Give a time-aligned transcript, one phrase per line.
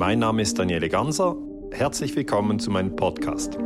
[0.00, 1.36] Mein Name ist Daniele Ganser.
[1.72, 3.58] Herzlich willkommen zu meinem Podcast.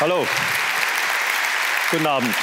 [0.00, 0.26] Hallo.
[1.90, 2.34] Guten Abend.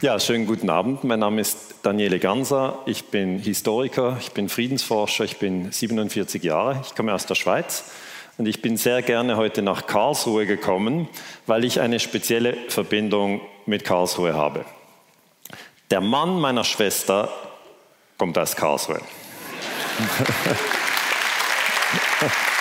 [0.00, 1.02] Ja, schönen guten Abend.
[1.02, 2.78] Mein Name ist Daniele Ganser.
[2.86, 6.80] Ich bin Historiker, ich bin Friedensforscher, ich bin 47 Jahre.
[6.84, 7.90] Ich komme aus der Schweiz
[8.38, 11.08] und ich bin sehr gerne heute nach Karlsruhe gekommen,
[11.46, 14.64] weil ich eine spezielle Verbindung mit Karlsruhe habe.
[15.90, 17.28] Der Mann meiner Schwester
[18.18, 19.00] kommt aus Karlsruhe.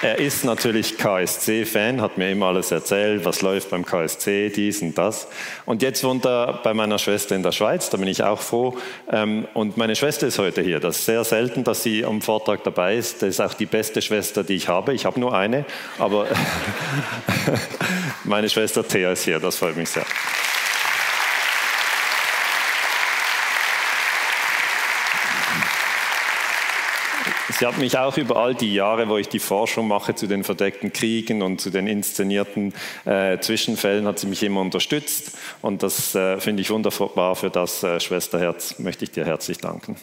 [0.00, 4.96] Er ist natürlich KSC-Fan, hat mir immer alles erzählt, was läuft beim KSC, dies und
[4.96, 5.26] das.
[5.66, 8.76] Und jetzt wohnt er bei meiner Schwester in der Schweiz, da bin ich auch froh.
[9.10, 10.78] Ähm, und meine Schwester ist heute hier.
[10.78, 13.22] Das ist sehr selten, dass sie am Vortrag dabei ist.
[13.22, 14.94] Das ist auch die beste Schwester, die ich habe.
[14.94, 15.64] Ich habe nur eine,
[15.98, 16.28] aber
[18.24, 19.40] meine Schwester Thea ist hier.
[19.40, 20.06] Das freut mich sehr.
[27.58, 30.44] Sie hat mich auch über all die Jahre, wo ich die Forschung mache zu den
[30.44, 32.72] verdeckten Kriegen und zu den inszenierten
[33.04, 35.36] äh, Zwischenfällen, hat sie mich immer unterstützt.
[35.60, 37.34] Und das äh, finde ich wunderbar.
[37.34, 39.96] Für das, äh, Schwesterherz, möchte ich dir herzlich danken.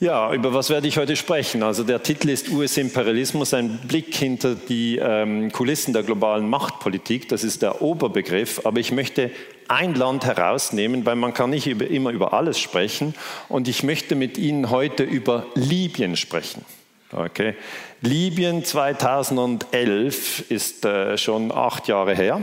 [0.00, 1.64] Ja, über was werde ich heute sprechen?
[1.64, 7.28] Also der Titel ist US-Imperialismus, ein Blick hinter die ähm, Kulissen der globalen Machtpolitik.
[7.28, 9.32] Das ist der Oberbegriff, aber ich möchte
[9.66, 13.12] ein Land herausnehmen, weil man kann nicht über, immer über alles sprechen.
[13.48, 16.64] Und ich möchte mit Ihnen heute über Libyen sprechen.
[17.10, 17.56] Okay.
[18.00, 22.40] Libyen 2011 ist äh, schon acht Jahre her.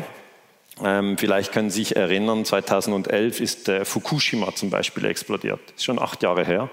[0.84, 5.60] Ähm, vielleicht können Sie sich erinnern, 2011 ist äh, Fukushima zum Beispiel explodiert.
[5.68, 6.70] Das ist schon acht Jahre her.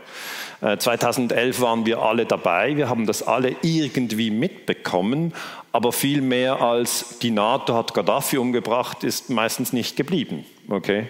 [0.60, 2.76] Äh, 2011 waren wir alle dabei.
[2.76, 5.34] Wir haben das alle irgendwie mitbekommen.
[5.70, 10.44] Aber viel mehr als die NATO hat Gaddafi umgebracht, ist meistens nicht geblieben.
[10.68, 11.08] Okay?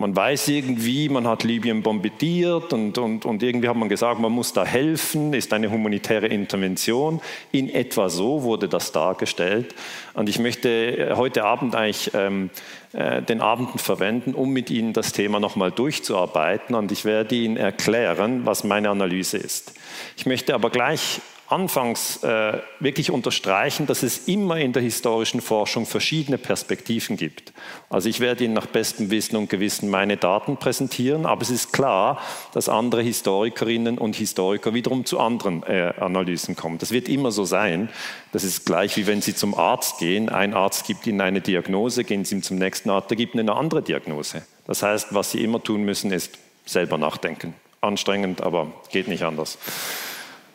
[0.00, 4.32] Man weiß irgendwie, man hat Libyen bombardiert und, und, und irgendwie hat man gesagt, man
[4.32, 7.20] muss da helfen, ist eine humanitäre Intervention.
[7.52, 9.74] In etwa so wurde das dargestellt.
[10.14, 12.48] Und ich möchte äh, heute Abend eigentlich ähm,
[12.94, 16.74] äh, den Abend verwenden, um mit Ihnen das Thema nochmal durchzuarbeiten.
[16.74, 19.74] Und ich werde Ihnen erklären, was meine Analyse ist.
[20.16, 25.84] Ich möchte aber gleich anfangs äh, wirklich unterstreichen, dass es immer in der historischen Forschung
[25.84, 27.52] verschiedene Perspektiven gibt.
[27.88, 31.72] Also ich werde Ihnen nach bestem Wissen und Gewissen meine Daten präsentieren, aber es ist
[31.72, 32.20] klar,
[32.54, 36.78] dass andere Historikerinnen und Historiker wiederum zu anderen äh, Analysen kommen.
[36.78, 37.88] Das wird immer so sein.
[38.30, 40.28] Das ist gleich wie wenn Sie zum Arzt gehen.
[40.28, 43.58] Ein Arzt gibt Ihnen eine Diagnose, gehen Sie zum nächsten Arzt, der gibt Ihnen eine
[43.58, 44.42] andere Diagnose.
[44.68, 47.54] Das heißt, was Sie immer tun müssen, ist selber nachdenken.
[47.80, 49.58] Anstrengend, aber geht nicht anders.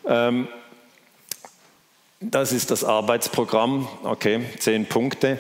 [0.08, 0.48] Ähm,
[2.20, 3.88] das ist das Arbeitsprogramm.
[4.04, 5.40] Okay, zehn Punkte.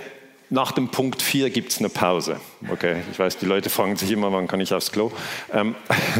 [0.51, 2.39] Nach dem Punkt 4 gibt es eine Pause.
[2.69, 5.11] Okay, ich weiß, die Leute fragen sich immer, wann kann ich aufs Klo?
[5.51, 5.75] Ähm,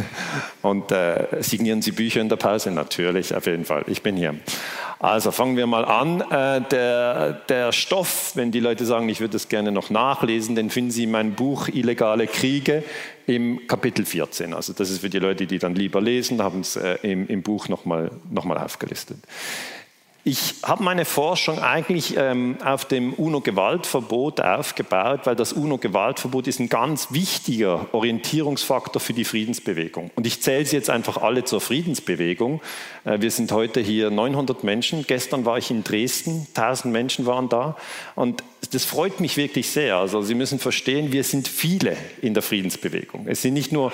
[0.64, 2.72] und äh, signieren Sie Bücher in der Pause?
[2.72, 3.84] Natürlich, auf jeden Fall.
[3.86, 4.34] Ich bin hier.
[4.98, 6.22] Also fangen wir mal an.
[6.22, 10.72] Äh, der, der Stoff, wenn die Leute sagen, ich würde es gerne noch nachlesen, den
[10.72, 12.84] finden Sie in meinem Buch Illegale Kriege
[13.28, 14.56] im Kapitel 14.
[14.56, 17.44] Also das ist für die Leute, die dann lieber lesen, haben es äh, im, im
[17.44, 19.18] Buch nochmal noch mal aufgelistet.
[20.28, 26.68] Ich habe meine Forschung eigentlich ähm, auf dem UNO-Gewaltverbot aufgebaut, weil das UNO-Gewaltverbot ist ein
[26.68, 30.10] ganz wichtiger Orientierungsfaktor für die Friedensbewegung.
[30.16, 32.60] Und ich zähle sie jetzt einfach alle zur Friedensbewegung.
[33.04, 35.06] Äh, wir sind heute hier 900 Menschen.
[35.06, 37.78] Gestern war ich in Dresden, 1000 Menschen waren da.
[38.16, 38.44] Und
[38.74, 39.98] das freut mich wirklich sehr.
[39.98, 43.28] Also Sie müssen verstehen, wir sind viele in der Friedensbewegung.
[43.28, 43.92] Es sind nicht nur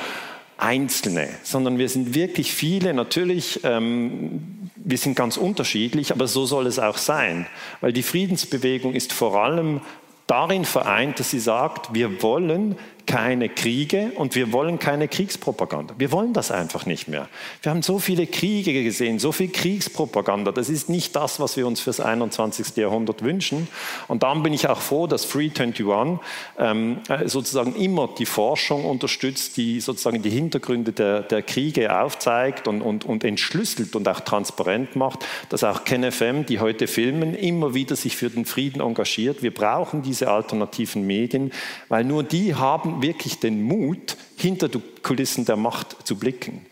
[0.61, 2.93] Einzelne, sondern wir sind wirklich viele.
[2.93, 7.47] Natürlich, ähm, wir sind ganz unterschiedlich, aber so soll es auch sein,
[7.81, 9.81] weil die Friedensbewegung ist vor allem
[10.27, 15.95] darin vereint, dass sie sagt, wir wollen keine Kriege und wir wollen keine Kriegspropaganda.
[15.97, 17.27] Wir wollen das einfach nicht mehr.
[17.61, 20.51] Wir haben so viele Kriege gesehen, so viel Kriegspropaganda.
[20.51, 22.75] Das ist nicht das, was wir uns fürs 21.
[22.77, 23.67] Jahrhundert wünschen.
[24.07, 26.19] Und darum bin ich auch froh, dass Free 21
[26.57, 32.67] ähm, äh, sozusagen immer die Forschung unterstützt, die sozusagen die Hintergründe der, der Kriege aufzeigt
[32.67, 37.73] und, und, und entschlüsselt und auch transparent macht, dass auch KenFM, die heute filmen, immer
[37.73, 39.43] wieder sich für den Frieden engagiert.
[39.43, 41.51] Wir brauchen diese alternativen Medien,
[41.89, 46.65] weil nur die haben haben wirklich den Mut, hinter die Kulissen der Macht zu blicken.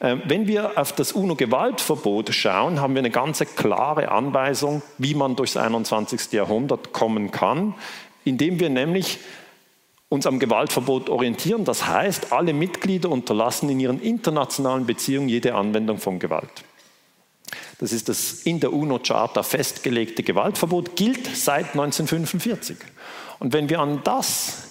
[0.00, 5.36] Ähm, wenn wir auf das UNO-Gewaltverbot schauen, haben wir eine ganz klare Anweisung, wie man
[5.36, 6.32] durchs 21.
[6.32, 7.74] Jahrhundert kommen kann,
[8.24, 9.18] indem wir nämlich
[10.08, 11.64] uns am Gewaltverbot orientieren.
[11.64, 16.64] Das heißt, alle Mitglieder unterlassen in ihren internationalen Beziehungen jede Anwendung von Gewalt.
[17.78, 22.76] das ist das in der UNO-Charta festgelegte Gewaltverbot, gilt seit 1945.
[23.38, 24.69] Und wenn wir an das,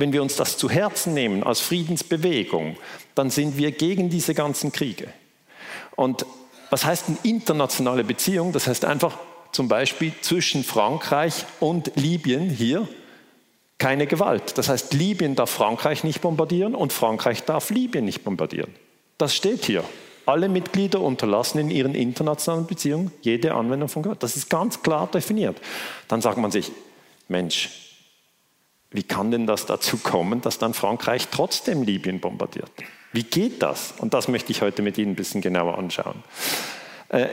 [0.00, 2.76] wenn wir uns das zu Herzen nehmen als Friedensbewegung,
[3.14, 5.08] dann sind wir gegen diese ganzen Kriege.
[5.94, 6.24] Und
[6.70, 8.52] was heißt eine internationale Beziehung?
[8.52, 9.18] Das heißt einfach
[9.52, 12.88] zum Beispiel zwischen Frankreich und Libyen hier
[13.76, 14.56] keine Gewalt.
[14.56, 18.74] Das heißt, Libyen darf Frankreich nicht bombardieren und Frankreich darf Libyen nicht bombardieren.
[19.18, 19.84] Das steht hier.
[20.26, 24.22] Alle Mitglieder unterlassen in ihren internationalen Beziehungen jede Anwendung von Gewalt.
[24.22, 25.60] Das ist ganz klar definiert.
[26.08, 26.70] Dann sagt man sich,
[27.28, 27.89] Mensch,
[28.90, 32.70] wie kann denn das dazu kommen, dass dann Frankreich trotzdem Libyen bombardiert?
[33.12, 33.94] Wie geht das?
[33.98, 36.22] Und das möchte ich heute mit Ihnen ein bisschen genauer anschauen.
[37.08, 37.28] Äh,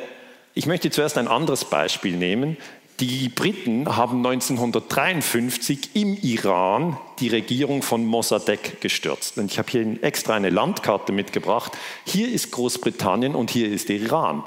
[0.53, 2.57] ich möchte zuerst ein anderes Beispiel nehmen.
[2.99, 9.37] Die Briten haben 1953 im Iran die Regierung von Mossadegh gestürzt.
[9.37, 11.73] Und ich habe hier extra eine Landkarte mitgebracht.
[12.05, 14.43] Hier ist Großbritannien und hier ist Iran.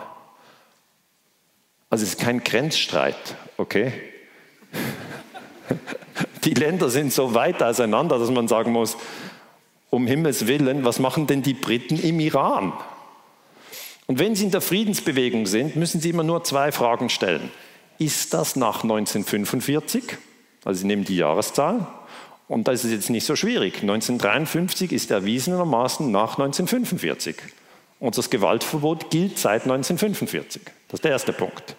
[1.90, 3.92] Also es ist kein Grenzstreit, okay?
[6.44, 8.96] Die Länder sind so weit auseinander, dass man sagen muss,
[9.90, 12.72] um Himmels willen, was machen denn die Briten im Iran?
[14.06, 17.50] Und wenn Sie in der Friedensbewegung sind, müssen Sie immer nur zwei Fragen stellen.
[17.98, 20.16] Ist das nach 1945?
[20.64, 21.86] Also Sie nehmen die Jahreszahl.
[22.48, 23.82] Und da ist es jetzt nicht so schwierig.
[23.82, 27.36] 1953 ist erwiesenermaßen nach 1945.
[28.00, 30.62] Und das Gewaltverbot gilt seit 1945.
[30.88, 31.76] Das ist der erste Punkt.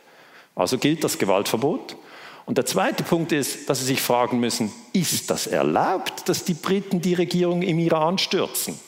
[0.56, 1.98] Also gilt das Gewaltverbot.
[2.46, 6.54] Und der zweite Punkt ist, dass Sie sich fragen müssen, ist das erlaubt, dass die
[6.54, 8.80] Briten die Regierung im Iran stürzen?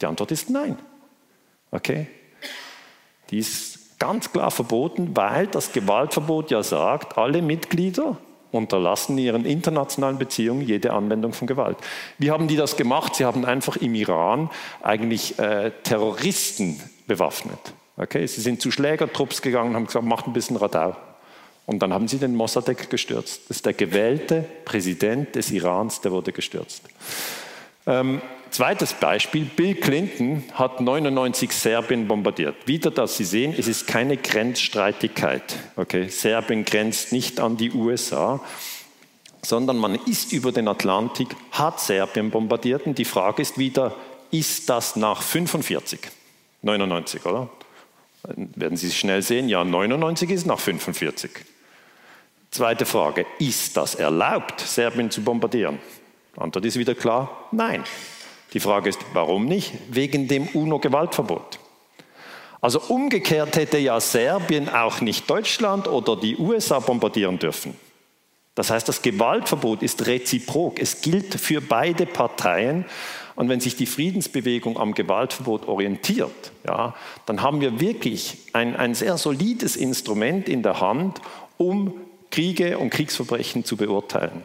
[0.00, 0.78] Die Antwort ist nein.
[1.70, 2.06] Okay?
[3.30, 8.16] Die ist ganz klar verboten, weil das Gewaltverbot ja sagt, alle Mitglieder
[8.54, 11.76] unterlassen in ihren internationalen Beziehungen jede Anwendung von Gewalt.
[12.18, 13.16] Wie haben die das gemacht?
[13.16, 14.50] Sie haben einfach im Iran
[14.82, 17.58] eigentlich äh, Terroristen bewaffnet.
[17.96, 18.26] Okay?
[18.26, 20.96] Sie sind zu Schlägertrupps gegangen und haben gesagt, macht ein bisschen Radau.
[21.66, 23.42] Und dann haben sie den Mossadegh gestürzt.
[23.48, 26.82] Das ist der gewählte Präsident des Irans, der wurde gestürzt.
[27.86, 28.20] Ähm,
[28.50, 32.54] zweites Beispiel, Bill Clinton hat 99 Serbien bombardiert.
[32.66, 35.58] Wieder, dass Sie sehen, es ist keine Grenzstreitigkeit.
[35.76, 36.08] Okay?
[36.08, 38.40] Serbien grenzt nicht an die USA,
[39.42, 42.86] sondern man ist über den Atlantik, hat Serbien bombardiert.
[42.86, 43.94] Und die Frage ist wieder,
[44.30, 46.00] ist das nach 45?
[46.62, 47.48] 99, oder?
[48.22, 51.30] Werden Sie schnell sehen, ja, 99 ist nach 45.
[52.54, 55.80] Zweite Frage, ist das erlaubt, Serbien zu bombardieren?
[56.36, 57.82] Antwort ist wieder klar, nein.
[58.52, 59.72] Die Frage ist, warum nicht?
[59.90, 61.58] Wegen dem UNO-Gewaltverbot.
[62.60, 67.74] Also umgekehrt hätte ja Serbien auch nicht Deutschland oder die USA bombardieren dürfen.
[68.54, 70.78] Das heißt, das Gewaltverbot ist reziprok.
[70.78, 72.84] Es gilt für beide Parteien.
[73.34, 76.94] Und wenn sich die Friedensbewegung am Gewaltverbot orientiert, ja,
[77.26, 81.20] dann haben wir wirklich ein, ein sehr solides Instrument in der Hand,
[81.56, 81.94] um
[82.34, 84.42] Kriege und Kriegsverbrechen zu beurteilen.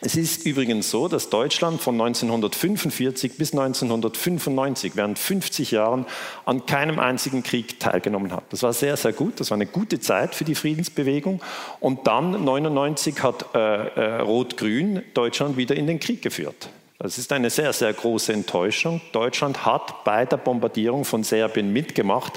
[0.00, 6.06] Es ist übrigens so, dass Deutschland von 1945 bis 1995, während 50 Jahren,
[6.44, 8.42] an keinem einzigen Krieg teilgenommen hat.
[8.50, 9.38] Das war sehr, sehr gut.
[9.38, 11.40] Das war eine gute Zeit für die Friedensbewegung.
[11.78, 16.70] Und dann, 1999, hat äh, äh, Rot-Grün Deutschland wieder in den Krieg geführt.
[16.98, 19.00] Das ist eine sehr, sehr große Enttäuschung.
[19.12, 22.32] Deutschland hat bei der Bombardierung von Serbien mitgemacht.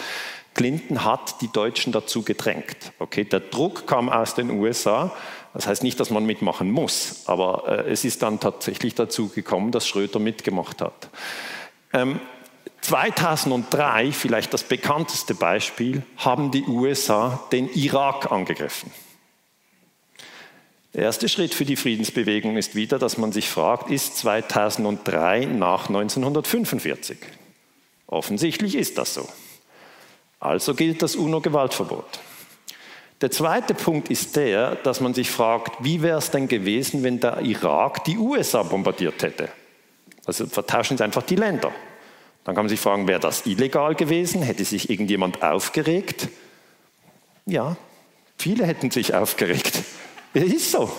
[0.56, 2.94] Clinton hat die Deutschen dazu gedrängt.
[2.98, 5.12] Okay, der Druck kam aus den USA.
[5.54, 9.72] Das heißt nicht, dass man mitmachen muss, aber äh, es ist dann tatsächlich dazu gekommen,
[9.72, 11.10] dass Schröder mitgemacht hat.
[11.94, 12.20] Ähm,
[12.82, 18.92] 2003, vielleicht das bekannteste Beispiel, haben die USA den Irak angegriffen.
[20.94, 25.88] Der erste Schritt für die Friedensbewegung ist wieder, dass man sich fragt, ist 2003 nach
[25.88, 27.18] 1945?
[28.08, 29.28] Offensichtlich ist das so.
[30.40, 32.20] Also gilt das UNO-Gewaltverbot.
[33.22, 37.20] Der zweite Punkt ist der, dass man sich fragt, wie wäre es denn gewesen, wenn
[37.20, 39.50] der Irak die USA bombardiert hätte?
[40.26, 41.72] Also vertauschen Sie einfach die Länder.
[42.44, 44.42] Dann kann man sich fragen, wäre das illegal gewesen?
[44.42, 46.28] Hätte sich irgendjemand aufgeregt?
[47.46, 47.78] Ja,
[48.38, 49.84] viele hätten sich aufgeregt.
[50.38, 50.92] Es ist so.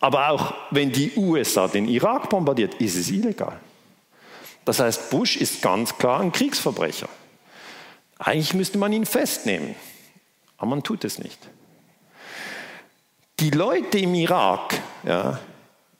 [0.00, 3.58] Aber auch wenn die USA den Irak bombardiert, ist es illegal.
[4.66, 7.08] Das heißt, Bush ist ganz klar ein Kriegsverbrecher.
[8.18, 9.74] Eigentlich müsste man ihn festnehmen,
[10.56, 11.38] aber man tut es nicht.
[13.40, 15.38] Die Leute im Irak, ja,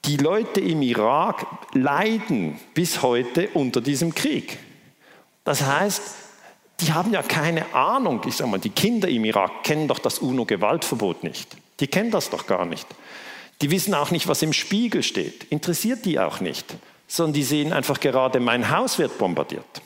[0.05, 4.59] die Leute im Irak leiden bis heute unter diesem Krieg.
[5.45, 6.03] Das heißt,
[6.81, 8.21] die haben ja keine Ahnung.
[8.27, 11.57] Ich sage mal, die Kinder im Irak kennen doch das UNO-Gewaltverbot nicht.
[11.81, 12.87] Die kennen das doch gar nicht.
[13.61, 15.45] Die wissen auch nicht, was im Spiegel steht.
[15.45, 16.77] Interessiert die auch nicht.
[17.07, 19.83] Sondern die sehen einfach gerade, mein Haus wird bombardiert.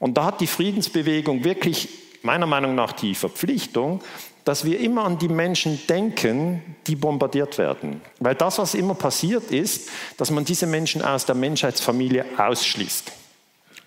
[0.00, 1.88] Und da hat die Friedensbewegung wirklich
[2.22, 4.00] meiner Meinung nach die Verpflichtung,
[4.44, 8.00] dass wir immer an die Menschen denken, die bombardiert werden.
[8.18, 13.12] Weil das, was immer passiert ist, dass man diese Menschen aus der Menschheitsfamilie ausschließt.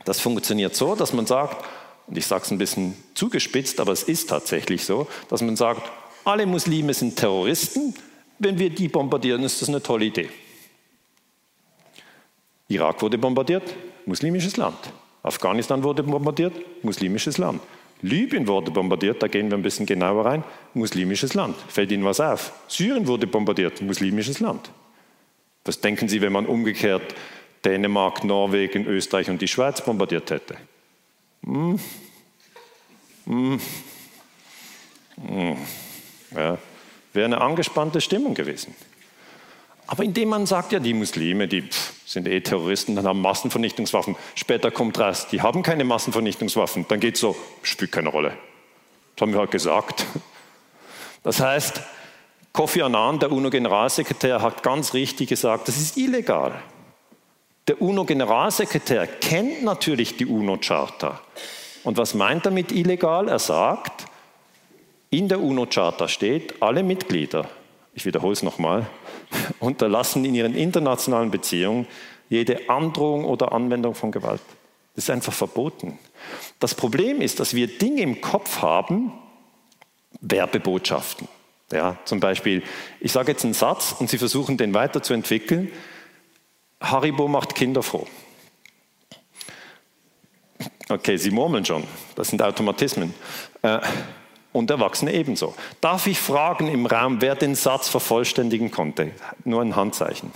[0.05, 1.65] Das funktioniert so, dass man sagt,
[2.08, 5.89] und ich sage es ein bisschen zugespitzt, aber es ist tatsächlich so, dass man sagt,
[6.25, 7.96] alle Muslime sind Terroristen,
[8.39, 10.29] wenn wir die bombardieren, ist das eine tolle Idee.
[12.67, 13.63] Irak wurde bombardiert,
[14.05, 14.77] muslimisches Land.
[15.24, 16.53] Afghanistan wurde bombardiert,
[16.84, 17.62] muslimisches Land.
[18.01, 21.56] Libyen wurde bombardiert, da gehen wir ein bisschen genauer rein, muslimisches Land.
[21.70, 22.51] Fällt Ihnen was auf?
[22.68, 24.70] Syrien wurde bombardiert, muslimisches Land.
[25.63, 27.15] Was denken Sie, wenn man umgekehrt
[27.63, 30.58] Dänemark, Norwegen, Österreich und die Schweiz bombardiert hätte?
[31.46, 31.80] Hm.
[33.25, 33.62] Hm.
[35.25, 35.58] Hm.
[36.36, 36.58] Ja.
[37.13, 38.75] Wäre eine angespannte Stimmung gewesen.
[39.87, 41.67] Aber indem man sagt, ja, die Muslime, die
[42.05, 44.15] sind eh Terroristen, dann haben Massenvernichtungswaffen.
[44.35, 46.85] Später kommt raus, die haben keine Massenvernichtungswaffen.
[46.87, 48.37] Dann geht es so, spielt keine Rolle.
[49.15, 50.05] Das haben wir halt gesagt.
[51.23, 51.81] Das heißt,
[52.53, 56.53] Kofi Annan, der UNO-Generalsekretär, hat ganz richtig gesagt, das ist illegal.
[57.67, 61.21] Der UNO-Generalsekretär kennt natürlich die UNO-Charta.
[61.83, 63.27] Und was meint er mit illegal?
[63.27, 64.05] Er sagt,
[65.09, 67.47] in der UNO-Charta steht, alle Mitglieder,
[67.93, 68.85] ich wiederhole es nochmal,
[69.59, 71.87] unterlassen in ihren internationalen Beziehungen
[72.29, 74.41] jede Androhung oder Anwendung von Gewalt.
[74.95, 75.97] Das ist einfach verboten.
[76.59, 79.11] Das Problem ist, dass wir Dinge im Kopf haben,
[80.21, 81.27] Werbebotschaften.
[81.71, 82.61] Ja, zum Beispiel,
[82.99, 85.71] ich sage jetzt einen Satz und Sie versuchen den weiterzuentwickeln.
[86.79, 88.07] Haribo macht Kinder froh.
[90.89, 91.83] Okay, Sie murmeln schon.
[92.15, 93.13] Das sind Automatismen.
[93.63, 93.79] Äh,
[94.53, 95.53] und Erwachsene ebenso.
[95.81, 99.12] Darf ich fragen im Raum, wer den Satz vervollständigen konnte?
[99.43, 100.31] Nur ein Handzeichen.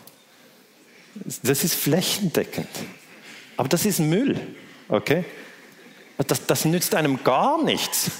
[1.44, 2.68] Das ist flächendeckend.
[3.56, 4.40] Aber das ist Müll.
[4.90, 5.24] Okay?
[6.28, 8.12] Das, das nützt einem gar nichts.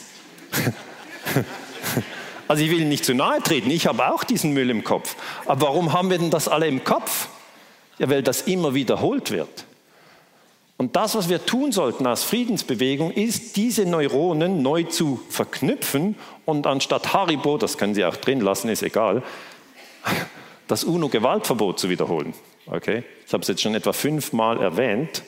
[2.48, 5.16] Also ich will nicht zu nahe treten, ich habe auch diesen Müll im Kopf.
[5.46, 7.28] Aber warum haben wir denn das alle im Kopf?
[8.00, 9.66] Ja, weil das immer wiederholt wird.
[10.78, 16.16] Und das, was wir tun sollten als Friedensbewegung, ist, diese Neuronen neu zu verknüpfen
[16.46, 19.24] und anstatt Haribo, das können Sie auch drin lassen, ist egal,
[20.68, 22.34] das UNO-Gewaltverbot zu wiederholen.
[22.68, 23.04] Okay?
[23.26, 25.24] Ich habe es jetzt schon etwa fünfmal erwähnt,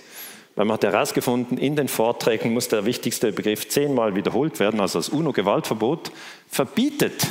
[0.55, 4.79] weil man hat herausgefunden, in den Vorträgen muss der wichtigste Begriff zehnmal wiederholt werden.
[4.79, 6.11] Also das UNO-Gewaltverbot
[6.47, 7.25] verbietet,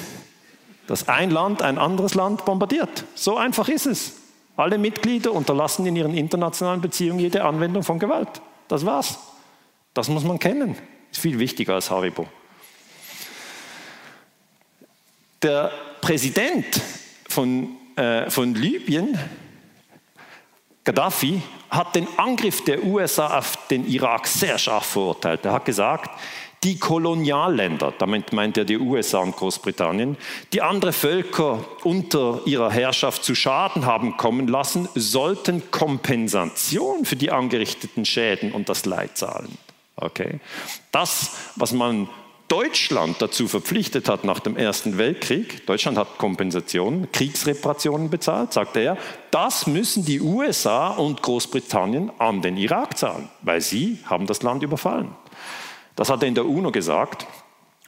[0.88, 3.04] dass ein Land ein anderes Land bombardiert.
[3.14, 4.14] So einfach ist es.
[4.58, 8.42] Alle Mitglieder unterlassen in ihren internationalen Beziehungen jede Anwendung von Gewalt.
[8.66, 9.16] Das war's.
[9.94, 10.76] Das muss man kennen.
[11.12, 12.26] Ist viel wichtiger als Haribo.
[15.40, 16.80] Der Präsident
[17.28, 19.16] von, äh, von Libyen,
[20.82, 25.44] Gaddafi, hat den Angriff der USA auf den Irak sehr scharf verurteilt.
[25.44, 26.10] Er hat gesagt,
[26.64, 30.16] die Kolonialländer, damit meint er die USA und Großbritannien,
[30.52, 37.30] die andere Völker unter ihrer Herrschaft zu Schaden haben kommen lassen, sollten Kompensation für die
[37.30, 39.56] angerichteten Schäden und das Leid zahlen.
[39.96, 40.40] Okay?
[40.90, 42.08] Das, was man
[42.48, 48.96] Deutschland dazu verpflichtet hat nach dem Ersten Weltkrieg, Deutschland hat Kompensationen, Kriegsreparationen bezahlt, sagt er,
[49.30, 54.62] das müssen die USA und Großbritannien an den Irak zahlen, weil sie haben das Land
[54.62, 55.14] überfallen.
[55.98, 57.26] Das hat er in der UNO gesagt.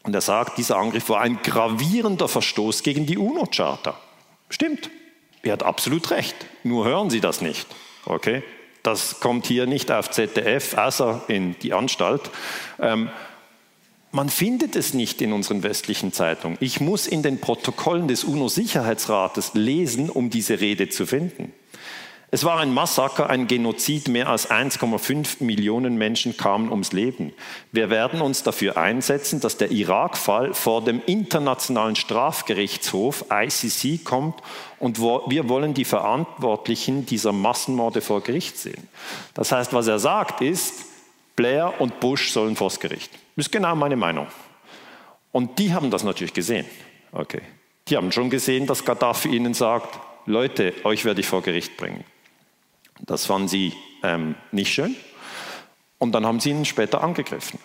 [0.02, 3.96] Und er sagt, dieser Angriff war ein gravierender Verstoß gegen die UNO-Charta.
[4.48, 4.90] Stimmt.
[5.44, 6.34] Er hat absolut recht.
[6.64, 7.68] Nur hören Sie das nicht.
[8.06, 8.42] Okay?
[8.82, 12.32] Das kommt hier nicht auf ZDF, außer in die Anstalt.
[12.80, 13.10] Ähm,
[14.10, 16.58] man findet es nicht in unseren westlichen Zeitungen.
[16.60, 21.52] Ich muss in den Protokollen des UNO-Sicherheitsrates lesen, um diese Rede zu finden.
[22.32, 24.06] Es war ein Massaker, ein Genozid.
[24.06, 27.32] Mehr als 1,5 Millionen Menschen kamen ums Leben.
[27.72, 34.40] Wir werden uns dafür einsetzen, dass der Irak-Fall vor dem Internationalen Strafgerichtshof ICC kommt
[34.78, 38.86] und wir wollen die Verantwortlichen dieser Massenmorde vor Gericht sehen.
[39.34, 40.84] Das heißt, was er sagt ist,
[41.34, 43.10] Blair und Bush sollen vors Gericht.
[43.34, 44.28] Das ist genau meine Meinung.
[45.32, 46.66] Und die haben das natürlich gesehen.
[47.10, 47.42] Okay.
[47.88, 52.04] Die haben schon gesehen, dass Gaddafi ihnen sagt, Leute, euch werde ich vor Gericht bringen.
[53.06, 54.96] Das fanden sie ähm, nicht schön.
[55.98, 57.58] Und dann haben sie ihn später angegriffen.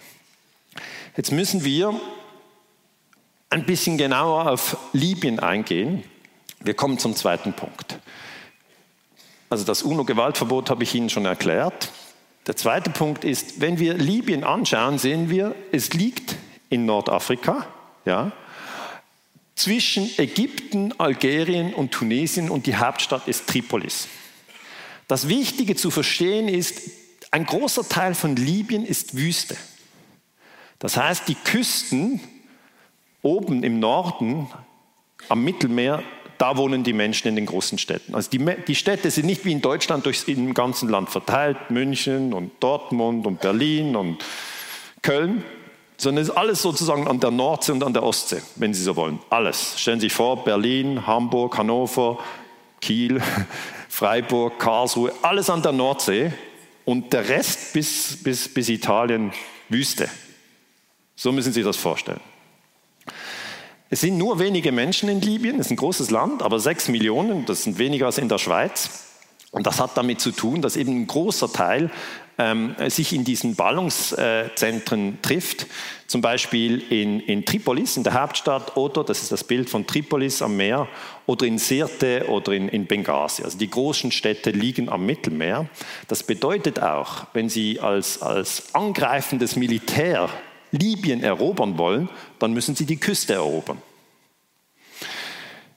[1.16, 2.00] Jetzt müssen wir
[3.50, 6.04] ein bisschen genauer auf Libyen eingehen.
[6.60, 8.00] Wir kommen zum zweiten Punkt.
[9.50, 11.92] Also das UNO-Gewaltverbot habe ich Ihnen schon erklärt.
[12.48, 16.36] Der zweite Punkt ist, wenn wir Libyen anschauen, sehen wir, es liegt
[16.70, 17.66] in Nordafrika,
[18.06, 18.32] ja,
[19.56, 24.08] zwischen Ägypten, Algerien und Tunesien und die Hauptstadt ist Tripolis.
[25.08, 26.82] Das Wichtige zu verstehen ist,
[27.32, 29.58] ein großer Teil von Libyen ist Wüste.
[30.80, 32.20] Das heißt, die Küsten
[33.22, 34.48] oben im Norden
[35.30, 36.04] am Mittelmeer,
[36.38, 38.14] da wohnen die Menschen in den großen Städten.
[38.14, 42.34] Also die, die Städte sind nicht wie in Deutschland durchs im ganzen Land verteilt, München
[42.34, 44.24] und Dortmund und Berlin und
[45.02, 45.44] Köln,
[45.98, 48.96] sondern es ist alles sozusagen an der Nordsee und an der Ostsee, wenn Sie so
[48.96, 49.20] wollen.
[49.30, 49.80] Alles.
[49.80, 52.20] Stellen Sie sich vor, Berlin, Hamburg, Hannover,
[52.82, 53.22] Kiel,
[53.96, 56.34] Freiburg, Karlsruhe, alles an der Nordsee
[56.84, 59.32] und der Rest bis, bis, bis Italien
[59.70, 60.10] Wüste.
[61.16, 62.20] So müssen Sie das vorstellen.
[63.90, 67.46] Es sind nur wenige Menschen in Libyen, es ist ein großes Land, aber sechs Millionen,
[67.46, 69.06] das sind weniger als in der Schweiz.
[69.52, 71.90] Und das hat damit zu tun, dass eben ein großer Teil
[72.38, 75.68] ähm, sich in diesen Ballungszentren trifft,
[76.08, 80.42] zum Beispiel in, in Tripolis, in der Hauptstadt, oder, das ist das Bild von Tripolis
[80.42, 80.88] am Meer,
[81.26, 83.44] oder in Sirte oder in, in Benghazi.
[83.44, 85.68] Also die großen Städte liegen am Mittelmeer.
[86.08, 90.30] Das bedeutet auch, wenn Sie als, als angreifendes Militär
[90.72, 93.82] Libyen erobern wollen, dann müssen Sie die Küste erobern.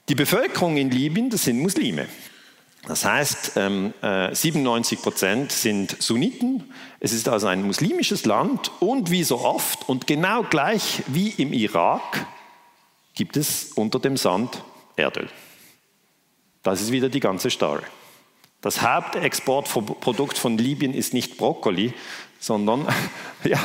[0.08, 2.06] Die Bevölkerung in Libyen, das sind Muslime.
[2.88, 6.72] Das heißt, 97 ähm, äh, Prozent sind Sunniten.
[7.00, 11.52] Es ist also ein muslimisches Land und wie so oft und genau gleich wie im
[11.52, 12.26] Irak
[13.14, 14.64] gibt es unter dem Sand
[14.96, 15.28] Erdöl.
[16.62, 17.82] Das ist wieder die ganze Story.
[18.60, 21.94] Das Hauptexportprodukt von Libyen ist nicht Brokkoli,
[22.40, 22.86] sondern
[23.44, 23.58] ja,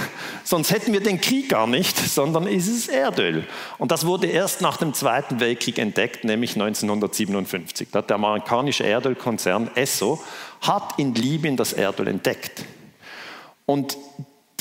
[0.44, 3.48] sonst hätten wir den Krieg gar nicht, sondern ist es Erdöl.
[3.78, 7.90] Und das wurde erst nach dem Zweiten Weltkrieg entdeckt, nämlich 1957.
[7.92, 10.24] Der amerikanische Erdölkonzern Esso
[10.62, 12.66] hat in Libyen das Erdöl entdeckt.
[13.66, 13.98] Und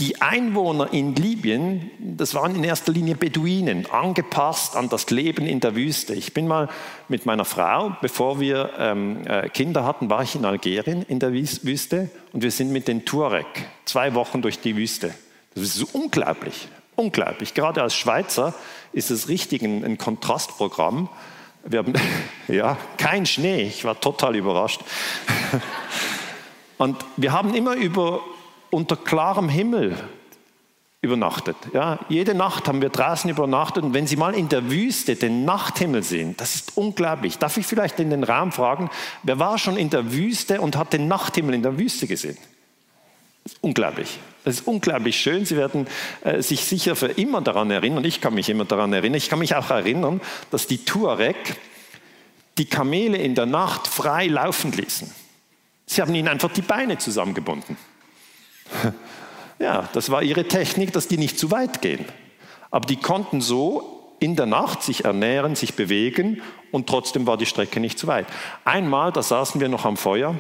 [0.03, 5.61] die Einwohner in Libyen, das waren in erster Linie Beduinen, angepasst an das Leben in
[5.61, 6.13] der Wüste.
[6.13, 6.69] Ich bin mal
[7.07, 11.33] mit meiner Frau, bevor wir ähm, äh, Kinder hatten, war ich in Algerien in der
[11.33, 13.47] Wüste und wir sind mit den Tuareg
[13.85, 15.15] zwei Wochen durch die Wüste.
[15.55, 16.67] Das ist unglaublich,
[16.97, 17.55] unglaublich.
[17.55, 18.55] Gerade als Schweizer
[18.93, 21.11] ist es richtig ein, ein Kontrastprogramm.
[21.65, 21.93] Wir haben
[22.49, 24.81] ja kein Schnee, ich war total überrascht.
[26.79, 28.19] Und wir haben immer über
[28.73, 29.97] unter klarem Himmel
[31.03, 31.57] übernachtet.
[31.73, 35.45] Ja, jede Nacht haben wir draußen übernachtet und wenn Sie mal in der Wüste den
[35.45, 37.39] Nachthimmel sehen, das ist unglaublich.
[37.39, 38.89] Darf ich vielleicht in den Raum fragen,
[39.25, 42.39] wer war schon in der Wüste und hat den Nachthimmel in der Wüste gesehen?
[43.61, 44.21] Unglaublich.
[44.45, 45.45] Das ist unglaublich schön.
[45.45, 45.89] Sie werden
[46.23, 48.05] äh, sich sicher für immer daran erinnern.
[48.05, 49.17] Ich kann mich immer daran erinnern.
[49.17, 50.21] Ich kann mich auch erinnern,
[50.53, 51.57] dass die Tuareg
[52.59, 55.13] die Kamele in der Nacht frei laufen ließen.
[55.87, 57.77] Sie haben ihnen einfach die Beine zusammengebunden.
[59.59, 62.05] Ja, das war ihre Technik, dass die nicht zu weit gehen.
[62.71, 67.47] Aber die konnten so in der Nacht sich ernähren, sich bewegen und trotzdem war die
[67.47, 68.27] Strecke nicht zu weit.
[68.65, 70.35] Einmal, da saßen wir noch am Feuer,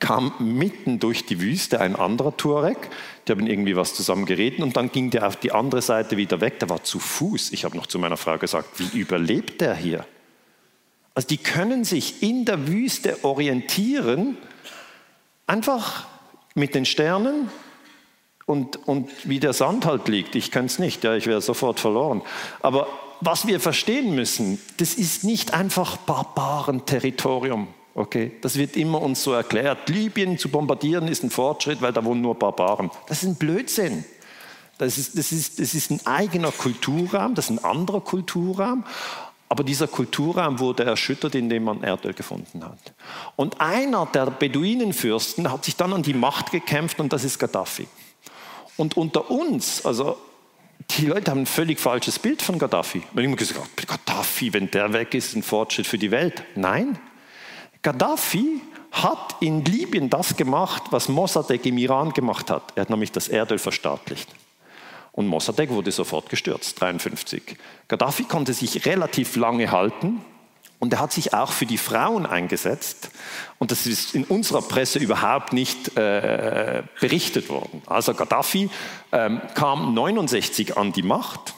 [0.00, 2.90] kam mitten durch die Wüste ein anderer Tuareg,
[3.26, 6.40] die haben irgendwie was zusammen geredet und dann ging der auf die andere Seite wieder
[6.40, 7.52] weg, der war zu Fuß.
[7.52, 10.04] Ich habe noch zu meiner Frau gesagt, wie überlebt der hier?
[11.14, 14.36] Also die können sich in der Wüste orientieren,
[15.46, 16.06] einfach
[16.56, 17.48] mit den Sternen
[18.46, 20.34] und, und wie der Sand halt liegt.
[20.34, 22.22] Ich kann es nicht, ja, ich wäre sofort verloren.
[22.60, 22.88] Aber
[23.20, 27.68] was wir verstehen müssen, das ist nicht einfach Barbarenterritorium.
[27.94, 29.88] Okay, das wird immer uns so erklärt.
[29.88, 32.90] Libyen zu bombardieren ist ein Fortschritt, weil da wohnen nur Barbaren.
[33.08, 34.04] Das ist ein Blödsinn.
[34.78, 38.84] Das ist, das, ist, das ist ein eigener Kulturraum, das ist ein anderer Kulturraum.
[39.48, 42.94] Aber dieser Kulturraum wurde erschüttert, indem man Erdöl gefunden hat.
[43.36, 47.86] Und einer der Beduinenfürsten hat sich dann an die Macht gekämpft und das ist Gaddafi.
[48.76, 50.18] Und unter uns, also
[50.90, 52.98] die Leute haben ein völlig falsches Bild von Gaddafi.
[53.12, 56.42] Man hat immer gesagt, Gaddafi, wenn der weg ist, ist ein Fortschritt für die Welt.
[56.56, 56.98] Nein,
[57.82, 62.72] Gaddafi hat in Libyen das gemacht, was Mossadegh im Iran gemacht hat.
[62.74, 64.28] Er hat nämlich das Erdöl verstaatlicht.
[65.16, 67.56] Und Mossadegh wurde sofort gestürzt, 1953.
[67.88, 70.20] Gaddafi konnte sich relativ lange halten
[70.78, 73.10] und er hat sich auch für die Frauen eingesetzt.
[73.58, 77.82] Und das ist in unserer Presse überhaupt nicht äh, berichtet worden.
[77.86, 78.68] Also Gaddafi
[79.10, 81.54] ähm, kam 69 an die Macht.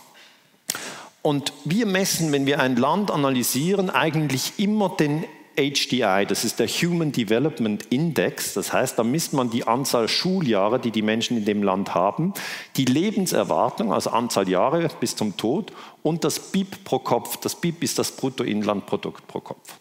[1.23, 5.25] Und wir messen, wenn wir ein Land analysieren, eigentlich immer den
[5.59, 10.79] HDI, das ist der Human Development Index, das heißt, da misst man die Anzahl Schuljahre,
[10.79, 12.33] die die Menschen in dem Land haben,
[12.77, 15.73] die Lebenserwartung, also Anzahl Jahre bis zum Tod
[16.05, 17.39] und das BIP pro Kopf.
[17.39, 19.79] Das BIP ist das Bruttoinlandprodukt pro Kopf.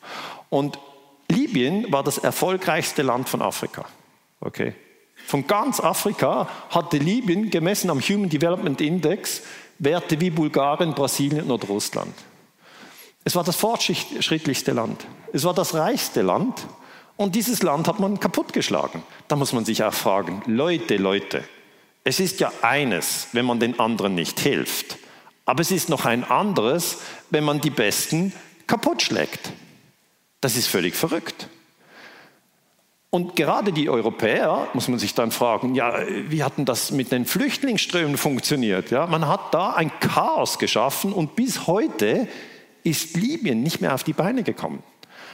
[0.50, 0.80] Und
[1.30, 3.86] Libyen war das erfolgreichste Land von Afrika.
[4.40, 4.74] Okay.
[5.28, 9.44] Von ganz Afrika hatte Libyen gemessen am Human Development Index
[9.80, 12.14] Werte wie Bulgarien, Brasilien oder Russland.
[13.28, 15.06] Es war das fortschrittlichste Land.
[15.34, 16.66] Es war das reichste Land.
[17.18, 19.04] Und dieses Land hat man kaputtgeschlagen.
[19.28, 21.44] Da muss man sich auch fragen, Leute, Leute,
[22.06, 24.98] Es ist ja eines, wenn man den anderen nicht hilft.
[25.44, 28.32] Aber es ist noch ein anderes, wenn man die Besten
[28.66, 29.52] kaputt schlägt.
[30.40, 31.50] Das ist völlig verrückt.
[33.10, 35.96] Und gerade die Europäer, muss man sich dann fragen, ja,
[36.30, 38.90] wie hat denn das mit den Flüchtlingsströmen funktioniert?
[38.90, 42.30] Ja, man hat da ein Chaos geschaffen und bis heute
[42.84, 44.84] ist Libyen nicht mehr auf die Beine gekommen.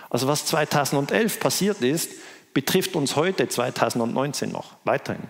[0.09, 2.11] Also was 2011 passiert ist,
[2.53, 5.23] betrifft uns heute 2019 noch weiterhin.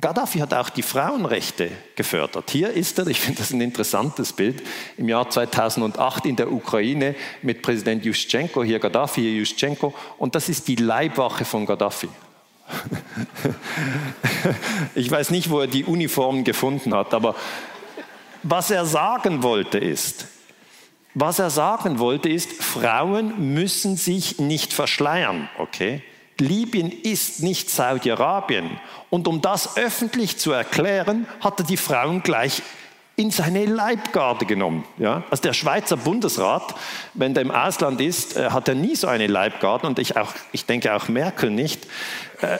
[0.00, 2.50] Gaddafi hat auch die Frauenrechte gefördert.
[2.50, 4.62] Hier ist er, ich finde das ein interessantes Bild,
[4.96, 10.48] im Jahr 2008 in der Ukraine mit Präsident Juschenko, hier Gaddafi, hier Juschenko, und das
[10.48, 12.08] ist die Leibwache von Gaddafi.
[14.94, 17.34] ich weiß nicht, wo er die Uniformen gefunden hat, aber
[18.42, 20.26] was er sagen wollte ist,
[21.14, 26.02] was er sagen wollte ist, Frauen müssen sich nicht verschleiern, okay?
[26.38, 28.80] Libyen ist nicht Saudi-Arabien.
[29.10, 32.62] Und um das öffentlich zu erklären, hat er die Frauen gleich
[33.16, 34.84] in seine Leibgarde genommen.
[34.98, 35.22] Ja?
[35.30, 36.74] Also der Schweizer Bundesrat,
[37.14, 40.32] wenn der im Ausland ist, äh, hat er nie so eine Leibgarde und ich, auch,
[40.50, 41.86] ich denke auch Merkel nicht.
[42.40, 42.58] Äh,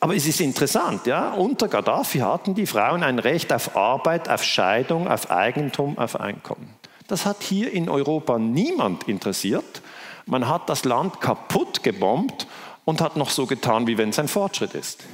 [0.00, 1.32] aber es ist interessant, ja?
[1.32, 6.68] unter Gaddafi hatten die Frauen ein Recht auf Arbeit, auf Scheidung, auf Eigentum, auf Einkommen.
[7.06, 9.82] Das hat hier in Europa niemand interessiert.
[10.26, 12.46] Man hat das Land kaputt gebombt
[12.84, 15.04] und hat noch so getan, wie wenn es ein Fortschritt ist.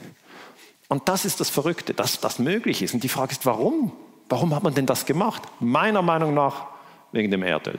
[0.88, 2.94] Und das ist das Verrückte, dass das möglich ist.
[2.94, 3.92] Und die Frage ist, warum?
[4.29, 5.42] Warum hat man denn das gemacht?
[5.59, 6.66] Meiner Meinung nach
[7.12, 7.79] wegen dem Erdöl.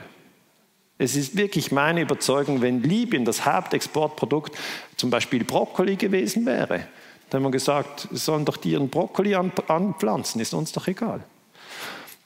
[0.98, 4.56] Es ist wirklich meine Überzeugung, wenn Libyen das Hauptexportprodukt
[4.96, 6.86] zum Beispiel Brokkoli gewesen wäre,
[7.30, 11.24] dann haben wir gesagt, sollen doch die ihren Brokkoli anpflanzen, ist uns doch egal.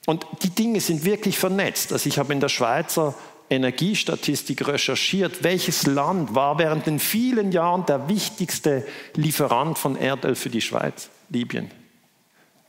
[0.07, 1.93] Und die Dinge sind wirklich vernetzt.
[1.93, 3.15] Also ich habe in der Schweizer
[3.51, 10.51] Energiestatistik recherchiert, welches Land war während den vielen Jahren der wichtigste Lieferant von Erdöl für
[10.51, 11.11] die Schweiz?
[11.29, 11.71] Libyen.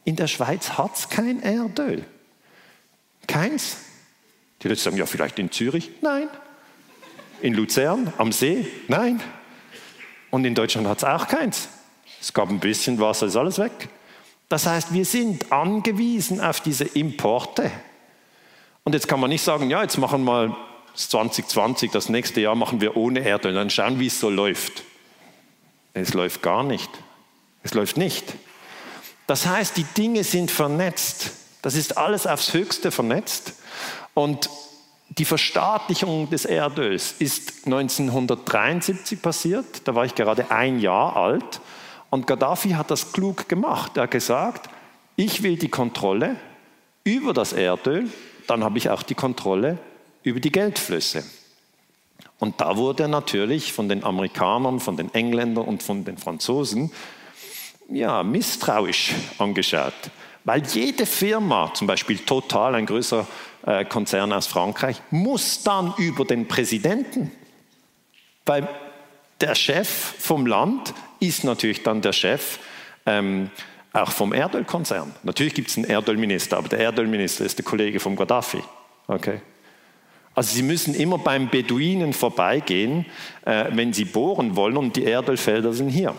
[0.04, 2.04] In der Schweiz hat es kein Erdöl.
[3.28, 3.78] Keins.
[4.62, 5.92] Die Leute sagen, ja, vielleicht in Zürich?
[6.02, 6.28] Nein.
[7.42, 8.68] In Luzern, am See?
[8.88, 9.22] Nein.
[10.32, 11.70] Und in Deutschland hat es auch keins.
[12.20, 13.90] Es gab ein bisschen Wasser, ist alles weg.
[14.50, 17.70] Das heißt, wir sind angewiesen auf diese Importe.
[18.84, 20.56] Und jetzt kann man nicht sagen, ja, jetzt machen wir mal
[20.96, 24.84] 2020, das nächste Jahr machen wir ohne Erdöl, dann schauen, wie es so läuft.
[25.94, 26.90] Es läuft gar nicht.
[27.64, 28.24] Es läuft nicht.
[29.28, 31.32] Das heißt, die Dinge sind vernetzt.
[31.62, 33.54] Das ist alles aufs Höchste vernetzt.
[34.14, 34.50] Und
[35.10, 39.66] die Verstaatlichung des Erdöls ist 1973 passiert.
[39.86, 41.60] Da war ich gerade ein Jahr alt.
[42.10, 43.98] Und Gaddafi hat das klug gemacht.
[43.98, 44.70] Er hat gesagt,
[45.16, 46.38] ich will die Kontrolle
[47.04, 48.10] über das Erdöl
[48.48, 49.78] dann habe ich auch die Kontrolle
[50.24, 51.24] über die Geldflüsse.
[52.40, 56.92] Und da wurde er natürlich von den Amerikanern, von den Engländern und von den Franzosen
[57.90, 59.94] ja, misstrauisch angeschaut.
[60.44, 63.28] Weil jede Firma, zum Beispiel Total, ein größer
[63.66, 67.32] äh, Konzern aus Frankreich, muss dann über den Präsidenten.
[68.46, 68.68] Weil
[69.42, 72.60] der Chef vom Land ist natürlich dann der Chef
[73.06, 73.50] ähm,
[73.94, 75.14] auch vom Erdölkonzern.
[75.24, 78.62] Natürlich gibt es einen Erdölminister, aber der Erdölminister ist der Kollege vom Gaddafi.
[79.08, 79.42] Okay?
[80.36, 83.06] Also Sie müssen immer beim Beduinen vorbeigehen,
[83.46, 86.14] äh, wenn Sie bohren wollen und die Erdölfelder sind hier.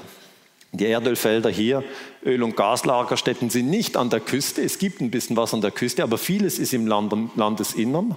[0.72, 1.82] Die Erdölfelder hier,
[2.24, 4.60] Öl- und Gaslagerstätten sind nicht an der Küste.
[4.60, 8.16] Es gibt ein bisschen was an der Küste, aber vieles ist im Land Landesinnern.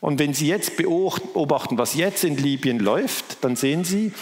[0.00, 4.12] Und wenn Sie jetzt beobachten, was jetzt in Libyen läuft, dann sehen Sie,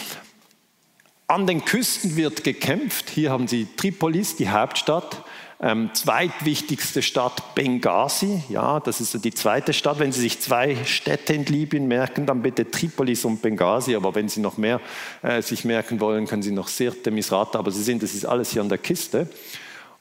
[1.27, 3.11] an den Küsten wird gekämpft.
[3.11, 5.23] Hier haben Sie Tripolis, die Hauptstadt.
[5.61, 9.99] Ähm, zweitwichtigste Stadt Benghazi, ja, das ist die zweite Stadt.
[9.99, 13.95] Wenn Sie sich zwei Städte in Libyen merken, dann bitte Tripolis und Benghazi.
[13.95, 14.81] Aber wenn Sie noch mehr
[15.23, 17.59] äh, sich merken wollen, können Sie noch Sirte, Misrata.
[17.59, 19.29] Aber Sie sehen, das ist alles hier an der Kiste.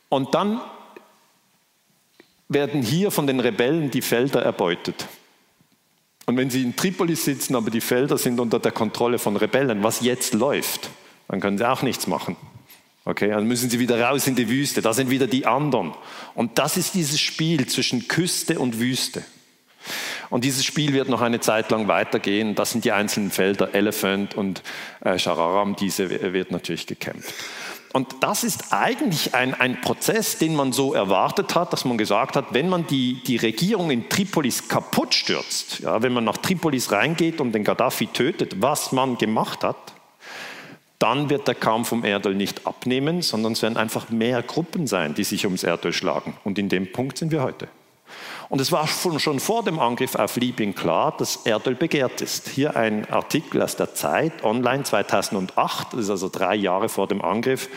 [0.10, 0.60] Und dann
[2.50, 5.08] werden hier von den Rebellen die Felder erbeutet.
[6.26, 9.84] Und wenn Sie in Tripolis sitzen, aber die Felder sind unter der Kontrolle von Rebellen,
[9.84, 10.90] was jetzt läuft,
[11.28, 12.36] dann können sie auch nichts machen.
[13.06, 14.82] Okay, dann müssen sie wieder raus in die Wüste.
[14.82, 15.94] Da sind wieder die anderen.
[16.36, 19.24] Und das ist dieses Spiel zwischen Küste und Wüste.
[20.30, 22.56] Und dieses Spiel wird noch eine Zeit lang weitergehen.
[22.56, 24.64] Das sind die einzelnen Felder, Elephant und
[25.02, 27.34] äh, Shararam, diese wird natürlich gekämpft.
[27.92, 32.36] Und das ist eigentlich ein, ein Prozess, den man so erwartet hat, dass man gesagt
[32.36, 36.92] hat, wenn man die, die Regierung in Tripolis kaputt stürzt, ja, wenn man nach Tripolis
[36.92, 39.94] reingeht und den Gaddafi tötet, was man gemacht hat,
[41.04, 45.14] dann wird der Kampf um Erdöl nicht abnehmen, sondern es werden einfach mehr Gruppen sein,
[45.14, 46.38] die sich ums Erdöl schlagen.
[46.46, 47.68] Und in dem Punkt sind wir heute.
[48.48, 52.48] Und es war schon vor dem Angriff auf Libyen klar, dass Erdöl begehrt ist.
[52.48, 57.22] Hier ein Artikel aus der Zeit, online 2008, das ist also drei Jahre vor dem
[57.22, 57.68] Angriff.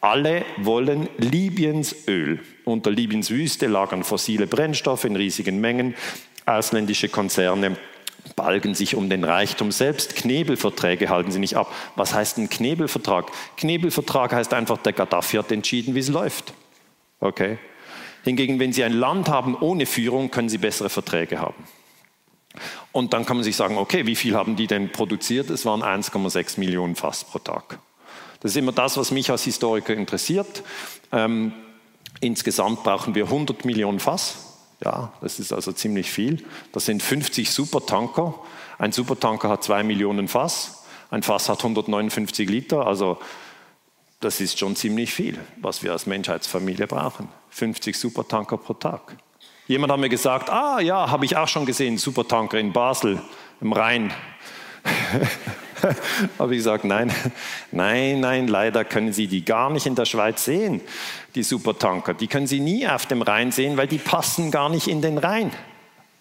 [0.00, 2.38] Alle wollen Libyens Öl.
[2.64, 5.96] Unter Libyens Wüste lagern fossile Brennstoffe in riesigen Mengen.
[6.46, 7.76] Ausländische Konzerne
[8.38, 10.14] balgen sich um den Reichtum selbst.
[10.14, 11.72] Knebelverträge halten sie nicht ab.
[11.96, 13.30] Was heißt ein Knebelvertrag?
[13.56, 16.54] Knebelvertrag heißt einfach, der Gaddafi hat entschieden, wie es läuft.
[17.20, 17.58] Okay?
[18.22, 21.64] Hingegen, wenn Sie ein Land haben ohne Führung, können Sie bessere Verträge haben.
[22.92, 25.50] Und dann kann man sich sagen, okay, wie viel haben die denn produziert?
[25.50, 27.78] Es waren 1,6 Millionen Fass pro Tag.
[28.40, 30.62] Das ist immer das, was mich als Historiker interessiert.
[31.12, 31.52] Ähm,
[32.20, 34.47] insgesamt brauchen wir 100 Millionen Fass.
[34.84, 36.44] Ja, das ist also ziemlich viel.
[36.72, 38.34] Das sind 50 Supertanker.
[38.78, 40.84] Ein Supertanker hat 2 Millionen Fass.
[41.10, 42.86] Ein Fass hat 159 Liter.
[42.86, 43.18] Also
[44.20, 47.28] das ist schon ziemlich viel, was wir als Menschheitsfamilie brauchen.
[47.50, 49.16] 50 Supertanker pro Tag.
[49.66, 53.20] Jemand hat mir gesagt, ah ja, habe ich auch schon gesehen, Supertanker in Basel
[53.60, 54.12] im Rhein.
[56.38, 57.12] habe ich gesagt, nein,
[57.70, 60.80] nein, nein, leider können Sie die gar nicht in der Schweiz sehen,
[61.38, 62.14] die Supertanker.
[62.14, 65.16] Die können Sie nie auf dem Rhein sehen, weil die passen gar nicht in den
[65.16, 65.52] Rhein.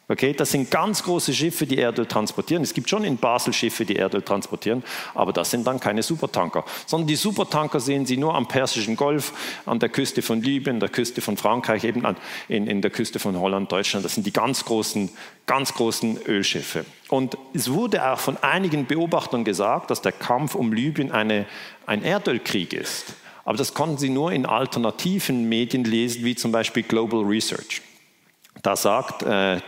[0.10, 2.64] Okay, das sind ganz große Schiffe, die Erdöl transportieren.
[2.64, 4.82] Es gibt schon in Basel Schiffe, die Erdöl transportieren,
[5.14, 6.64] aber das sind dann keine Supertanker.
[6.86, 9.34] Sondern die Supertanker sehen Sie nur am Persischen Golf,
[9.66, 12.16] an der Küste von Libyen, der Küste von Frankreich, eben an,
[12.48, 14.06] in, in der Küste von Holland, Deutschland.
[14.06, 15.10] Das sind die ganz großen,
[15.46, 16.86] ganz großen Ölschiffe.
[17.10, 21.48] Und es wurde auch von einigen Beobachtern gesagt, dass der Kampf um Libyen eine,
[21.86, 23.16] ein Erdölkrieg ist.
[23.48, 27.82] Aber das konnten Sie nur in alternativen Medien lesen, wie zum Beispiel Global Research.
[28.62, 29.62] Da sagt äh,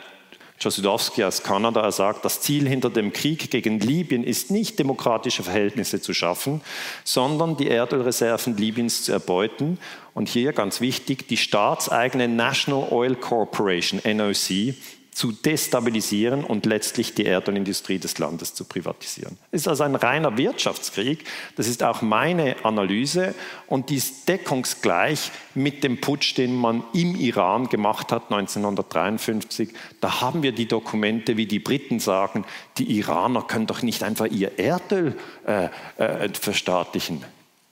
[0.59, 5.43] Josudowski aus Kanada, er sagt, das Ziel hinter dem Krieg gegen Libyen ist nicht demokratische
[5.43, 6.59] Verhältnisse zu schaffen,
[7.05, 9.79] sondern die Erdölreserven Libyens zu erbeuten.
[10.13, 14.75] Und hier ganz wichtig, die staatseigene National Oil Corporation, NOC,
[15.19, 19.37] zu destabilisieren und letztlich die Erdölindustrie des Landes zu privatisieren.
[19.51, 21.25] Es ist also ein reiner Wirtschaftskrieg.
[21.57, 23.35] Das ist auch meine Analyse
[23.67, 29.73] und die ist deckungsgleich mit dem Putsch, den man im Iran gemacht hat 1953.
[29.99, 32.45] Da haben wir die Dokumente, wie die Briten sagen,
[32.77, 35.65] die Iraner können doch nicht einfach ihr Erdöl äh,
[35.97, 37.25] äh, verstaatlichen.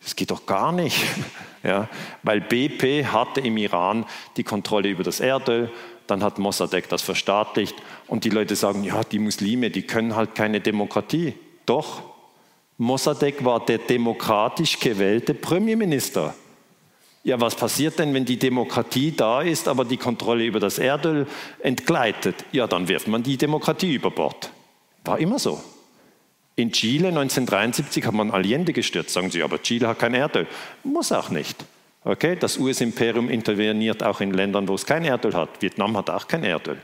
[0.03, 1.01] Das geht doch gar nicht,
[1.63, 1.87] ja,
[2.23, 4.05] weil BP hatte im Iran
[4.35, 5.71] die Kontrolle über das Erdöl
[6.07, 7.75] dann hat Mossadegh das verstaatlicht
[8.07, 11.33] und die Leute sagen, ja, die Muslime, die können halt keine Demokratie.
[11.65, 12.01] Doch,
[12.77, 16.35] Mossadegh war der demokratisch gewählte Premierminister.
[17.23, 21.27] Ja, was passiert denn, wenn die Demokratie da ist, aber die Kontrolle über das Erdöl
[21.59, 22.45] entgleitet?
[22.51, 24.51] Ja, dann wirft man die Demokratie über Bord.
[25.03, 25.61] War immer so.
[26.55, 29.11] In Chile 1973 hat man Allende gestürzt.
[29.11, 30.47] Sagen Sie, aber Chile hat kein Erdöl.
[30.83, 31.65] Muss auch nicht.
[32.03, 35.61] Okay, das US-Imperium interveniert auch in Ländern, wo es kein Erdöl hat.
[35.61, 36.81] Vietnam hat auch kein Erdöl.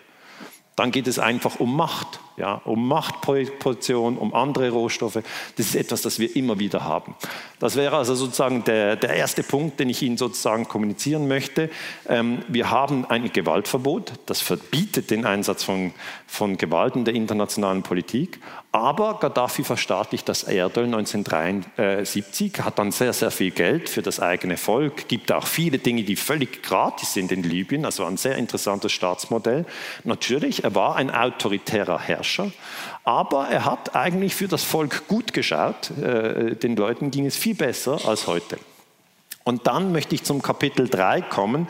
[0.76, 5.20] Dann geht es einfach um Macht, ja, um Machtposition, um andere Rohstoffe.
[5.56, 7.16] Das ist etwas, das wir immer wieder haben.
[7.60, 11.70] Das wäre also sozusagen der, der erste Punkt, den ich Ihnen sozusagen kommunizieren möchte.
[12.10, 15.94] Ähm, wir haben ein Gewaltverbot, das verbietet den Einsatz von,
[16.28, 18.40] von Gewalt in der internationalen Politik.
[18.74, 24.58] Aber Gaddafi verstaatlicht das Erdöl 1973, hat dann sehr, sehr viel Geld für das eigene
[24.58, 28.92] Volk, gibt auch viele Dinge, die völlig gratis sind in Libyen, also ein sehr interessantes
[28.92, 29.66] Staatsmodell.
[30.06, 32.52] Natürlich, er war ein autoritärer Herrscher,
[33.04, 35.92] aber er hat eigentlich für das Volk gut geschaut.
[35.92, 38.58] Äh, den Leuten ging es viel besser als heute.
[39.44, 41.68] Und dann möchte ich zum Kapitel 3 kommen.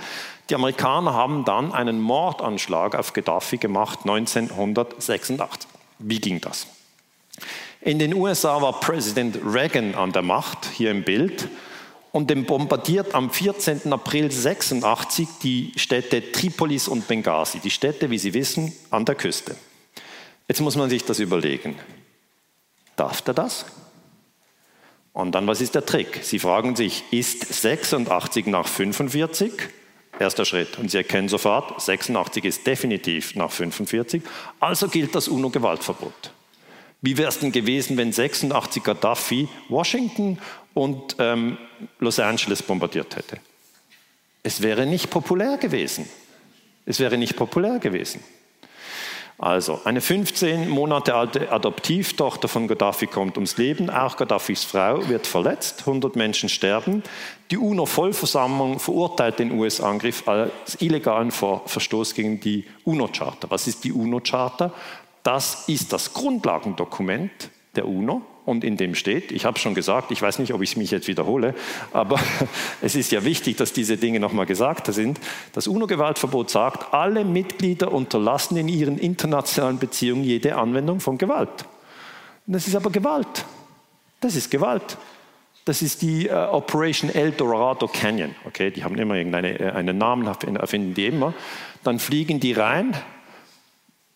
[0.50, 5.68] Die Amerikaner haben dann einen Mordanschlag auf Gaddafi gemacht 1986.
[5.98, 6.68] Wie ging das?
[7.82, 11.50] In den USA war Präsident Reagan an der Macht, hier im Bild,
[12.12, 13.92] und dem bombardiert am 14.
[13.92, 19.56] April 86 die Städte Tripolis und Benghazi, die Städte, wie Sie wissen, an der Küste.
[20.48, 21.78] Jetzt muss man sich das überlegen.
[22.96, 23.66] Darf er das?
[25.14, 26.20] Und dann, was ist der Trick?
[26.24, 29.52] Sie fragen sich, ist 86 nach 45?
[30.20, 30.78] Erster Schritt.
[30.78, 34.22] Und Sie erkennen sofort, 86 ist definitiv nach 45.
[34.60, 36.32] Also gilt das UNO-Gewaltverbot.
[37.02, 40.40] Wie wäre es denn gewesen, wenn 86 Gaddafi Washington
[40.74, 41.58] und ähm,
[42.00, 43.40] Los Angeles bombardiert hätte?
[44.42, 46.08] Es wäre nicht populär gewesen.
[46.86, 48.24] Es wäre nicht populär gewesen.
[49.44, 53.90] Also, eine 15 Monate alte Adoptivtochter von Gaddafi kommt ums Leben.
[53.90, 55.82] Auch Gaddafis Frau wird verletzt.
[55.82, 57.04] 100 Menschen sterben.
[57.52, 63.50] Die UNO-Vollversammlung verurteilt den US-Angriff als illegalen Verstoß gegen die UNO-Charta.
[63.52, 64.72] Was ist die UNO-Charta?
[65.24, 70.22] Das ist das Grundlagendokument der UNO und in dem steht, ich habe schon gesagt, ich
[70.22, 71.56] weiß nicht, ob ich mich jetzt wiederhole,
[71.92, 72.20] aber
[72.82, 75.20] es ist ja wichtig, dass diese Dinge nochmal gesagt sind.
[75.54, 81.66] Das UNO-Gewaltverbot sagt, alle Mitglieder unterlassen in ihren internationalen Beziehungen jede Anwendung von Gewalt.
[82.46, 83.46] das ist aber Gewalt.
[84.20, 84.98] Das ist Gewalt.
[85.66, 88.36] Das ist die äh, Operation El Dorado Canyon.
[88.46, 91.34] Okay, die haben immer irgendeinen äh, einen Namen, erfinden die immer.
[91.84, 92.94] Dann fliegen die rein,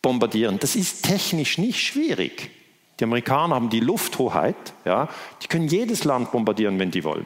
[0.02, 0.60] bombardieren.
[0.60, 2.57] Das ist technisch nicht schwierig.
[3.00, 4.56] Die Amerikaner haben die Lufthoheit.
[4.86, 5.10] Ja,
[5.42, 7.26] die können jedes Land bombardieren, wenn die wollen.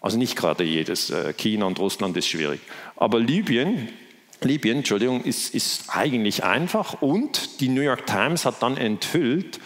[0.00, 1.10] Also nicht gerade jedes.
[1.10, 2.60] Äh, China und Russland ist schwierig.
[2.96, 3.88] Aber Libyen,
[4.40, 7.02] Libyen, Entschuldigung, ist, ist eigentlich einfach.
[7.02, 9.58] Und die New York Times hat dann enthüllt,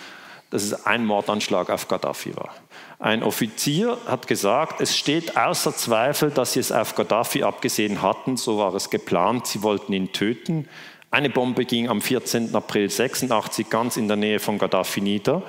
[0.51, 2.55] dass es ein Mordanschlag auf Gaddafi war.
[2.99, 8.37] Ein Offizier hat gesagt, es steht außer Zweifel, dass sie es auf Gaddafi abgesehen hatten,
[8.37, 10.69] so war es geplant, sie wollten ihn töten.
[11.13, 12.55] Eine Bombe ging am 14.
[12.55, 15.43] April 86 ganz in der Nähe von Gaddafi nieder.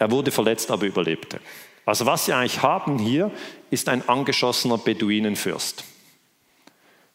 [0.00, 1.38] Er wurde verletzt, aber überlebte.
[1.86, 3.30] Also was Sie eigentlich haben hier,
[3.70, 5.84] ist ein angeschossener Beduinenfürst.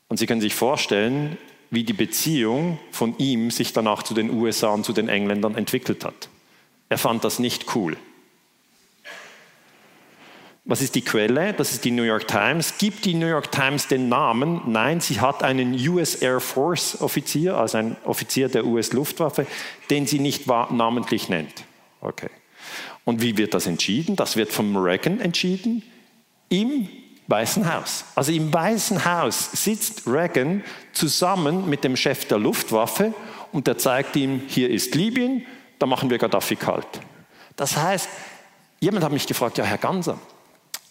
[0.07, 1.37] Und Sie können sich vorstellen,
[1.71, 6.05] wie die Beziehung von ihm sich danach zu den USA und zu den Engländern entwickelt
[6.05, 6.29] hat.
[6.87, 7.97] Er fand das nicht cool.
[10.69, 11.53] Was ist die Quelle?
[11.53, 12.77] Das ist die New York Times.
[12.77, 14.61] Gibt die New York Times den Namen?
[14.67, 19.47] Nein, sie hat einen US Air Force Offizier, also einen Offizier der US Luftwaffe,
[19.89, 21.63] den sie nicht namentlich nennt.
[22.01, 22.29] Okay.
[23.03, 24.15] Und wie wird das entschieden?
[24.15, 25.81] Das wird vom Reagan entschieden
[26.49, 26.87] im
[27.25, 28.05] Weißen Haus.
[28.13, 33.15] Also im Weißen Haus sitzt Reagan zusammen mit dem Chef der Luftwaffe
[33.51, 35.47] und der zeigt ihm, hier ist Libyen,
[35.79, 36.85] da machen wir Gaddafi kalt.
[37.55, 38.07] Das heißt,
[38.79, 40.19] jemand hat mich gefragt, ja Herr Ganser,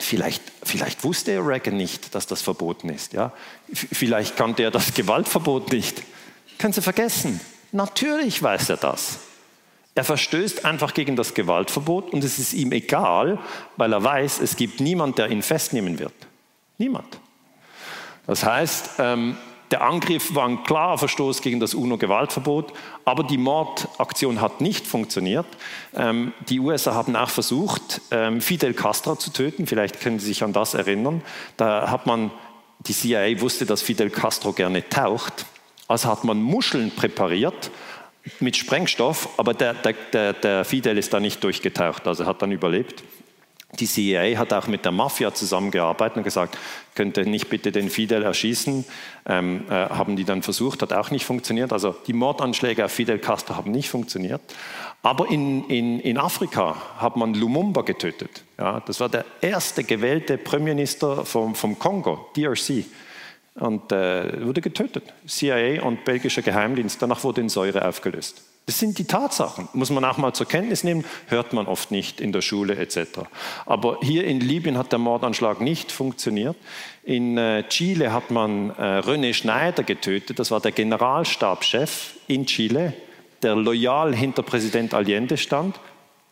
[0.00, 3.12] Vielleicht, vielleicht wusste Reagan nicht, dass das verboten ist.
[3.12, 3.32] Ja?
[3.72, 6.02] Vielleicht kannte er das Gewaltverbot nicht.
[6.58, 7.40] Können Sie vergessen.
[7.72, 9.18] Natürlich weiß er das.
[9.94, 13.40] Er verstößt einfach gegen das Gewaltverbot und es ist ihm egal,
[13.76, 16.14] weil er weiß, es gibt niemand, der ihn festnehmen wird.
[16.78, 17.18] Niemand.
[18.24, 19.36] Das heißt, ähm,
[19.70, 22.72] der Angriff war ein klarer Verstoß gegen das UNO-Gewaltverbot,
[23.04, 25.46] aber die Mordaktion hat nicht funktioniert.
[25.94, 29.66] Ähm, die USA haben auch versucht, ähm, Fidel Castro zu töten.
[29.66, 31.22] Vielleicht können Sie sich an das erinnern.
[31.56, 32.30] Da hat man,
[32.80, 35.46] die CIA wusste, dass Fidel Castro gerne taucht.
[35.86, 37.70] Also hat man Muscheln präpariert
[38.40, 43.02] mit Sprengstoff, aber der, der, der, Fidel ist da nicht durchgetaucht, also hat dann überlebt.
[43.74, 46.56] Die CIA hat auch mit der Mafia zusammengearbeitet und gesagt,
[46.94, 48.86] könnte nicht bitte den Fidel erschießen.
[49.26, 51.74] Ähm, äh, haben die dann versucht, hat auch nicht funktioniert.
[51.74, 54.40] Also die Mordanschläge auf Fidel Castro haben nicht funktioniert.
[55.02, 58.42] Aber in, in, in Afrika hat man Lumumba getötet.
[58.58, 62.86] Ja, das war der erste gewählte Premierminister vom, vom Kongo, DRC.
[63.54, 65.12] Und äh, wurde getötet.
[65.26, 67.02] CIA und belgischer Geheimdienst.
[67.02, 68.47] Danach wurde in Säure aufgelöst.
[68.68, 72.20] Das sind die Tatsachen, muss man auch mal zur Kenntnis nehmen, hört man oft nicht
[72.20, 73.20] in der Schule etc.
[73.64, 76.54] Aber hier in Libyen hat der Mordanschlag nicht funktioniert.
[77.02, 82.92] In äh, Chile hat man äh, René Schneider getötet, das war der Generalstabschef in Chile,
[83.40, 85.80] der loyal hinter Präsident Allende stand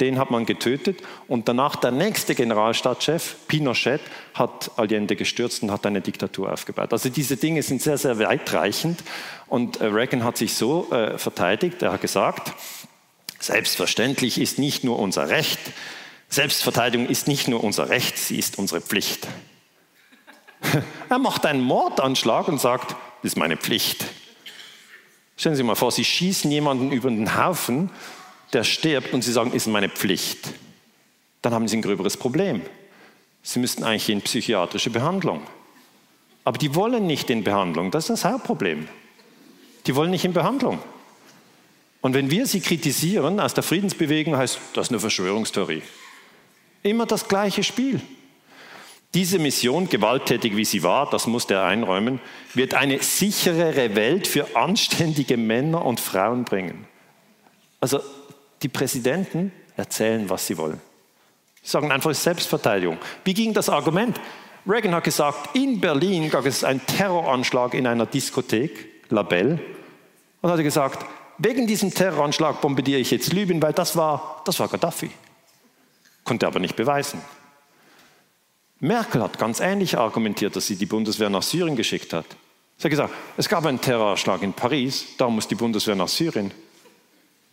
[0.01, 4.01] den hat man getötet und danach der nächste Generalstaatschef, Pinochet,
[4.35, 6.93] hat Allende gestürzt und hat eine Diktatur aufgebaut.
[6.93, 9.03] Also diese Dinge sind sehr, sehr weitreichend
[9.47, 12.53] und äh, Reagan hat sich so äh, verteidigt, er hat gesagt,
[13.39, 15.61] selbstverständlich ist nicht nur unser Recht,
[16.29, 19.27] Selbstverteidigung ist nicht nur unser Recht, sie ist unsere Pflicht.
[21.09, 22.91] er macht einen Mordanschlag und sagt,
[23.23, 24.05] das ist meine Pflicht.
[25.37, 27.91] Stellen Sie sich mal vor, Sie schießen jemanden über den Haufen
[28.53, 30.53] der stirbt und Sie sagen, ist meine Pflicht,
[31.43, 32.63] dann haben Sie ein gröberes Problem.
[33.43, 35.43] Sie müssten eigentlich in psychiatrische Behandlung.
[36.45, 38.89] Aber die wollen nicht in Behandlung, das ist das Hauptproblem.
[39.87, 40.81] Die wollen nicht in Behandlung.
[42.01, 45.83] Und wenn wir sie kritisieren aus der Friedensbewegung, heißt das eine Verschwörungstheorie.
[46.83, 48.01] Immer das gleiche Spiel.
[49.15, 52.21] Diese Mission, gewalttätig wie sie war, das muss er einräumen,
[52.55, 56.87] wird eine sicherere Welt für anständige Männer und Frauen bringen.
[57.81, 58.01] Also
[58.63, 60.81] die Präsidenten erzählen, was sie wollen.
[61.63, 62.99] Sie sagen einfach, Selbstverteidigung.
[63.25, 64.21] Wie ging das Argument?
[64.67, 69.61] Reagan hat gesagt, in Berlin gab es einen Terroranschlag in einer Diskothek, Labelle,
[70.41, 71.05] und hat gesagt,
[71.39, 75.11] wegen diesem Terroranschlag bombardiere ich jetzt Libyen, weil das war, das war Gaddafi.
[76.25, 77.21] Konnte aber nicht beweisen.
[78.81, 82.27] Merkel hat ganz ähnlich argumentiert, dass sie die Bundeswehr nach Syrien geschickt hat.
[82.77, 86.53] Sie hat gesagt, es gab einen Terroranschlag in Paris, darum muss die Bundeswehr nach Syrien.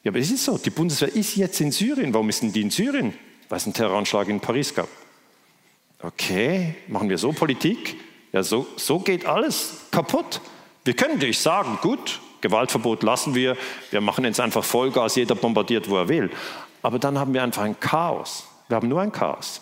[0.04, 2.14] Ja, aber es ist so, die Bundeswehr ist jetzt in Syrien.
[2.14, 3.14] Warum ist denn die in Syrien?
[3.48, 4.90] Weil es einen Terroranschlag in Paris gab.
[6.02, 7.96] Okay, machen wir so Politik?
[8.34, 10.42] Ja, so, so geht alles kaputt.
[10.84, 13.56] Wir können natürlich sagen, gut, Gewaltverbot lassen wir,
[13.92, 16.30] wir machen jetzt einfach Vollgas, jeder bombardiert, wo er will.
[16.82, 18.46] Aber dann haben wir einfach ein Chaos.
[18.68, 19.62] Wir haben nur ein Chaos.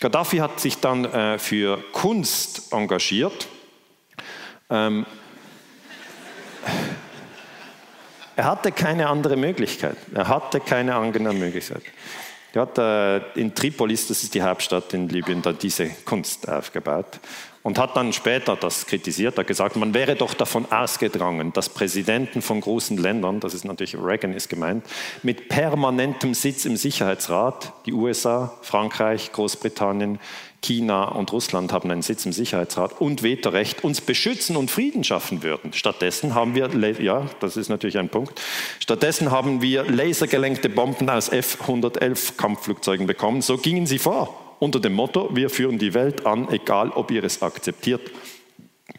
[0.00, 3.46] Gaddafi hat sich dann äh, für Kunst engagiert.
[4.68, 5.06] Ähm,
[8.36, 9.96] er hatte keine andere Möglichkeit.
[10.14, 11.82] Er hatte keine andere Möglichkeit.
[12.54, 17.18] hat äh, in Tripolis, das ist die Hauptstadt in Libyen, da diese Kunst aufgebaut
[17.66, 22.40] und hat dann später das kritisiert, hat gesagt, man wäre doch davon ausgedrangen, dass Präsidenten
[22.40, 24.84] von großen Ländern, das ist natürlich Reagan ist gemeint,
[25.24, 30.20] mit permanentem Sitz im Sicherheitsrat, die USA, Frankreich, Großbritannien,
[30.62, 35.42] China und Russland haben einen Sitz im Sicherheitsrat und Vetorecht, uns beschützen und Frieden schaffen
[35.42, 35.72] würden.
[35.72, 38.40] Stattdessen haben wir, ja, das ist natürlich ein Punkt,
[38.80, 43.42] stattdessen haben wir lasergelenkte Bomben aus F-111 Kampfflugzeugen bekommen.
[43.42, 47.22] So gingen sie vor unter dem Motto, wir führen die Welt an, egal ob ihr
[47.24, 48.10] es akzeptiert.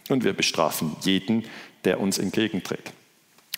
[0.09, 1.45] Und wir bestrafen jeden,
[1.83, 2.93] der uns entgegentritt.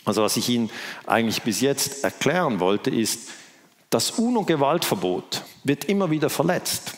[0.06, 0.70] Also was ich Ihnen
[1.06, 3.30] eigentlich bis jetzt erklären wollte, ist,
[3.90, 6.94] das UNO-Gewaltverbot wird immer wieder verletzt.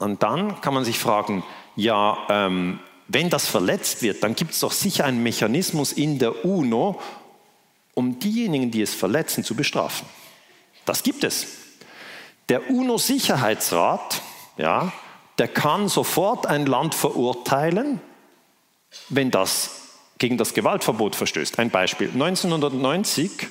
[0.00, 1.44] Und dann kann man sich fragen,
[1.76, 6.44] ja, ähm, wenn das verletzt wird, dann gibt es doch sicher einen Mechanismus in der
[6.44, 7.00] UNO,
[7.92, 10.08] um diejenigen, die es verletzen, zu bestrafen.
[10.86, 11.46] Das gibt es.
[12.48, 14.22] Der UNO-Sicherheitsrat,
[14.56, 14.90] ja,
[15.38, 18.00] der kann sofort ein Land verurteilen,
[19.10, 19.82] wenn das
[20.18, 21.58] gegen das Gewaltverbot verstößt.
[21.58, 22.08] Ein Beispiel.
[22.08, 23.48] 1990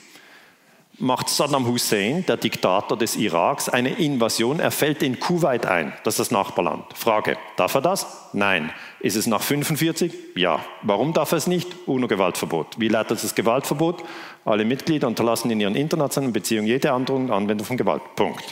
[1.00, 4.60] macht Saddam Hussein, der Diktator des Iraks, eine Invasion.
[4.60, 5.94] Er fällt in Kuwait ein.
[6.04, 6.86] Das ist das Nachbarland.
[6.94, 8.30] Frage, darf er das?
[8.34, 8.72] Nein.
[9.00, 10.14] Ist es nach 45?
[10.36, 10.60] Ja.
[10.82, 11.88] Warum darf er es nicht?
[11.88, 12.80] UNO-Gewaltverbot.
[12.80, 14.04] Wie leitet das Gewaltverbot?
[14.46, 18.02] Alle Mitglieder unterlassen in ihren internationalen Beziehungen jede Androhung Anwendung von Gewalt.
[18.16, 18.44] Punkt.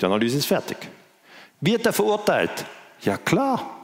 [0.00, 0.76] Die Analyse ist fertig.
[1.60, 2.64] Wird er verurteilt?
[3.00, 3.78] Ja klar,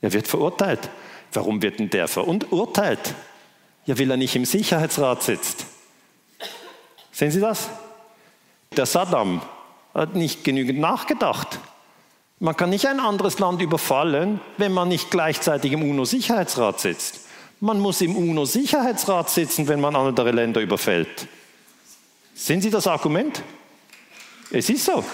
[0.00, 0.90] er wird verurteilt.
[1.32, 3.14] Warum wird denn der verurteilt?
[3.86, 5.66] Ja, weil er nicht im Sicherheitsrat sitzt.
[7.14, 7.68] Sehen Sie das?
[8.76, 9.40] Der Saddam
[9.94, 11.60] hat nicht genügend nachgedacht.
[12.40, 17.20] Man kann nicht ein anderes Land überfallen, wenn man nicht gleichzeitig im UNO-Sicherheitsrat sitzt.
[17.60, 21.28] Man muss im UNO-Sicherheitsrat sitzen, wenn man andere Länder überfällt.
[22.34, 23.42] Sehen Sie das Argument?
[24.50, 25.04] Es ist so.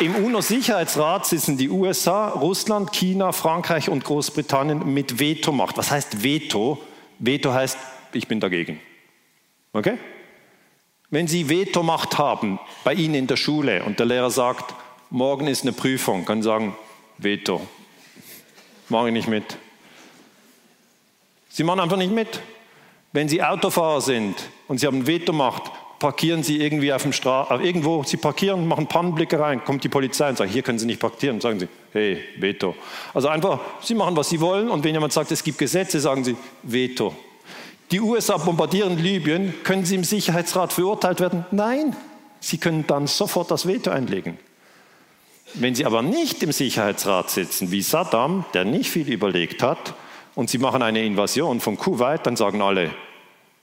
[0.00, 5.76] Im UNO-Sicherheitsrat sitzen die USA, Russland, China, Frankreich und Großbritannien mit Vetomacht.
[5.78, 6.82] Was heißt Veto?
[7.20, 7.78] Veto heißt,
[8.12, 8.80] ich bin dagegen.
[9.72, 9.98] Okay?
[11.10, 14.74] Wenn Sie Vetomacht haben bei Ihnen in der Schule und der Lehrer sagt,
[15.10, 16.74] morgen ist eine Prüfung, können Sie sagen,
[17.18, 17.60] Veto.
[18.88, 19.56] Mache ich nicht mit.
[21.48, 22.40] Sie machen einfach nicht mit.
[23.12, 24.34] Wenn Sie Autofahrer sind
[24.66, 25.70] und Sie haben Vetomacht,
[26.04, 30.28] parkieren Sie irgendwie auf dem Stra irgendwo, Sie parkieren, machen Pannenblicke rein, kommt die Polizei
[30.28, 32.76] und sagt, hier können Sie nicht parkieren, sagen Sie, hey, Veto.
[33.14, 36.22] Also einfach, Sie machen, was Sie wollen und wenn jemand sagt, es gibt Gesetze, sagen
[36.22, 37.16] Sie, Veto.
[37.90, 41.46] Die USA bombardieren Libyen, können Sie im Sicherheitsrat verurteilt werden?
[41.52, 41.96] Nein,
[42.38, 44.36] Sie können dann sofort das Veto einlegen.
[45.54, 49.94] Wenn Sie aber nicht im Sicherheitsrat sitzen, wie Saddam, der nicht viel überlegt hat,
[50.34, 52.90] und sie machen eine Invasion von Kuwait, dann sagen alle,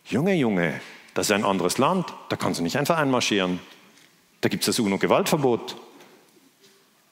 [0.06, 0.82] Junge, Junge,
[1.14, 3.60] das ist ein anderes Land, da kannst du nicht einfach einmarschieren.
[4.42, 5.76] Da gibt es das UNO-Gewaltverbot.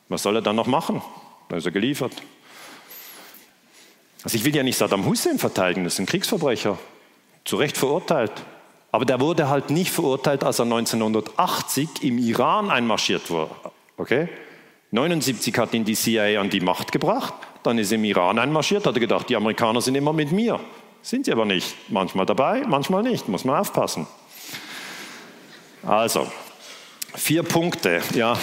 [0.08, 1.02] Was soll er dann noch machen?
[1.50, 2.14] Da ist er geliefert.
[4.24, 6.78] Also ich will ja nicht Saddam Hussein verteidigen, das ist ein Kriegsverbrecher,
[7.46, 8.34] zu Recht verurteilt.
[8.92, 13.52] Aber der wurde halt nicht verurteilt, als er 1980 im Iran einmarschiert wurde.
[13.98, 14.30] Okay?
[14.92, 18.88] 79 hat ihn die CIA an die Macht gebracht, dann ist er im Iran einmarschiert,
[18.88, 20.60] hat er gedacht, die Amerikaner sind immer mit mir.
[21.02, 21.76] Sind sie aber nicht.
[21.90, 24.08] Manchmal dabei, manchmal nicht, muss man aufpassen.
[25.84, 26.30] Also,
[27.16, 28.38] vier Punkte, ja.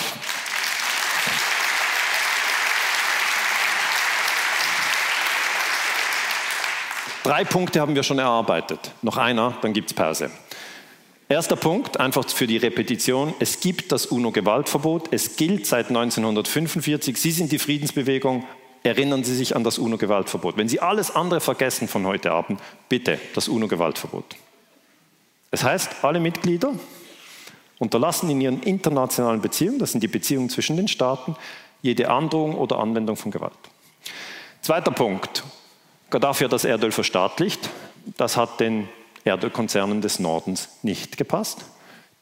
[7.22, 8.92] Drei Punkte haben wir schon erarbeitet.
[9.02, 10.30] Noch einer, dann gibt es Pause.
[11.28, 13.34] Erster Punkt, einfach für die Repetition.
[13.40, 15.08] Es gibt das UNO-Gewaltverbot.
[15.12, 17.16] Es gilt seit 1945.
[17.16, 18.46] Sie sind die Friedensbewegung.
[18.86, 20.56] Erinnern Sie sich an das UNO-Gewaltverbot.
[20.56, 24.36] Wenn Sie alles andere vergessen von heute Abend, bitte das UNO-Gewaltverbot.
[25.50, 26.72] Es heißt, alle Mitglieder
[27.78, 31.34] unterlassen in ihren internationalen Beziehungen, das sind die Beziehungen zwischen den Staaten,
[31.82, 33.58] jede Androhung oder Anwendung von Gewalt.
[34.62, 35.42] Zweiter Punkt.
[36.10, 37.68] Gaddafi hat das Erdöl verstaatlicht.
[38.16, 38.88] Das hat den
[39.24, 41.64] Erdölkonzernen des Nordens nicht gepasst.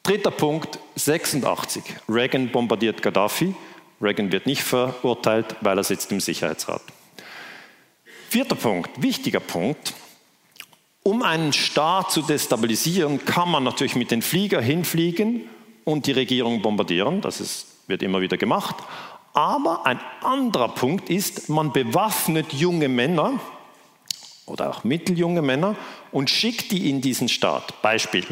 [0.01, 1.83] Dritter Punkt, 86.
[2.09, 3.53] Reagan bombardiert Gaddafi.
[4.01, 6.81] Reagan wird nicht verurteilt, weil er sitzt im Sicherheitsrat.
[8.29, 9.93] Vierter Punkt, wichtiger Punkt.
[11.03, 15.47] Um einen Staat zu destabilisieren, kann man natürlich mit den Flieger hinfliegen
[15.83, 17.21] und die Regierung bombardieren.
[17.21, 18.75] Das ist, wird immer wieder gemacht.
[19.33, 23.39] Aber ein anderer Punkt ist, man bewaffnet junge Männer,
[24.45, 25.75] oder auch mitteljunge Männer
[26.11, 27.81] und schickt die in diesen Staat.
[27.81, 28.25] Beispiel.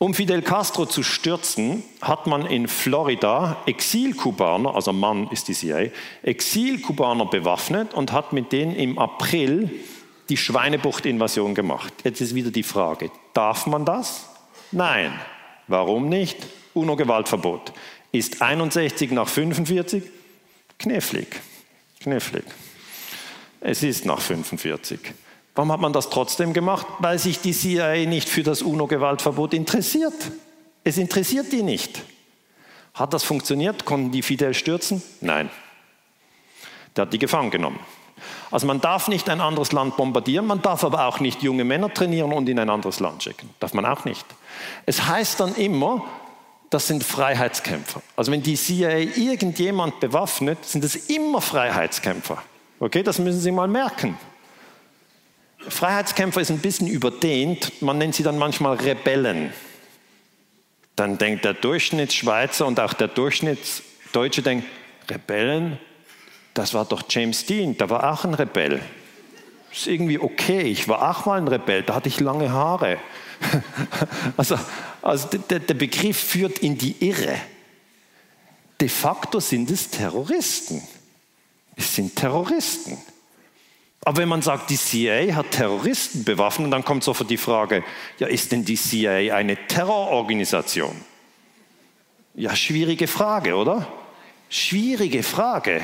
[0.00, 5.90] Um Fidel Castro zu stürzen, hat man in Florida Exilkubaner, also Mann ist die CIA,
[6.22, 9.68] Exilkubaner bewaffnet und hat mit denen im April
[10.28, 11.92] die Schweinebucht-Invasion gemacht.
[12.04, 14.28] Jetzt ist wieder die Frage, darf man das?
[14.70, 15.18] Nein.
[15.66, 16.46] Warum nicht?
[16.74, 17.72] UNO-Gewaltverbot.
[18.12, 20.04] Ist 61 nach 45?
[20.78, 21.40] Knifflig.
[22.00, 22.44] Knifflig.
[23.60, 25.00] Es ist nach 45.
[25.58, 26.86] Warum hat man das trotzdem gemacht?
[27.00, 30.14] Weil sich die CIA nicht für das UNO-Gewaltverbot interessiert.
[30.84, 32.00] Es interessiert die nicht.
[32.94, 33.84] Hat das funktioniert?
[33.84, 35.02] Konnten die Fidel stürzen?
[35.20, 35.50] Nein.
[36.94, 37.80] Der hat die gefangen genommen.
[38.52, 41.92] Also man darf nicht ein anderes Land bombardieren, man darf aber auch nicht junge Männer
[41.92, 43.50] trainieren und in ein anderes Land schicken.
[43.58, 44.26] Darf man auch nicht.
[44.86, 46.04] Es heißt dann immer,
[46.70, 48.00] das sind Freiheitskämpfer.
[48.14, 52.40] Also wenn die CIA irgendjemand bewaffnet, sind es immer Freiheitskämpfer.
[52.78, 54.16] Okay, das müssen Sie mal merken.
[55.70, 59.52] Freiheitskämpfer ist ein bisschen überdehnt, man nennt sie dann manchmal Rebellen.
[60.96, 64.66] Dann denkt der Durchschnittsschweizer und auch der Durchschnittsdeutsche denkt,
[65.08, 65.78] Rebellen?
[66.54, 68.80] Das war doch James Dean, da war auch ein Rebell.
[69.70, 72.98] Ist irgendwie okay, ich war auch mal ein Rebell, da hatte ich lange Haare.
[74.36, 74.58] also,
[75.02, 77.36] also der, der Begriff führt in die Irre.
[78.80, 80.82] De facto sind es Terroristen.
[81.76, 82.98] Es sind Terroristen.
[84.04, 87.84] Aber wenn man sagt, die CIA hat Terroristen bewaffnet, dann kommt sofort die Frage,
[88.18, 90.96] ja, ist denn die CIA eine Terrororganisation?
[92.34, 93.86] Ja, schwierige Frage, oder?
[94.48, 95.82] Schwierige Frage.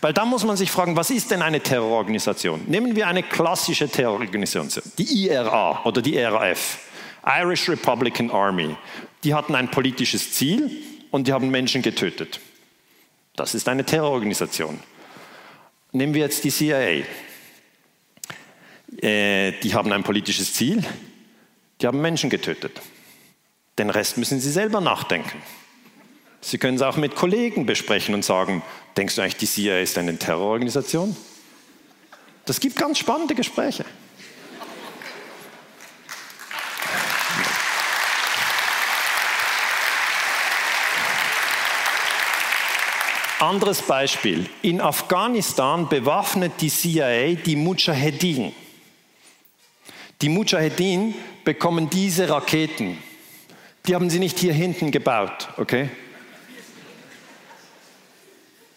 [0.00, 2.62] Weil da muss man sich fragen, was ist denn eine Terrororganisation?
[2.66, 6.78] Nehmen wir eine klassische Terrororganisation, die IRA oder die RAF,
[7.26, 8.74] Irish Republican Army.
[9.24, 10.70] Die hatten ein politisches Ziel
[11.10, 12.40] und die haben Menschen getötet.
[13.36, 14.78] Das ist eine Terrororganisation.
[15.92, 17.02] Nehmen wir jetzt die CIA.
[18.98, 20.84] Äh, die haben ein politisches Ziel,
[21.80, 22.80] die haben Menschen getötet.
[23.78, 25.42] Den Rest müssen sie selber nachdenken.
[26.40, 28.62] Sie können es auch mit Kollegen besprechen und sagen,
[28.96, 31.16] denkst du eigentlich, die CIA ist eine Terrororganisation?
[32.46, 33.84] Das gibt ganz spannende Gespräche.
[43.38, 44.46] Anderes Beispiel.
[44.60, 48.52] In Afghanistan bewaffnet die CIA die Mujahedin.
[50.22, 51.14] Die Mujahedin
[51.44, 52.98] bekommen diese Raketen.
[53.86, 55.88] Die haben sie nicht hier hinten gebaut, okay?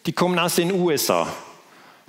[0.05, 1.27] Die kommen aus den USA.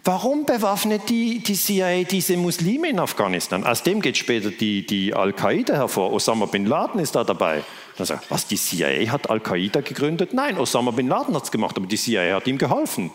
[0.05, 3.65] Warum bewaffnet die, die CIA diese Muslime in Afghanistan?
[3.65, 6.13] Aus dem geht später die, die Al-Qaida hervor.
[6.13, 7.65] Osama bin Laden ist da dabei.
[7.99, 10.35] Also, was, die CIA hat Al-Qaida gegründet?
[10.35, 13.11] Nein, Osama bin Laden hat es gemacht, aber die CIA hat ihm geholfen.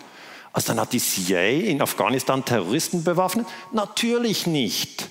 [0.52, 3.46] Also dann hat die CIA in Afghanistan Terroristen bewaffnet?
[3.72, 5.10] Natürlich nicht.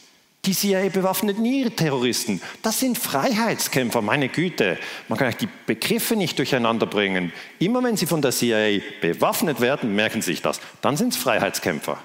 [0.48, 2.40] Die CIA bewaffnet nie Terroristen.
[2.62, 4.78] Das sind Freiheitskämpfer, meine Güte.
[5.08, 7.34] Man kann die Begriffe nicht durcheinander bringen.
[7.58, 11.18] Immer wenn sie von der CIA bewaffnet werden, merken Sie sich das, dann sind es
[11.18, 11.98] Freiheitskämpfer.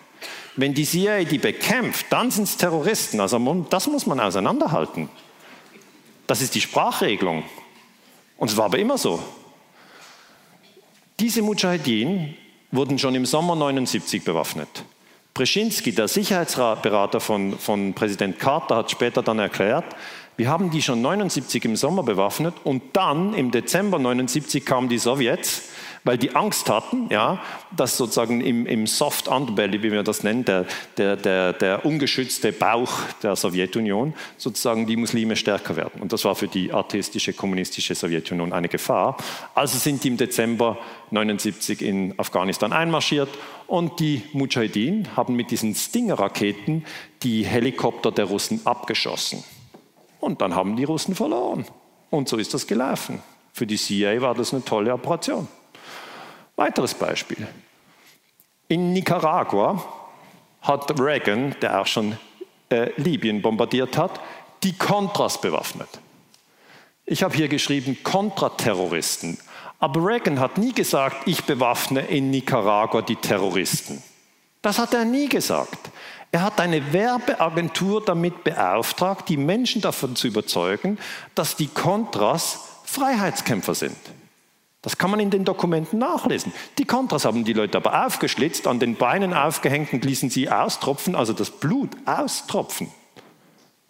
[0.57, 3.21] Wenn die CIA die bekämpft, dann sind es Terroristen.
[3.21, 3.39] Also
[3.69, 5.07] das muss man auseinanderhalten.
[6.27, 7.45] Das ist die Sprachregelung.
[8.35, 9.23] Und es war aber immer so.
[11.17, 12.35] Diese Mujahideen
[12.71, 14.83] wurden schon im Sommer 79 bewaffnet.
[15.33, 19.85] Brzezinski, der Sicherheitsberater von, von Präsident Carter, hat später dann erklärt,
[20.37, 24.97] wir haben die schon 79 im Sommer bewaffnet und dann im Dezember 79 kamen die
[24.97, 25.69] Sowjets
[26.03, 27.41] weil die Angst hatten, ja,
[27.75, 30.65] dass sozusagen im, im Soft Underbelly, wie wir das nennen, der,
[30.97, 36.01] der, der, der ungeschützte Bauch der Sowjetunion, sozusagen die Muslime stärker werden.
[36.01, 39.17] Und das war für die atheistische, kommunistische Sowjetunion eine Gefahr.
[39.55, 40.77] Also sind die im Dezember
[41.13, 43.29] 79 in Afghanistan einmarschiert
[43.67, 46.85] und die Mujahideen haben mit diesen Stinger-Raketen
[47.21, 49.43] die Helikopter der Russen abgeschossen.
[50.19, 51.65] Und dann haben die Russen verloren.
[52.09, 53.21] Und so ist das gelaufen.
[53.53, 55.47] Für die CIA war das eine tolle Operation.
[56.55, 57.47] Weiteres Beispiel.
[58.67, 59.83] In Nicaragua
[60.61, 62.17] hat Reagan, der auch schon
[62.69, 64.19] äh, Libyen bombardiert hat,
[64.63, 65.89] die Contras bewaffnet.
[67.05, 69.37] Ich habe hier geschrieben Kontraterroristen.
[69.83, 74.01] Aber Reagan hat nie gesagt, ich bewaffne in Nicaragua die Terroristen.
[74.61, 75.91] Das hat er nie gesagt.
[76.31, 80.97] Er hat eine Werbeagentur damit beauftragt, die Menschen davon zu überzeugen,
[81.35, 83.97] dass die Contras Freiheitskämpfer sind.
[84.81, 86.53] Das kann man in den Dokumenten nachlesen.
[86.77, 91.13] Die Kontras haben die Leute aber aufgeschlitzt, an den Beinen aufgehängt und ließen sie austropfen,
[91.13, 92.89] also das Blut austropfen.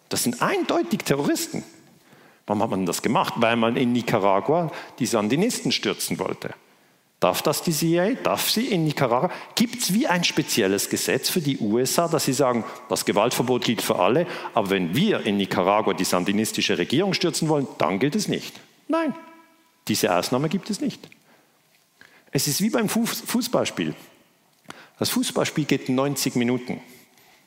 [0.08, 1.62] Das sind eindeutig Terroristen.
[2.46, 3.34] Warum hat man das gemacht?
[3.36, 6.54] Weil man in Nicaragua die Sandinisten stürzen wollte.
[7.20, 8.16] Darf das die CIA?
[8.22, 9.30] Darf sie in Nicaragua?
[9.54, 13.80] Gibt es wie ein spezielles Gesetz für die USA, dass sie sagen, das Gewaltverbot gilt
[13.80, 18.28] für alle, aber wenn wir in Nicaragua die sandinistische Regierung stürzen wollen, dann gilt es
[18.28, 18.60] nicht?
[18.88, 19.14] Nein,
[19.88, 21.08] diese Ausnahme gibt es nicht.
[22.30, 23.94] Es ist wie beim Fußballspiel.
[24.98, 26.80] Das Fußballspiel geht 90 Minuten.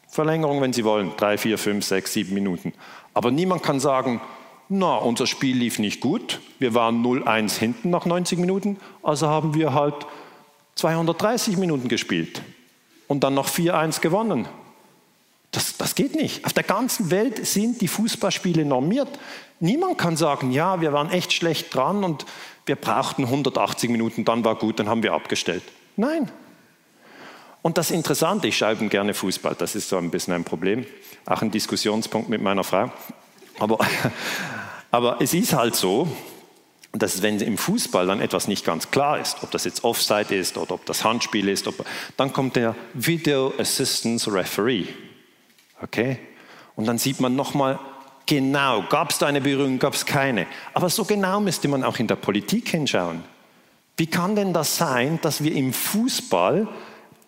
[0.07, 2.73] Verlängerung, wenn Sie wollen, drei, vier, fünf, sechs, sieben Minuten.
[3.13, 4.21] Aber niemand kann sagen,
[4.69, 9.53] na, unser Spiel lief nicht gut, wir waren 0-1 hinten nach 90 Minuten, also haben
[9.53, 9.95] wir halt
[10.75, 12.41] 230 Minuten gespielt
[13.07, 14.47] und dann noch 4-1 gewonnen.
[15.51, 16.45] Das, das geht nicht.
[16.45, 19.07] Auf der ganzen Welt sind die Fußballspiele normiert.
[19.59, 22.25] Niemand kann sagen, ja, wir waren echt schlecht dran und
[22.65, 25.63] wir brauchten 180 Minuten, dann war gut, dann haben wir abgestellt.
[25.95, 26.29] Nein.
[27.61, 30.85] Und das Interessante, ich schaue eben gerne Fußball, das ist so ein bisschen ein Problem,
[31.25, 32.91] auch ein Diskussionspunkt mit meiner Frau.
[33.59, 33.79] Aber,
[34.91, 36.07] aber es ist halt so,
[36.93, 40.57] dass wenn im Fußball dann etwas nicht ganz klar ist, ob das jetzt Offside ist
[40.57, 41.85] oder ob das Handspiel ist, ob,
[42.15, 44.85] dann kommt der Video Assistance Referee.
[45.81, 46.19] Okay?
[46.75, 47.79] Und dann sieht man nochmal
[48.25, 50.47] genau, gab es da eine Berührung, gab es keine.
[50.73, 53.23] Aber so genau müsste man auch in der Politik hinschauen.
[53.97, 56.67] Wie kann denn das sein, dass wir im Fußball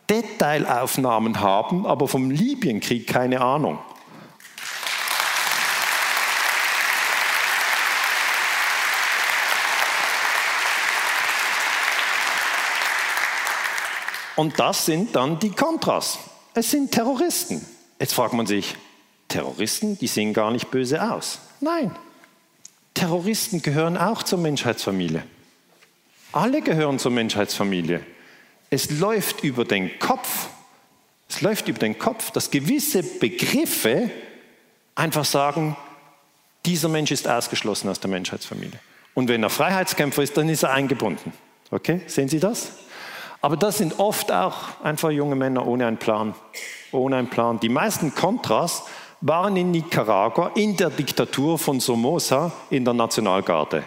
[0.10, 3.80] Detailaufnahmen haben, aber vom Libyenkrieg keine Ahnung?
[14.40, 16.18] Und das sind dann die Kontras.
[16.54, 17.60] Es sind Terroristen.
[18.00, 18.74] Jetzt fragt man sich,
[19.28, 21.40] Terroristen, die sehen gar nicht böse aus.
[21.60, 21.94] Nein,
[22.94, 25.24] Terroristen gehören auch zur Menschheitsfamilie.
[26.32, 28.00] Alle gehören zur Menschheitsfamilie.
[28.70, 30.48] Es läuft über den Kopf,
[31.28, 34.10] es läuft über den Kopf, dass gewisse Begriffe
[34.96, 35.76] einfach sagen,
[36.66, 38.80] dieser Mensch ist ausgeschlossen aus der Menschheitsfamilie.
[39.16, 41.34] Und wenn er Freiheitskämpfer ist, dann ist er eingebunden.
[41.72, 42.72] Okay, sehen Sie das?
[43.42, 46.36] Aber das sind oft auch einfach junge Männer ohne einen Plan.
[46.92, 47.60] Ohne einen Plan.
[47.60, 48.84] Die meisten Kontras
[49.22, 53.84] waren in Nicaragua in der Diktatur von Somoza in der Nationalgarde.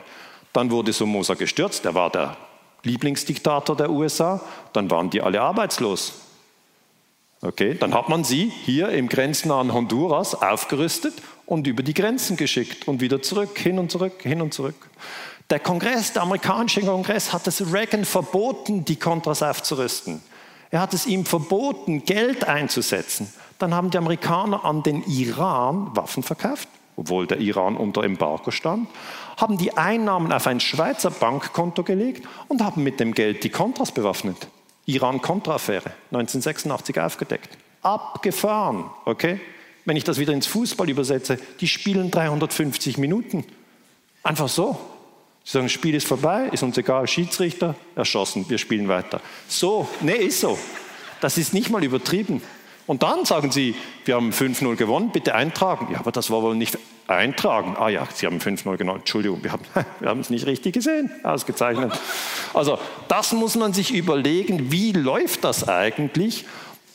[0.53, 2.37] Dann wurde Somoza gestürzt, er war der
[2.83, 4.41] Lieblingsdiktator der USA,
[4.73, 6.21] dann waren die alle arbeitslos.
[7.41, 11.15] Okay, dann hat man sie hier im grenznahen Honduras aufgerüstet
[11.47, 14.77] und über die Grenzen geschickt und wieder zurück, hin und zurück, hin und zurück.
[15.53, 20.23] Der Kongress, der amerikanische Kongress hat es Reagan verboten, die Contras aufzurüsten.
[20.71, 23.31] Er hat es ihm verboten, Geld einzusetzen.
[23.59, 28.89] Dann haben die Amerikaner an den Iran Waffen verkauft, obwohl der Iran unter Embargo stand,
[29.37, 33.93] haben die Einnahmen auf ein Schweizer Bankkonto gelegt und haben mit dem Geld die Contras
[33.93, 34.49] bewaffnet.
[34.87, 37.59] Iran-Contra-Affäre, 1986 aufgedeckt.
[37.83, 39.39] Abgefahren, okay?
[39.85, 43.45] Wenn ich das wieder ins Fußball übersetze, die spielen 350 Minuten.
[44.23, 44.79] Einfach so.
[45.45, 49.21] Sie sagen, Spiel ist vorbei, ist uns egal, Schiedsrichter, erschossen, wir spielen weiter.
[49.49, 50.59] So, nee, ist so.
[51.21, 52.43] Das ist nicht mal übertrieben.
[52.87, 53.75] Und dann sagen Sie,
[54.05, 55.89] wir haben 5-0 gewonnen, bitte eintragen.
[55.93, 57.77] Ja, aber das war wohl nicht eintragen.
[57.79, 59.65] Ah ja, Sie haben 5-0 gewonnen, Entschuldigung, wir haben,
[60.01, 61.11] wir haben es nicht richtig gesehen.
[61.23, 61.93] Ausgezeichnet.
[62.55, 62.79] Also,
[63.09, 66.45] das muss man sich überlegen, wie läuft das eigentlich?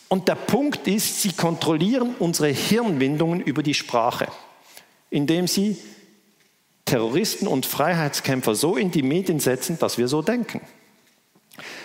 [0.10, 4.28] Und der Punkt ist, Sie kontrollieren unsere Hirnwindungen über die Sprache,
[5.10, 5.78] indem Sie
[6.88, 10.62] Terroristen und Freiheitskämpfer so in die Medien setzen, dass wir so denken.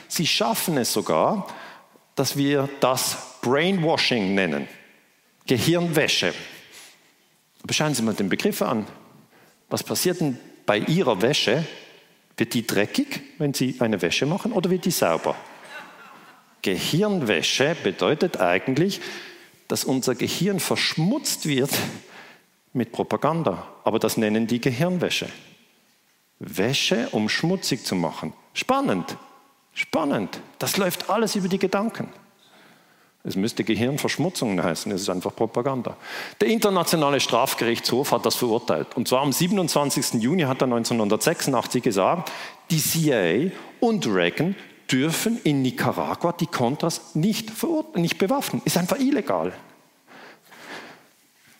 [0.08, 1.48] Sie schaffen es sogar,
[2.14, 4.68] dass wir das Brainwashing nennen,
[5.46, 6.32] Gehirnwäsche.
[7.62, 8.86] Aber schauen Sie mal den Begriff an.
[9.68, 11.64] Was passiert denn bei Ihrer Wäsche?
[12.36, 15.34] Wird die dreckig, wenn Sie eine Wäsche machen, oder wird die sauber?
[16.62, 19.00] Gehirnwäsche bedeutet eigentlich,
[19.66, 21.70] dass unser Gehirn verschmutzt wird
[22.72, 23.66] mit Propaganda.
[23.84, 25.28] Aber das nennen die Gehirnwäsche.
[26.38, 28.32] Wäsche, um schmutzig zu machen.
[28.52, 29.16] Spannend,
[29.74, 30.40] spannend.
[30.58, 32.08] Das läuft alles über die Gedanken.
[33.24, 35.96] Es müsste Gehirnverschmutzung heißen, es ist einfach Propaganda.
[36.40, 38.88] Der Internationale Strafgerichtshof hat das verurteilt.
[38.96, 40.14] Und zwar am 27.
[40.14, 42.32] Juni hat er 1986 gesagt,
[42.70, 44.56] die CIA und Reagan
[44.90, 47.52] dürfen in Nicaragua die Contras nicht,
[47.94, 48.60] nicht bewaffnen.
[48.64, 49.52] Ist einfach illegal.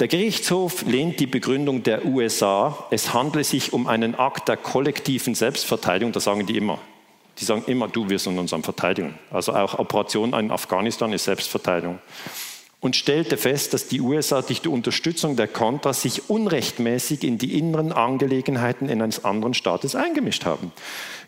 [0.03, 5.36] Der Gerichtshof lehnt die Begründung der USA, es handle sich um einen Akt der kollektiven
[5.36, 6.80] Selbstverteidigung, das sagen die immer.
[7.38, 9.16] Die sagen immer, du, wir sind uns am Verteidigen.
[9.30, 12.00] Also auch Operation in Afghanistan ist Selbstverteidigung.
[12.80, 17.57] Und stellte fest, dass die USA durch die Unterstützung der Contras sich unrechtmäßig in die
[17.57, 20.72] inneren Angelegenheiten eines anderen Staates eingemischt haben.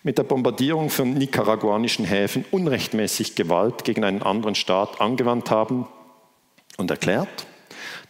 [0.02, 5.86] Mit der Bombardierung von nicaraguanischen Häfen unrechtmäßig Gewalt gegen einen anderen Staat angewandt haben
[6.76, 7.46] und erklärt,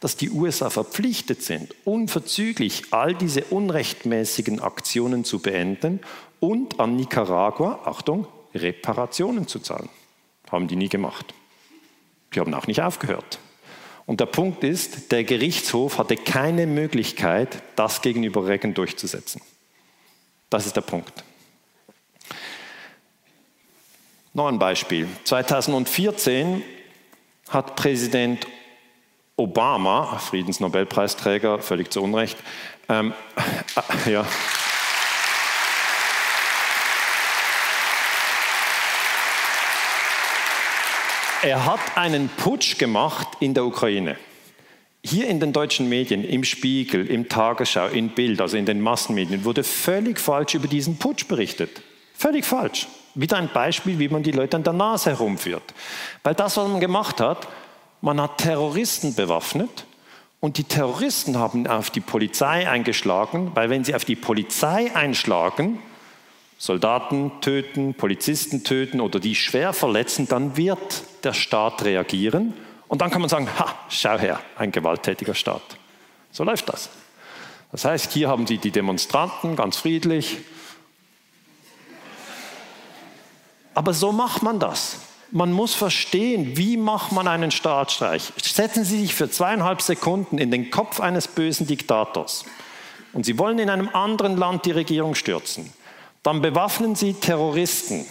[0.01, 6.01] dass die USA verpflichtet sind, unverzüglich all diese unrechtmäßigen Aktionen zu beenden
[6.41, 9.89] und an Nicaragua, Achtung, Reparationen zu zahlen.
[10.51, 11.35] Haben die nie gemacht.
[12.35, 13.39] Die haben auch nicht aufgehört.
[14.07, 19.41] Und der Punkt ist, der Gerichtshof hatte keine Möglichkeit, das gegenüber Reagan durchzusetzen.
[20.51, 21.25] Das ist der Punkt.
[24.35, 25.09] Noch ein Beispiel.
[25.25, 26.63] 2014
[27.49, 28.47] hat Präsident
[29.37, 32.39] Obama, Friedensnobelpreisträger, völlig zu Unrecht,
[32.89, 33.13] ähm,
[34.07, 34.25] äh, ja.
[41.43, 44.17] Er hat einen Putsch gemacht in der Ukraine.
[45.05, 49.45] Hier in den deutschen Medien, im Spiegel, im Tagesschau, in Bild, also in den Massenmedien,
[49.45, 51.83] wurde völlig falsch über diesen Putsch berichtet.
[52.15, 52.87] Völlig falsch.
[53.15, 55.75] Wieder ein Beispiel, wie man die Leute an der Nase herumführt.
[56.23, 57.47] Weil das, was man gemacht hat,
[58.05, 59.87] man hat Terroristen bewaffnet
[60.41, 65.79] und die Terroristen haben auf die Polizei eingeschlagen, weil wenn sie auf die Polizei einschlagen,
[66.59, 72.53] Soldaten töten, Polizisten töten oder die schwer verletzen, dann wird der Staat reagieren
[72.89, 75.63] und dann kann man sagen, ha, schau her, ein gewalttätiger Staat.
[76.31, 76.91] So läuft das.
[77.73, 80.39] Das heißt, hier haben Sie die Demonstranten ganz friedlich.
[83.73, 84.99] Aber so macht man das.
[85.35, 88.33] Man muss verstehen, wie macht man einen Staatsstreich.
[88.41, 92.45] Setzen Sie sich für zweieinhalb Sekunden in den Kopf eines bösen Diktators
[93.13, 95.73] und Sie wollen in einem anderen Land die Regierung stürzen.
[96.23, 98.07] Dann bewaffnen Sie Terroristen,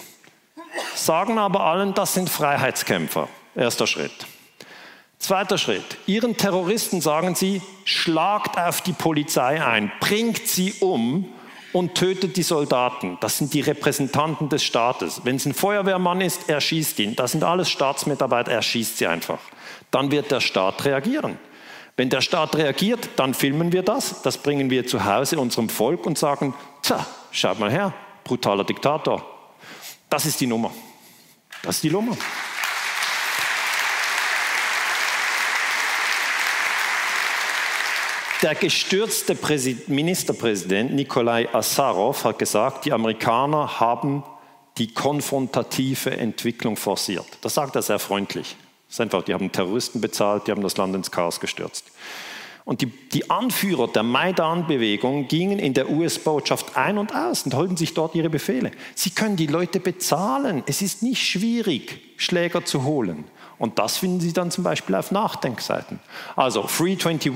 [0.96, 3.30] sagen aber allen, das sind Freiheitskämpfer.
[3.56, 4.26] Erster Schritt.
[5.18, 5.96] Zweiter Schritt.
[6.06, 11.34] Ihren Terroristen sagen Sie, schlagt auf die Polizei ein, bringt sie um
[11.74, 13.18] und tötet die Soldaten.
[13.20, 15.22] Das sind die Repräsentanten des Staates.
[15.24, 17.16] Wenn es ein Feuerwehrmann ist, er schießt ihn.
[17.16, 19.40] Das sind alles Staatsmitarbeiter, er schießt sie einfach.
[19.92, 21.38] Dann wird der Staat reagieren.
[21.98, 26.06] Wenn der Staat reagiert, dann filmen wir das, das bringen wir zu Hause unserem Volk
[26.06, 27.94] und sagen, tja, schaut mal her,
[28.24, 29.24] brutaler Diktator.
[30.10, 30.72] Das ist die Nummer.
[31.62, 32.18] Das ist die Nummer.
[38.44, 39.38] Der gestürzte
[39.88, 44.22] Ministerpräsident Nikolai Asarov hat gesagt, die Amerikaner haben
[44.78, 47.26] die konfrontative Entwicklung forciert.
[47.40, 48.58] Das sagt er sehr freundlich.
[48.88, 51.86] Das ist einfach, die haben Terroristen bezahlt, die haben das Land ins Chaos gestürzt.
[52.66, 57.78] Und die, die Anführer der Maidan-Bewegung gingen in der US-Botschaft ein und aus und holten
[57.78, 58.72] sich dort ihre Befehle.
[58.94, 60.64] Sie können die Leute bezahlen.
[60.66, 63.24] Es ist nicht schwierig, Schläger zu holen.
[63.58, 66.00] Und das finden Sie dann zum Beispiel auf Nachdenkseiten.
[66.36, 67.34] Also Free 21,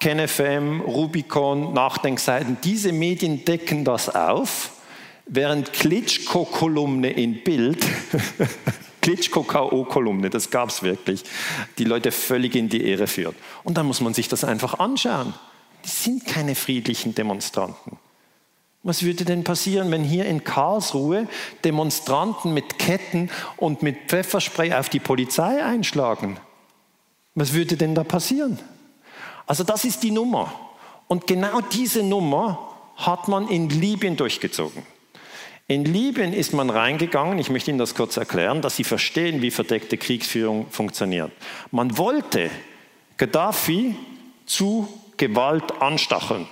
[0.00, 4.72] KenFM, Rubicon, Nachdenkseiten, diese Medien decken das auf,
[5.26, 7.84] während Klitschko-Kolumne in Bild,
[9.00, 11.24] Klitschko-K.O.-Kolumne, das gab es wirklich,
[11.78, 13.36] die Leute völlig in die Ehre führt.
[13.64, 15.34] Und dann muss man sich das einfach anschauen.
[15.84, 17.98] Die sind keine friedlichen Demonstranten.
[18.82, 21.26] Was würde denn passieren, wenn hier in Karlsruhe
[21.64, 26.38] Demonstranten mit Ketten und mit Pfefferspray auf die Polizei einschlagen?
[27.34, 28.58] Was würde denn da passieren?
[29.46, 30.52] Also das ist die Nummer.
[31.08, 34.82] Und genau diese Nummer hat man in Libyen durchgezogen.
[35.68, 39.50] In Libyen ist man reingegangen, ich möchte Ihnen das kurz erklären, dass Sie verstehen, wie
[39.50, 41.32] verdeckte Kriegsführung funktioniert.
[41.72, 42.50] Man wollte
[43.16, 43.96] Gaddafi
[44.46, 46.46] zu Gewalt anstacheln.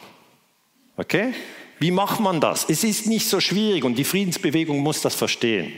[0.96, 1.32] Okay?
[1.78, 2.68] Wie macht man das?
[2.68, 5.72] Es ist nicht so schwierig und die Friedensbewegung muss das verstehen.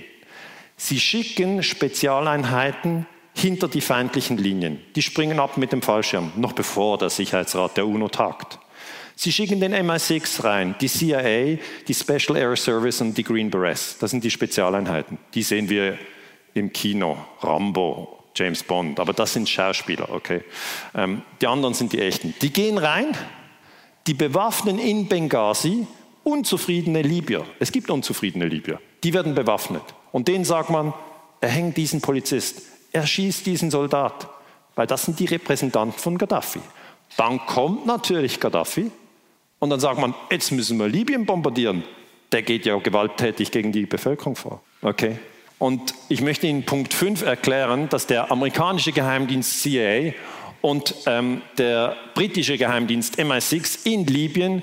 [0.76, 3.06] Sie schicken Spezialeinheiten
[3.36, 4.80] hinter die feindlichen Linien.
[4.94, 8.58] Die springen ab mit dem Fallschirm, noch bevor der Sicherheitsrat der UNO tagt.
[9.14, 13.98] Sie schicken den MI6 rein, die CIA, die Special Air Service und die Green Berets.
[13.98, 15.18] Das sind die Spezialeinheiten.
[15.34, 15.98] Die sehen wir
[16.54, 20.42] im Kino, Rambo, James Bond, aber das sind Schauspieler, okay.
[20.94, 22.34] Ähm, die anderen sind die echten.
[22.42, 23.16] Die gehen rein,
[24.06, 25.86] die bewaffnen in Benghazi
[26.24, 27.44] unzufriedene Libyer.
[27.60, 28.80] Es gibt unzufriedene Libyer.
[29.04, 29.82] Die werden bewaffnet.
[30.12, 30.92] Und denen sagt man,
[31.40, 32.62] erhängt diesen Polizist,
[32.96, 34.28] erschießt diesen Soldat,
[34.74, 36.60] weil das sind die Repräsentanten von Gaddafi.
[37.16, 38.90] Dann kommt natürlich Gaddafi
[39.58, 41.84] und dann sagt man, jetzt müssen wir Libyen bombardieren.
[42.32, 44.62] Der geht ja gewalttätig gegen die Bevölkerung vor.
[44.82, 45.18] Okay?
[45.58, 50.12] Und ich möchte Ihnen Punkt 5 erklären, dass der amerikanische Geheimdienst CIA
[50.60, 54.62] und ähm, der britische Geheimdienst MI6 in Libyen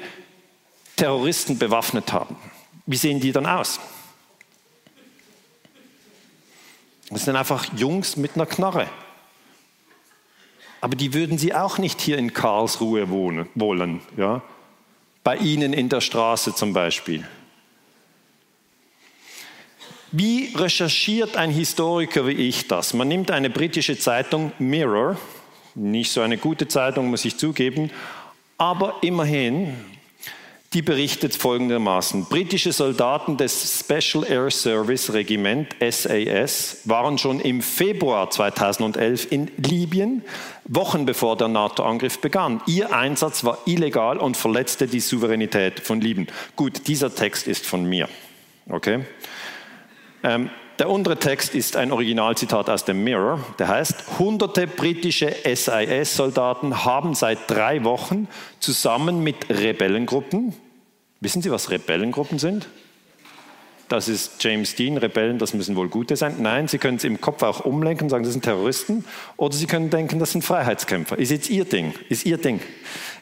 [0.96, 2.36] Terroristen bewaffnet haben.
[2.86, 3.80] Wie sehen die dann aus?
[7.14, 8.88] Das sind einfach Jungs mit einer Knarre.
[10.82, 14.02] Aber die würden sie auch nicht hier in Karlsruhe wohnen, wollen.
[14.18, 14.42] Ja?
[15.24, 17.26] Bei Ihnen in der Straße zum Beispiel.
[20.12, 22.94] Wie recherchiert ein Historiker wie ich das?
[22.94, 25.18] Man nimmt eine britische Zeitung Mirror,
[25.76, 27.90] nicht so eine gute Zeitung, muss ich zugeben,
[28.58, 29.76] aber immerhin
[30.74, 32.26] die berichtet folgendermaßen.
[32.26, 40.24] Britische Soldaten des Special Air Service Regiment SAS waren schon im Februar 2011 in Libyen,
[40.66, 42.62] Wochen bevor der NATO-Angriff begann.
[42.66, 46.28] Ihr Einsatz war illegal und verletzte die Souveränität von Libyen.
[46.56, 48.10] Gut, dieser Text ist von mir.
[48.70, 49.06] Okay?
[50.24, 50.50] Ähm,
[50.80, 53.40] der untere Text ist ein Originalzitat aus dem Mirror.
[53.60, 58.28] Der heißt, hunderte britische SIS-Soldaten haben seit drei Wochen
[58.60, 60.54] zusammen mit Rebellengruppen,
[61.20, 62.68] wissen Sie, was Rebellengruppen sind?
[63.94, 66.38] das ist James Dean, Rebellen, das müssen wohl gute sein.
[66.40, 69.06] Nein, Sie können es im Kopf auch umlenken und sagen, das sind Terroristen.
[69.38, 71.20] Oder Sie können denken, das sind Freiheitskämpfer.
[71.20, 72.60] Ist jetzt Ihr Ding, ist Ihr Ding.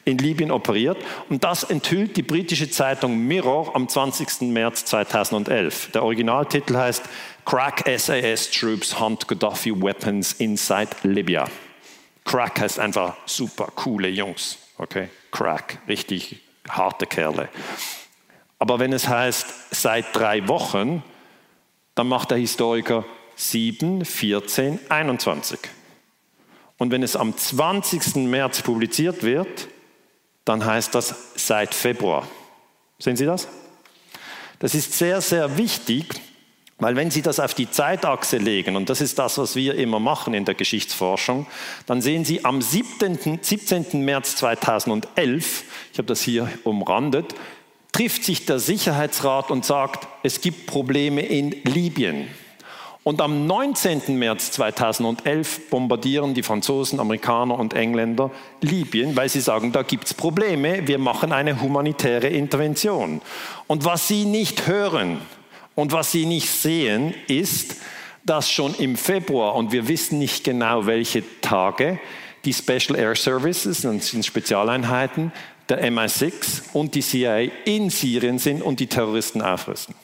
[0.05, 0.97] In Libyen operiert.
[1.29, 4.49] Und das enthüllt die britische Zeitung Mirror am 20.
[4.53, 5.91] März 2011.
[5.91, 7.03] Der Originaltitel heißt
[7.45, 11.47] Crack SAS Troops Hunt Gaddafi Weapons Inside Libya.
[12.23, 14.57] Crack heißt einfach super coole Jungs.
[14.77, 15.09] Okay?
[15.31, 17.49] Crack, richtig harte Kerle.
[18.59, 21.03] Aber wenn es heißt seit drei Wochen,
[21.95, 25.59] dann macht der Historiker 7, 14, 21.
[26.77, 28.15] Und wenn es am 20.
[28.27, 29.67] März publiziert wird,
[30.45, 32.27] dann heißt das seit Februar.
[32.99, 33.47] Sehen Sie das?
[34.59, 36.21] Das ist sehr, sehr wichtig,
[36.81, 39.99] weil wenn Sie das auf die Zeitachse legen, und das ist das, was wir immer
[39.99, 41.45] machen in der Geschichtsforschung,
[41.85, 43.39] dann sehen Sie am 17.
[43.39, 44.03] 17.
[44.03, 45.63] März 2011,
[45.93, 47.35] ich habe das hier umrandet,
[47.91, 52.27] trifft sich der Sicherheitsrat und sagt, es gibt Probleme in Libyen.
[53.03, 54.17] Und am 19.
[54.17, 60.13] März 2011 bombardieren die Franzosen, Amerikaner und Engländer Libyen, weil sie sagen, da gibt es
[60.15, 63.21] Probleme, wir machen eine humanitäre Intervention.
[63.67, 65.19] Und was sie nicht hören
[65.75, 67.77] und was sie nicht sehen, ist,
[68.25, 71.99] dass schon im Februar, und wir wissen nicht genau welche Tage,
[72.45, 75.31] die Special Air Services, das sind Spezialeinheiten,
[75.69, 79.95] der MI6 und die CIA in Syrien sind und die Terroristen aufrüsten.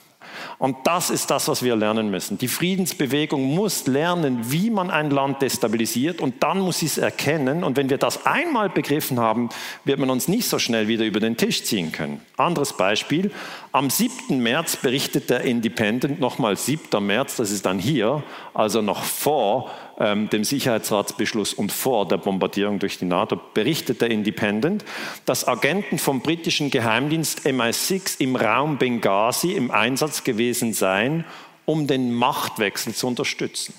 [0.59, 2.39] Und das ist das, was wir lernen müssen.
[2.39, 7.63] Die Friedensbewegung muss lernen, wie man ein Land destabilisiert und dann muss sie es erkennen.
[7.63, 9.49] Und wenn wir das einmal begriffen haben,
[9.83, 12.21] wird man uns nicht so schnell wieder über den Tisch ziehen können.
[12.37, 13.31] Anderes Beispiel.
[13.71, 14.39] Am 7.
[14.41, 17.05] März berichtet der Independent, nochmal 7.
[17.05, 18.23] März, das ist dann hier,
[18.55, 24.11] also noch vor ähm, dem Sicherheitsratsbeschluss und vor der Bombardierung durch die NATO, berichtet der
[24.11, 24.85] Independent,
[25.25, 31.25] dass Agenten vom britischen Geheimdienst MI6 im Raum Benghazi im Einsatz gewesen seien,
[31.65, 33.73] um den Machtwechsel zu unterstützen.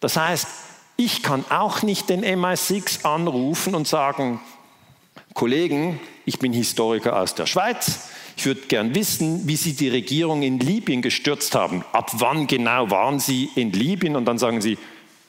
[0.00, 0.46] Das heißt,
[0.96, 4.40] ich kann auch nicht den MI6 anrufen und sagen,
[5.34, 10.42] Kollegen, ich bin Historiker aus der Schweiz, ich würde gern wissen, wie Sie die Regierung
[10.42, 11.84] in Libyen gestürzt haben.
[11.92, 14.14] Ab wann genau waren Sie in Libyen?
[14.14, 14.78] Und dann sagen Sie,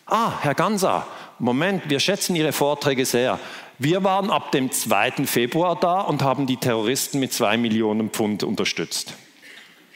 [0.10, 1.06] ah, Herr Gansa,
[1.40, 3.40] Moment, wir schätzen Ihre Vorträge sehr.
[3.78, 5.26] Wir waren ab dem 2.
[5.26, 9.14] Februar da und haben die Terroristen mit zwei Millionen Pfund unterstützt.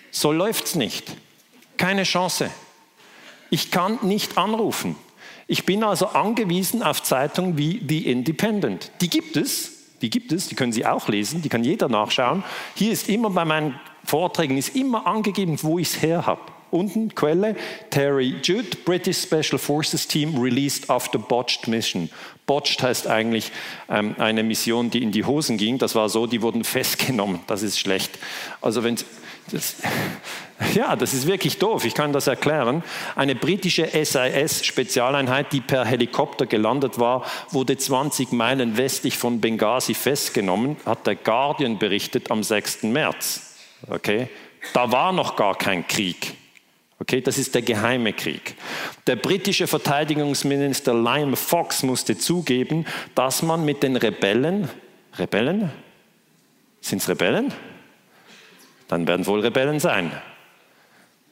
[0.10, 1.18] So läuft es nicht.
[1.76, 2.50] Keine Chance.
[3.50, 4.96] Ich kann nicht anrufen.
[5.48, 8.92] Ich bin also angewiesen auf Zeitungen wie The Independent.
[9.02, 12.44] Die gibt es, die gibt es, die können Sie auch lesen, die kann jeder nachschauen.
[12.76, 16.42] Hier ist immer bei meinen Vorträgen ist immer angegeben, wo ich es her habe.
[16.74, 17.56] Unten Quelle,
[17.92, 22.10] Terry Judd, British Special Forces Team released after botched mission.
[22.46, 23.52] Botched heißt eigentlich
[23.90, 25.78] ähm, eine Mission, die in die Hosen ging.
[25.78, 27.42] Das war so, die wurden festgenommen.
[27.48, 28.18] Das ist schlecht.
[28.60, 28.98] Also wenn
[29.52, 29.76] das,
[30.74, 32.84] ja, das ist wirklich doof, ich kann das erklären.
[33.16, 40.78] Eine britische SIS-Spezialeinheit, die per Helikopter gelandet war, wurde 20 Meilen westlich von Benghazi festgenommen,
[40.86, 42.84] hat der Guardian berichtet am 6.
[42.84, 43.58] März.
[43.88, 44.28] Okay?
[44.74, 46.36] Da war noch gar kein Krieg.
[47.04, 48.56] Okay, das ist der geheime Krieg.
[49.08, 54.70] Der britische Verteidigungsminister Liam Fox musste zugeben, dass man mit den Rebellen,
[55.20, 55.70] Rebellen?
[56.80, 57.54] Sind es Rebellen?
[58.88, 60.14] Dann werden wohl Rebellen sein.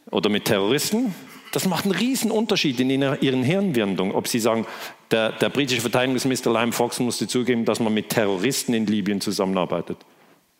[0.10, 1.16] Oder mit Terroristen?
[1.54, 4.66] Das macht einen riesen Unterschied in ihren Hirnwirndungen, ob sie sagen,
[5.10, 10.00] der, der britische Verteidigungsminister Liam Fox musste zugeben, dass man mit Terroristen in Libyen zusammenarbeitet.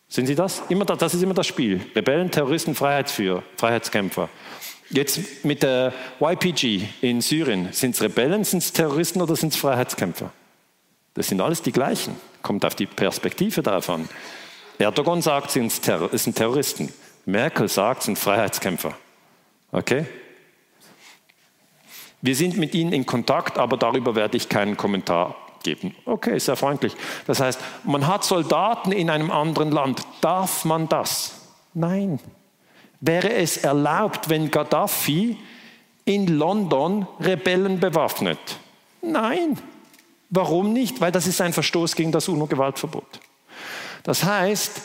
[0.08, 0.62] Sind Sie das?
[0.70, 0.98] Immer das?
[1.00, 1.82] Das ist immer das Spiel.
[1.96, 4.30] Rebellen, Terroristen, Freiheitsführer, Freiheitskämpfer.
[4.92, 9.60] Jetzt mit der YPG in Syrien, sind es Rebellen, sind es Terroristen oder sind es
[9.60, 10.32] Freiheitskämpfer?
[11.14, 12.16] Das sind alles die gleichen.
[12.42, 14.10] Kommt auf die Perspektive davon.
[14.78, 16.92] Erdogan sagt, es sind Terroristen.
[17.26, 18.98] Merkel sagt, es sind Freiheitskämpfer.
[19.72, 20.06] Okay?
[22.22, 25.96] Wir sind mit ihnen in Kontakt, aber darüber werde ich keinen Kommentar geben.
[26.06, 26.94] Okay, sehr freundlich.
[27.28, 30.02] Das heißt, man hat Soldaten in einem anderen Land.
[30.22, 31.34] Darf man das?
[31.74, 32.20] Nein.
[33.02, 35.38] Wäre es erlaubt, wenn Gaddafi
[36.06, 38.40] in London Rebellen bewaffnet?
[39.02, 39.58] Nein.
[40.30, 41.02] Warum nicht?
[41.02, 43.20] Weil das ist ein Verstoß gegen das UNO-Gewaltverbot.
[44.04, 44.82] Das heißt,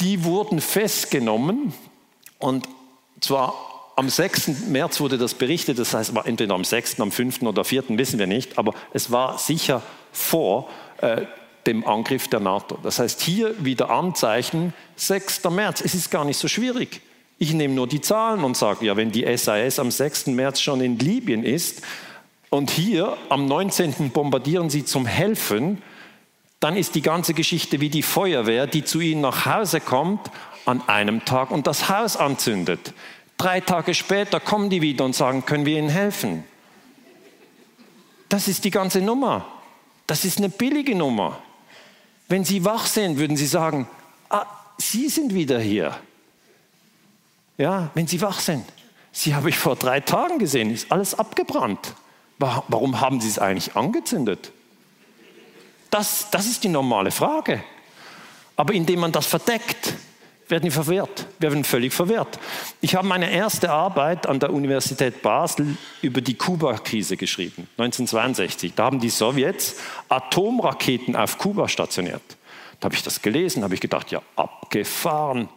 [0.00, 1.72] die wurden festgenommen
[2.38, 2.68] und
[3.20, 3.54] zwar
[3.96, 4.68] am 6.
[4.68, 7.42] März wurde das berichtet, das heißt, war entweder am 6., am 5.
[7.42, 9.82] oder 4., wissen wir nicht, aber es war sicher
[10.12, 10.68] vor
[11.00, 11.22] äh,
[11.66, 12.78] dem Angriff der NATO.
[12.82, 15.44] Das heißt, hier wieder Anzeichen, 6.
[15.44, 17.00] März, es ist gar nicht so schwierig.
[17.38, 20.28] Ich nehme nur die Zahlen und sage, ja, wenn die SAS am 6.
[20.28, 21.82] März schon in Libyen ist
[22.48, 24.10] und hier am 19.
[24.10, 25.82] bombardieren sie zum Helfen,
[26.60, 30.30] dann ist die ganze Geschichte wie die Feuerwehr, die zu ihnen nach Hause kommt
[30.64, 32.94] an einem Tag und das Haus anzündet.
[33.36, 36.44] Drei Tage später kommen die wieder und sagen, können wir ihnen helfen?
[38.30, 39.46] Das ist die ganze Nummer.
[40.06, 41.38] Das ist eine billige Nummer.
[42.28, 43.86] Wenn Sie wach sind, würden Sie sagen,
[44.30, 44.46] ah,
[44.78, 45.96] Sie sind wieder hier.
[47.58, 48.64] Ja, wenn Sie wach sind.
[49.12, 51.94] Sie habe ich vor drei Tagen gesehen, ist alles abgebrannt.
[52.38, 54.52] Warum haben Sie es eigentlich angezündet?
[55.90, 57.62] Das, das ist die normale Frage.
[58.56, 59.94] Aber indem man das verdeckt,
[60.48, 61.26] werden wir verwirrt.
[61.38, 62.38] Wir werden völlig verwirrt.
[62.80, 68.74] Ich habe meine erste Arbeit an der Universität Basel über die Kuba-Krise geschrieben, 1962.
[68.74, 69.76] Da haben die Sowjets
[70.08, 72.22] Atomraketen auf Kuba stationiert.
[72.80, 75.48] Da habe ich das gelesen, habe ich gedacht, ja, abgefahren.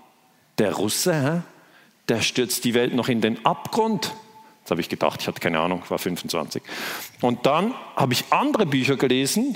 [0.57, 1.58] Der Russe, hä?
[2.09, 4.13] Der stürzt die Welt noch in den Abgrund.
[4.63, 6.61] Das habe ich gedacht, ich hatte keine Ahnung, war 25.
[7.21, 9.55] Und dann habe ich andere Bücher gelesen,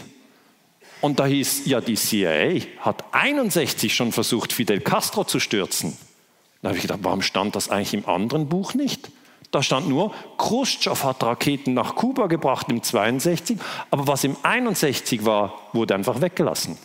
[1.04, 5.98] und da hieß, ja, die CIA hat 61 schon versucht, Fidel Castro zu stürzen.
[6.62, 9.12] Da habe ich gedacht, warum stand das eigentlich im anderen Buch nicht?
[9.52, 13.58] Da stand nur, Khrushchev hat Raketen nach Kuba gebracht im 62,
[13.92, 16.78] aber was im 61 war, wurde einfach weggelassen.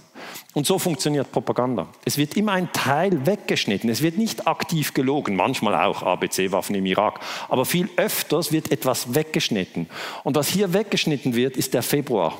[0.55, 1.86] Und so funktioniert Propaganda.
[2.05, 3.91] Es wird immer ein Teil weggeschnitten.
[3.91, 7.20] Es wird nicht aktiv gelogen, manchmal auch ABC-Waffen im Irak.
[7.49, 9.89] Aber viel öfters wird etwas weggeschnitten.
[10.24, 12.39] Und was hier weggeschnitten wird, ist der Februar.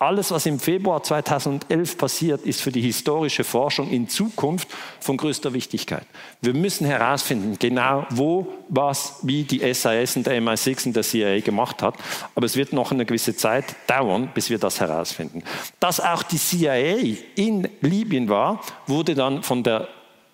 [0.00, 4.68] Alles, was im Februar 2011 passiert, ist für die historische Forschung in Zukunft
[5.00, 6.06] von größter Wichtigkeit.
[6.40, 11.40] Wir müssen herausfinden, genau wo, was, wie die SAS und der MI6 und der CIA
[11.40, 11.96] gemacht hat.
[12.36, 15.42] Aber es wird noch eine gewisse Zeit dauern, bis wir das herausfinden.
[15.80, 19.88] Dass auch die CIA in Libyen war, wurde dann von der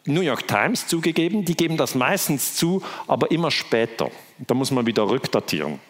[0.05, 1.47] New York Times zugegeben.
[1.47, 4.11] Die geben das meistens zu, aber immer später.
[4.47, 5.81] Da muss man wieder rückdatieren.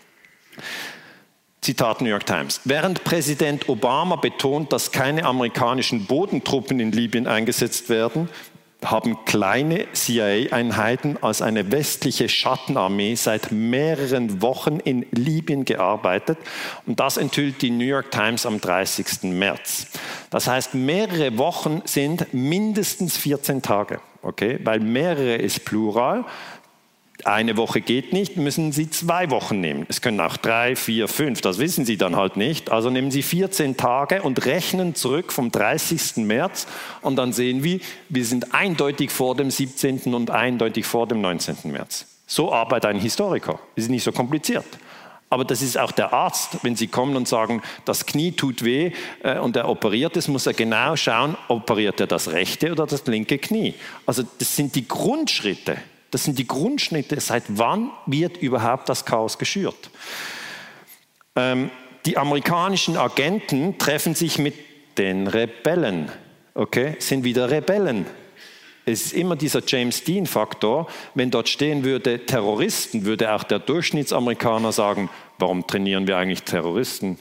[1.64, 2.60] Zitat New York Times.
[2.64, 8.28] Während Präsident Obama betont, dass keine amerikanischen Bodentruppen in Libyen eingesetzt werden,
[8.84, 16.36] haben kleine CIA-Einheiten als eine westliche Schattenarmee seit mehreren Wochen in Libyen gearbeitet.
[16.84, 19.22] Und das enthüllt die New York Times am 30.
[19.22, 19.86] März.
[20.28, 24.00] Das heißt, mehrere Wochen sind mindestens 14 Tage.
[24.20, 24.58] Okay?
[24.64, 26.24] Weil mehrere ist Plural
[27.24, 29.86] eine Woche geht nicht, müssen Sie zwei Wochen nehmen.
[29.88, 32.70] Es können auch drei, vier, fünf, das wissen Sie dann halt nicht.
[32.70, 36.16] Also nehmen Sie 14 Tage und rechnen zurück vom 30.
[36.24, 36.66] März
[37.02, 40.14] und dann sehen wir, wir sind eindeutig vor dem 17.
[40.14, 41.56] und eindeutig vor dem 19.
[41.64, 42.06] März.
[42.26, 43.60] So arbeitet ein Historiker.
[43.76, 44.66] Ist nicht so kompliziert.
[45.30, 48.92] Aber das ist auch der Arzt, wenn Sie kommen und sagen, das Knie tut weh
[49.22, 53.06] äh, und er operiert es, muss er genau schauen, operiert er das rechte oder das
[53.06, 53.74] linke Knie.
[54.06, 55.76] Also das sind die Grundschritte.
[56.14, 59.90] Das sind die Grundschnitte, seit wann wird überhaupt das Chaos geschürt.
[61.34, 61.72] Ähm,
[62.06, 64.54] die amerikanischen Agenten treffen sich mit
[64.96, 66.12] den Rebellen,
[66.54, 68.06] okay, sind wieder Rebellen.
[68.84, 70.86] Es ist immer dieser James Dean-Faktor.
[71.14, 75.10] Wenn dort stehen würde Terroristen, würde auch der Durchschnittsamerikaner sagen,
[75.40, 77.18] warum trainieren wir eigentlich Terroristen?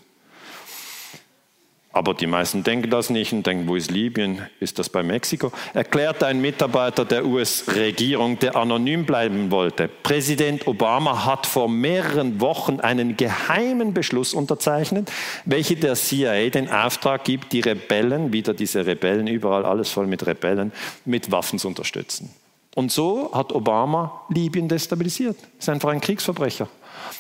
[1.96, 4.42] Aber die meisten denken das nicht und denken, wo ist Libyen?
[4.60, 5.52] Ist das bei Mexiko?
[5.76, 9.90] Erklärt ein Mitarbeiter der US-Regierung, der anonym bleiben wollte.
[10.02, 15.12] Präsident Obama hat vor mehreren Wochen einen geheimen Beschluss unterzeichnet,
[15.46, 20.26] welcher der CIA den Auftrag gibt, die Rebellen, wieder diese Rebellen, überall alles voll mit
[20.26, 20.72] Rebellen,
[21.06, 22.34] mit Waffen zu unterstützen.
[22.74, 25.38] Und so hat Obama Libyen destabilisiert.
[25.60, 26.68] Ist einfach ein Kriegsverbrecher.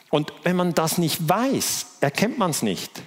[0.09, 3.03] Und wenn man das nicht weiß, erkennt man es nicht.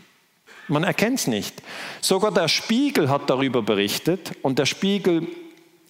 [0.68, 1.62] Man erkennt es nicht.
[2.00, 5.26] Sogar der Spiegel hat darüber berichtet und der Spiegel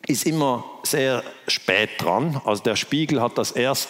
[0.06, 2.40] ist immer sehr spät dran.
[2.44, 3.88] Also der Spiegel hat das erst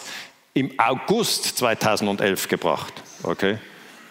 [0.53, 2.93] im August 2011 gebracht.
[3.23, 3.59] Okay?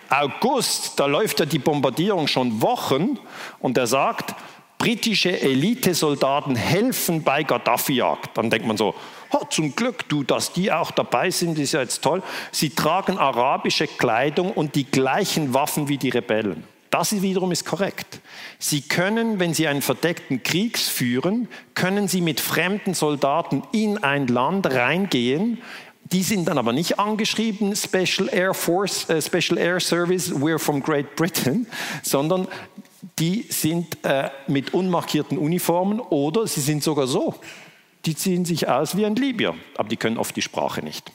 [0.09, 3.19] August, da läuft ja die Bombardierung schon Wochen
[3.59, 4.35] und er sagt,
[4.79, 8.37] britische Elitesoldaten helfen bei Gaddafi-Jagd.
[8.37, 8.95] Dann denkt man so,
[9.41, 12.23] oh, zum Glück, du, dass die auch dabei sind, ist ja jetzt toll.
[12.53, 16.65] Sie tragen arabische Kleidung und die gleichen Waffen wie die Rebellen.
[16.91, 18.21] Das wiederum ist korrekt.
[18.59, 24.29] Sie können, wenn Sie einen verdeckten Krieg führen, können Sie mit fremden Soldaten in ein
[24.29, 25.59] Land reingehen.
[26.05, 30.81] Die sind dann aber nicht angeschrieben Special Air Force, äh, Special Air Service, we're from
[30.81, 31.67] Great Britain,
[32.03, 32.47] sondern
[33.19, 37.35] die sind äh, mit unmarkierten Uniformen oder sie sind sogar so
[38.07, 41.11] die ziehen sich aus wie ein Libyer, aber die können oft die Sprache nicht.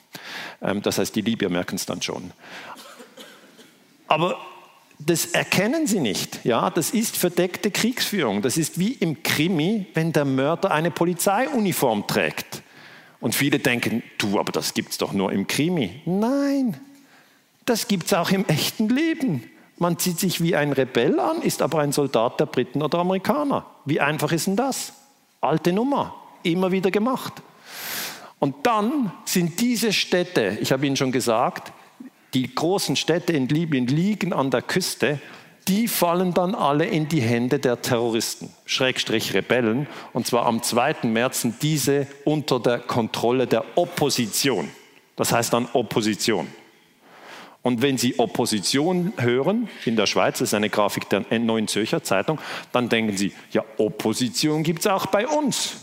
[0.61, 2.31] Ähm, das heißt, die Libyer merken es dann schon.
[4.07, 4.37] Aber
[4.99, 6.43] das erkennen sie nicht.
[6.45, 8.41] Ja, das ist verdeckte Kriegsführung.
[8.41, 12.61] Das ist wie im Krimi, wenn der Mörder eine Polizeiuniform trägt.
[13.19, 16.01] Und viele denken, du, aber das gibt es doch nur im Krimi.
[16.05, 16.79] Nein,
[17.65, 19.49] das gibt es auch im echten Leben.
[19.77, 23.65] Man zieht sich wie ein Rebell an, ist aber ein Soldat der Briten oder Amerikaner.
[23.85, 24.93] Wie einfach ist denn das?
[25.39, 27.33] Alte Nummer, immer wieder gemacht.
[28.39, 31.71] Und dann sind diese Städte, ich habe Ihnen schon gesagt,
[32.33, 35.19] die großen Städte in Libyen liegen an der Küste,
[35.67, 39.87] die fallen dann alle in die Hände der Terroristen, Schrägstrich Rebellen.
[40.11, 41.03] Und zwar am 2.
[41.03, 44.69] März sind diese unter der Kontrolle der Opposition.
[45.15, 46.47] Das heißt dann Opposition.
[47.61, 52.03] Und wenn Sie Opposition hören, in der Schweiz, das ist eine Grafik der Neuen Zürcher
[52.03, 52.39] Zeitung,
[52.71, 55.75] dann denken Sie, ja, Opposition gibt es auch bei uns.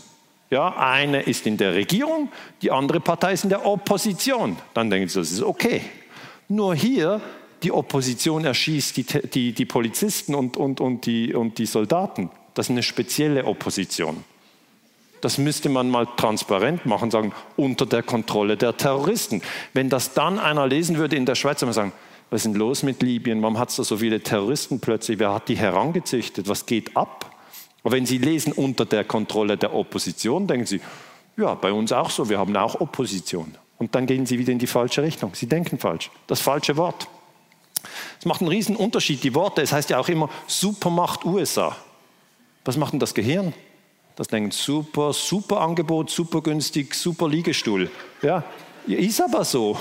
[0.49, 2.29] Ja, eine ist in der Regierung,
[2.61, 4.57] die andere Partei ist in der Opposition.
[4.73, 5.81] Dann denken Sie, das ist okay.
[6.47, 7.21] Nur hier,
[7.61, 12.31] die Opposition erschießt die, die, die Polizisten und, und, und, die, und die Soldaten.
[12.55, 14.23] Das ist eine spezielle Opposition.
[15.21, 19.41] Das müsste man mal transparent machen, sagen, unter der Kontrolle der Terroristen.
[19.73, 21.91] Wenn das dann einer lesen würde in der Schweiz, würde man sagen,
[22.29, 23.41] was ist denn los mit Libyen?
[23.41, 25.19] Warum hat es da so viele Terroristen plötzlich?
[25.19, 26.47] Wer hat die herangezüchtet?
[26.47, 27.28] Was geht ab?
[27.83, 30.81] Aber wenn Sie lesen unter der Kontrolle der Opposition, denken Sie,
[31.37, 33.55] ja, bei uns auch so, wir haben auch Opposition.
[33.77, 35.33] Und dann gehen Sie wieder in die falsche Richtung.
[35.33, 36.11] Sie denken falsch.
[36.27, 37.07] Das falsche Wort.
[38.19, 39.61] Es macht einen riesen Unterschied, die Worte.
[39.61, 41.77] Es heißt ja auch immer Supermacht USA.
[42.65, 43.53] Was macht denn das Gehirn?
[44.17, 47.89] Das denkt super, super Angebot, super günstig, super Liegestuhl.
[48.21, 48.43] Ja,
[48.85, 49.79] ist aber so.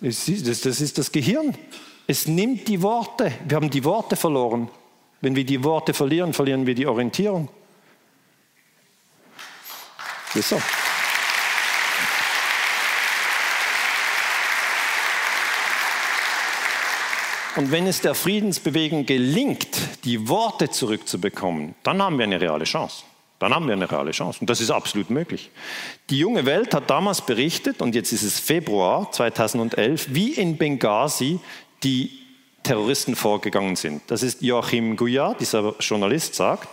[0.00, 1.54] Das ist das Gehirn.
[2.06, 3.30] Es nimmt die Worte.
[3.46, 4.70] Wir haben die Worte verloren.
[5.20, 7.48] Wenn wir die Worte verlieren, verlieren wir die Orientierung.
[10.34, 10.60] Ist so.
[17.56, 19.68] Und wenn es der Friedensbewegung gelingt,
[20.04, 23.02] die Worte zurückzubekommen, dann haben wir eine reale Chance.
[23.40, 24.38] Dann haben wir eine reale Chance.
[24.40, 25.50] Und das ist absolut möglich.
[26.10, 31.40] Die junge Welt hat damals berichtet, und jetzt ist es Februar 2011, wie in Benghazi
[31.82, 32.19] die
[32.62, 34.02] Terroristen vorgegangen sind.
[34.08, 36.68] Das ist Joachim Guyard, dieser Journalist, sagt,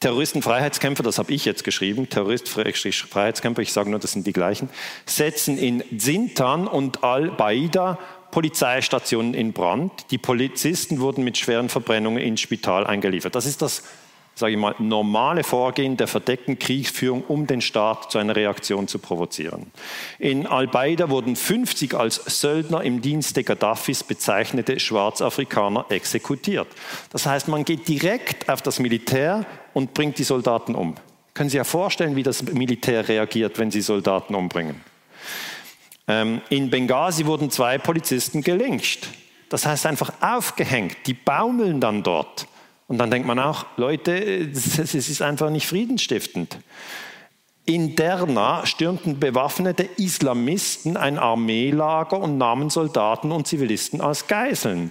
[0.00, 4.68] Terroristen-Freiheitskämpfer, das habe ich jetzt geschrieben, Terrorist-Freiheitskämpfer, ich sage nur, das sind die gleichen,
[5.06, 7.98] setzen in Zintan und Al-Baida
[8.30, 10.10] Polizeistationen in Brand.
[10.10, 13.34] Die Polizisten wurden mit schweren Verbrennungen ins Spital eingeliefert.
[13.34, 13.84] Das ist das
[14.34, 18.98] sage ich mal, normale Vorgehen der verdeckten Kriegsführung, um den Staat zu einer Reaktion zu
[18.98, 19.70] provozieren.
[20.18, 26.68] In Al-Baida wurden 50 als Söldner im Dienste Gaddafis bezeichnete Schwarzafrikaner exekutiert.
[27.10, 30.94] Das heißt, man geht direkt auf das Militär und bringt die Soldaten um.
[31.34, 34.80] Können Sie ja vorstellen, wie das Militär reagiert, wenn sie Soldaten umbringen.
[36.06, 39.08] Ähm, in Benghazi wurden zwei Polizisten gelyncht.
[39.48, 40.96] Das heißt einfach aufgehängt.
[41.06, 42.46] Die baumeln dann dort.
[42.86, 46.58] Und dann denkt man auch, Leute, es ist einfach nicht friedensstiftend.
[47.66, 54.90] In Derna stürmten bewaffnete Islamisten ein Armeelager und nahmen Soldaten und Zivilisten als Geiseln.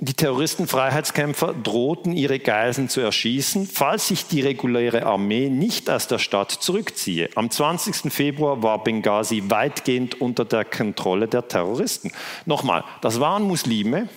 [0.00, 6.18] Die Terroristenfreiheitskämpfer drohten, ihre Geiseln zu erschießen, falls sich die reguläre Armee nicht aus der
[6.18, 7.28] Stadt zurückziehe.
[7.36, 8.12] Am 20.
[8.12, 12.10] Februar war Benghazi weitgehend unter der Kontrolle der Terroristen.
[12.44, 14.08] Nochmal, das waren Muslime,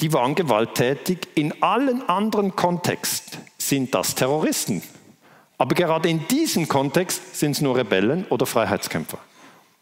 [0.00, 1.28] die waren gewalttätig.
[1.34, 4.82] In allen anderen Kontexten sind das Terroristen.
[5.58, 9.18] Aber gerade in diesem Kontext sind es nur Rebellen oder Freiheitskämpfer.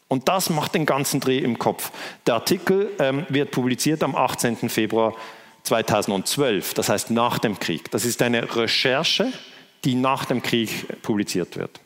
[0.09, 1.91] Und das macht den ganzen Dreh im Kopf.
[2.25, 4.69] Der Artikel ähm, wird publiziert am 18.
[4.69, 5.13] Februar
[5.63, 7.91] 2012, das heißt nach dem Krieg.
[7.91, 9.31] Das ist eine Recherche,
[9.85, 11.79] die nach dem Krieg publiziert wird.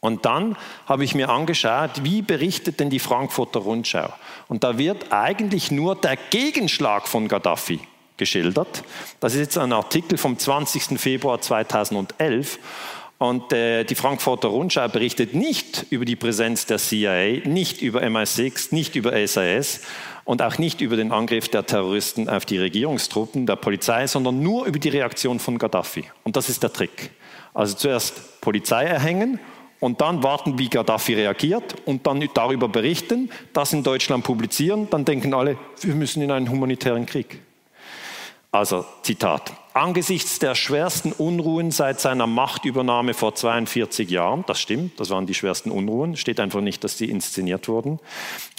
[0.00, 4.12] Und dann habe ich mir angeschaut, wie berichtet denn die Frankfurter Rundschau?
[4.48, 7.80] Und da wird eigentlich nur der Gegenschlag von Gaddafi
[8.16, 8.84] geschildert.
[9.20, 10.98] Das ist jetzt ein Artikel vom 20.
[10.98, 12.58] Februar 2011.
[13.18, 18.74] Und äh, die Frankfurter Rundschau berichtet nicht über die Präsenz der CIA, nicht über MI6,
[18.74, 19.80] nicht über SAS
[20.24, 24.66] und auch nicht über den Angriff der Terroristen auf die Regierungstruppen der Polizei, sondern nur
[24.66, 26.04] über die Reaktion von Gaddafi.
[26.24, 27.10] Und das ist der Trick.
[27.54, 29.40] Also zuerst Polizei erhängen
[29.80, 35.04] und dann warten, wie Gaddafi reagiert und dann darüber berichten, das in Deutschland publizieren, dann
[35.04, 37.40] denken alle, wir müssen in einen humanitären Krieg.
[38.52, 39.52] Also Zitat.
[39.74, 45.34] Angesichts der schwersten Unruhen seit seiner Machtübernahme vor 42 Jahren, das stimmt, das waren die
[45.34, 48.00] schwersten Unruhen, steht einfach nicht, dass die inszeniert wurden,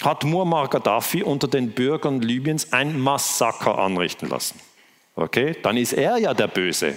[0.00, 4.60] hat Muammar Gaddafi unter den Bürgern Libyens ein Massaker anrichten lassen.
[5.16, 6.96] Okay, dann ist er ja der Böse.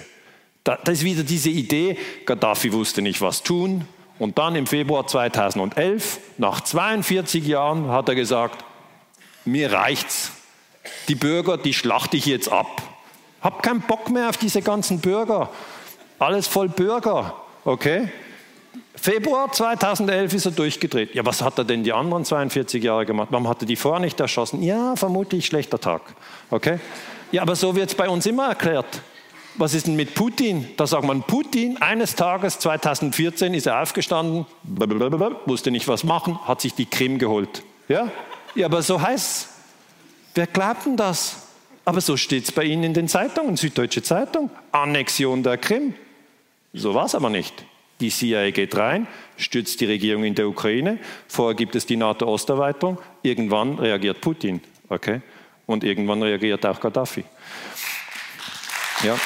[0.62, 3.88] Das ist wieder diese Idee, Gaddafi wusste nicht, was tun,
[4.22, 8.64] und dann im Februar 2011, nach 42 Jahren, hat er gesagt,
[9.44, 10.30] mir reicht's.
[11.08, 12.82] Die Bürger, die schlachte ich jetzt ab.
[13.40, 15.50] Hab keinen Bock mehr auf diese ganzen Bürger.
[16.20, 17.34] Alles voll Bürger,
[17.64, 18.12] okay?
[18.94, 21.16] Februar 2011 ist er durchgedreht.
[21.16, 23.28] Ja, was hat er denn die anderen 42 Jahre gemacht?
[23.32, 24.62] Warum hat er die vorher nicht erschossen?
[24.62, 26.02] Ja, vermutlich schlechter Tag.
[26.50, 26.78] Okay?
[27.32, 29.02] Ja, aber so wird es bei uns immer erklärt.
[29.56, 30.68] Was ist denn mit Putin?
[30.76, 36.60] Da sagt man, Putin, eines Tages 2014 ist er aufgestanden, wusste nicht was machen, hat
[36.60, 37.62] sich die Krim geholt.
[37.88, 38.10] Ja,
[38.54, 39.48] ja aber so heißt
[40.34, 41.48] Wer glaubt denn das?
[41.84, 45.94] Aber so steht es bei Ihnen in den Zeitungen, Süddeutsche Zeitung, Annexion der Krim.
[46.72, 47.64] So war es aber nicht.
[48.00, 49.06] Die CIA geht rein,
[49.36, 50.98] stützt die Regierung in der Ukraine,
[51.28, 54.60] vorher gibt es die NATO-Osterweiterung, irgendwann reagiert Putin.
[54.88, 55.20] Okay?
[55.66, 57.24] Und irgendwann reagiert auch Gaddafi.
[59.04, 59.16] Ja.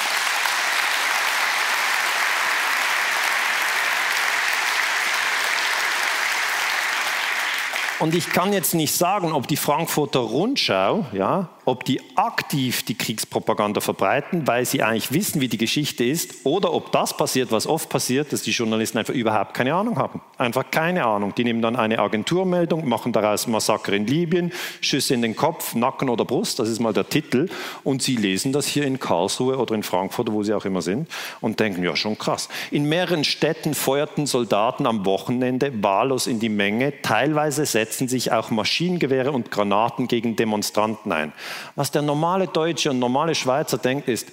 [7.99, 12.95] Und ich kann jetzt nicht sagen, ob die Frankfurter Rundschau, ja, ob die aktiv die
[12.95, 17.67] Kriegspropaganda verbreiten, weil sie eigentlich wissen, wie die Geschichte ist, oder ob das passiert, was
[17.67, 20.21] oft passiert, dass die Journalisten einfach überhaupt keine Ahnung haben.
[20.37, 21.35] Einfach keine Ahnung.
[21.35, 26.07] Die nehmen dann eine Agenturmeldung, machen daraus Massaker in Libyen, Schüsse in den Kopf, Nacken
[26.07, 27.49] oder Brust, das ist mal der Titel,
[27.83, 31.09] und sie lesen das hier in Karlsruhe oder in Frankfurt, wo sie auch immer sind,
[31.41, 32.47] und denken, ja, schon krass.
[32.71, 38.51] In mehreren Städten feuerten Soldaten am Wochenende wahllos in die Menge, teilweise setzen sich auch
[38.51, 41.33] Maschinengewehre und Granaten gegen Demonstranten ein.
[41.75, 44.27] Was der normale Deutsche und normale Schweizer denkt, ist,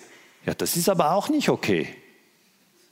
[0.46, 1.88] ja, das ist aber auch nicht okay.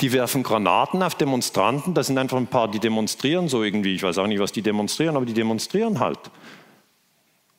[0.01, 3.95] Die werfen Granaten auf Demonstranten, das sind einfach ein paar, die demonstrieren so irgendwie.
[3.95, 6.19] Ich weiß auch nicht, was die demonstrieren, aber die demonstrieren halt.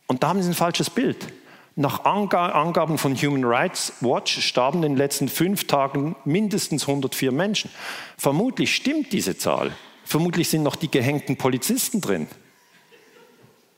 [0.08, 1.28] Und da haben sie ein falsches Bild.
[1.76, 7.72] Nach Angaben von Human Rights Watch starben in den letzten fünf Tagen mindestens 104 Menschen.
[8.18, 9.72] Vermutlich stimmt diese Zahl.
[10.06, 12.28] Vermutlich sind noch die gehängten Polizisten drin.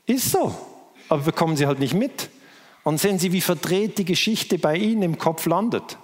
[0.04, 0.54] Ist so.
[1.08, 2.28] Aber bekommen Sie halt nicht mit.
[2.86, 5.98] Und sehen Sie, wie verdreht die Geschichte bei Ihnen im Kopf landet.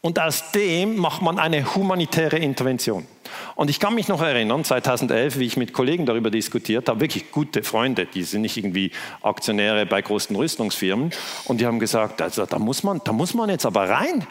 [0.00, 3.06] Und aus dem macht man eine humanitäre Intervention.
[3.54, 7.30] Und ich kann mich noch erinnern, 2011, wie ich mit Kollegen darüber diskutiert habe, wirklich
[7.30, 8.90] gute Freunde, die sind nicht irgendwie
[9.22, 11.12] Aktionäre bei großen Rüstungsfirmen.
[11.44, 14.26] Und die haben gesagt, also da muss man, da muss man jetzt aber rein.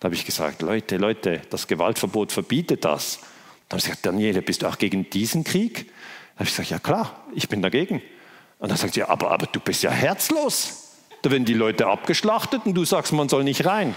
[0.00, 3.20] Da habe ich gesagt, Leute, Leute, das Gewaltverbot verbietet das.
[3.68, 5.86] Da haben sie gesagt, Daniele, bist du auch gegen diesen Krieg?
[5.86, 8.02] Da habe ich gesagt, ja klar, ich bin dagegen.
[8.58, 10.87] Und dann sagt sie, aber, aber du bist ja herzlos.
[11.28, 13.94] Da werden die Leute abgeschlachtet und du sagst, man soll nicht rein.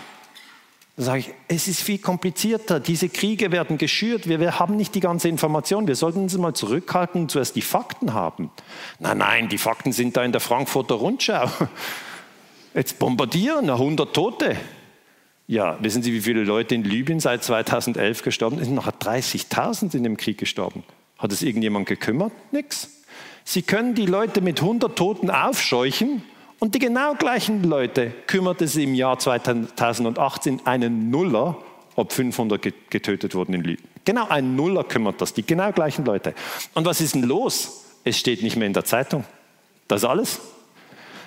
[0.97, 2.81] Dann sage ich, es ist viel komplizierter.
[2.81, 4.27] Diese Kriege werden geschürt.
[4.27, 5.87] Wir, wir, haben nicht die ganze Information.
[5.87, 8.51] Wir sollten uns mal zurückhalten und zuerst die Fakten haben.
[8.99, 11.49] Nein, nein, die Fakten sind da in der Frankfurter Rundschau.
[12.73, 14.57] Jetzt bombardieren, 100 Tote.
[15.47, 18.75] Ja, wissen Sie, wie viele Leute in Libyen seit 2011 gestorben sind?
[18.75, 20.83] Noch 30.000 in dem Krieg gestorben.
[21.17, 22.33] Hat es irgendjemand gekümmert?
[22.51, 22.89] Nix.
[23.45, 26.23] Sie können die Leute mit 100 Toten aufscheuchen
[26.61, 31.57] und die genau gleichen Leute kümmert es im Jahr 2018 einen Nuller,
[31.95, 32.61] ob 500
[32.91, 33.89] getötet wurden in Libyen.
[34.05, 36.35] Genau ein Nuller kümmert das, die genau gleichen Leute.
[36.75, 37.85] Und was ist denn los?
[38.03, 39.25] Es steht nicht mehr in der Zeitung.
[39.87, 40.39] Das ist alles.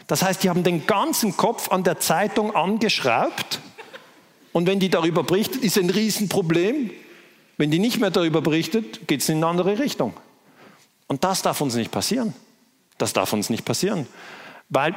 [0.06, 3.59] Das heißt, die haben den ganzen Kopf an der Zeitung angeschraubt
[4.52, 6.93] und wenn die darüber berichtet, ist ein Riesenproblem.
[7.56, 10.15] Wenn die nicht mehr darüber berichtet, geht es in eine andere Richtung.
[11.09, 12.35] Und das darf uns nicht passieren.
[12.98, 14.06] Das darf uns nicht passieren.
[14.69, 14.94] Weil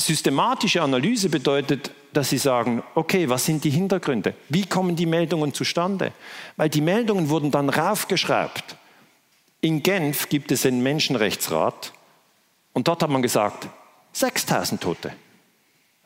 [0.00, 4.34] systematische Analyse bedeutet, dass Sie sagen, okay, was sind die Hintergründe?
[4.48, 6.12] Wie kommen die Meldungen zustande?
[6.56, 8.76] Weil die Meldungen wurden dann raufgeschraubt.
[9.60, 11.92] In Genf gibt es einen Menschenrechtsrat
[12.72, 13.68] und dort hat man gesagt,
[14.12, 15.12] 6000 Tote.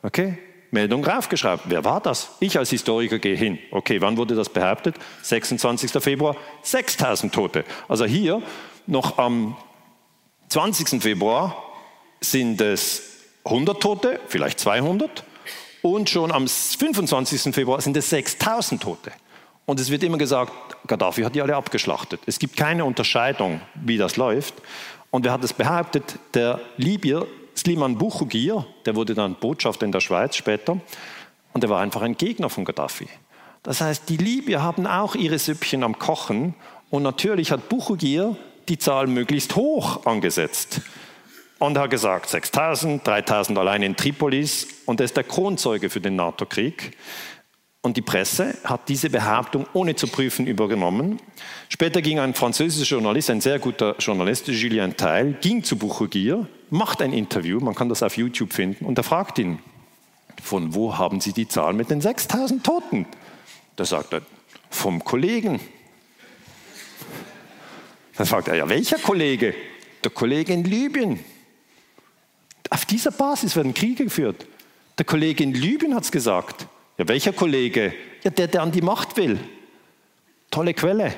[0.03, 0.39] Okay?
[0.71, 1.65] Meldung raufgeschraubt.
[1.67, 2.31] Wer war das?
[2.41, 3.59] Ich als Historiker gehe hin.
[3.71, 4.97] Okay, wann wurde das behauptet?
[5.21, 6.03] 26.
[6.03, 7.65] Februar, 6000 Tote.
[7.89, 8.43] Also hier
[8.87, 9.55] noch am
[10.49, 11.03] 20.
[11.03, 11.63] Februar
[12.21, 13.12] sind es
[13.45, 15.25] 100 Tote, vielleicht 200.
[15.83, 17.55] Und schon am 25.
[17.55, 19.13] Februar sind es 6000 Tote.
[19.67, 20.53] Und es wird immer gesagt,
[20.87, 22.21] Gaddafi hat die alle abgeschlachtet.
[22.27, 24.55] Es gibt keine Unterscheidung, wie das läuft.
[25.11, 26.19] Und wer hat es behauptet?
[26.35, 30.81] Der Libyer Sliman Buchugir, der wurde dann Botschafter in der Schweiz später.
[31.53, 33.09] Und er war einfach ein Gegner von Gaddafi.
[33.63, 36.55] Das heißt, die Libyer haben auch ihre Süppchen am Kochen.
[36.91, 38.37] Und natürlich hat Buchugir
[38.69, 40.81] die Zahl möglichst hoch angesetzt.
[41.63, 46.01] Und er hat gesagt, 6000, 3000 allein in Tripolis und er ist der Kronzeuge für
[46.01, 46.97] den NATO-Krieg.
[47.83, 51.21] Und die Presse hat diese Behauptung ohne zu prüfen übernommen.
[51.69, 57.01] Später ging ein französischer Journalist, ein sehr guter Journalist, Julien Teil, ging zu Buchugir, macht
[57.01, 59.61] ein Interview, man kann das auf YouTube finden, und er fragt ihn,
[60.43, 63.07] von wo haben Sie die Zahl mit den 6000 Toten?
[63.77, 64.23] Da sagt er,
[64.69, 65.61] vom Kollegen.
[68.17, 69.55] Dann fragt er, ja, welcher Kollege?
[70.03, 71.21] Der Kollege in Libyen.
[72.73, 74.47] Auf dieser Basis werden Kriege geführt.
[74.97, 76.67] Der Kollege in Libyen hat es gesagt.
[76.97, 77.93] Ja, welcher Kollege?
[78.25, 79.39] Ja, der, der an die Macht will.
[80.51, 81.13] Tolle Quelle.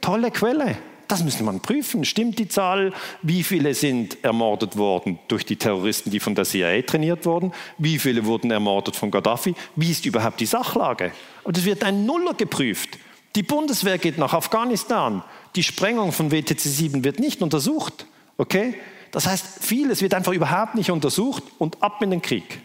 [0.00, 0.78] tolle Quelle.
[1.08, 2.04] Das müsste man prüfen.
[2.04, 2.92] Stimmt die Zahl?
[3.22, 7.52] Wie viele sind ermordet worden durch die Terroristen, die von der CIA trainiert wurden?
[7.78, 9.56] Wie viele wurden ermordet von Gaddafi?
[9.74, 11.10] Wie ist überhaupt die Sachlage?
[11.42, 13.00] Und es wird ein Nuller geprüft.
[13.34, 15.24] Die Bundeswehr geht nach Afghanistan.
[15.56, 18.06] Die Sprengung von WTC 7 wird nicht untersucht.
[18.36, 18.74] Okay?
[19.14, 22.58] Das heißt, vieles wird einfach überhaupt nicht untersucht und ab in den Krieg.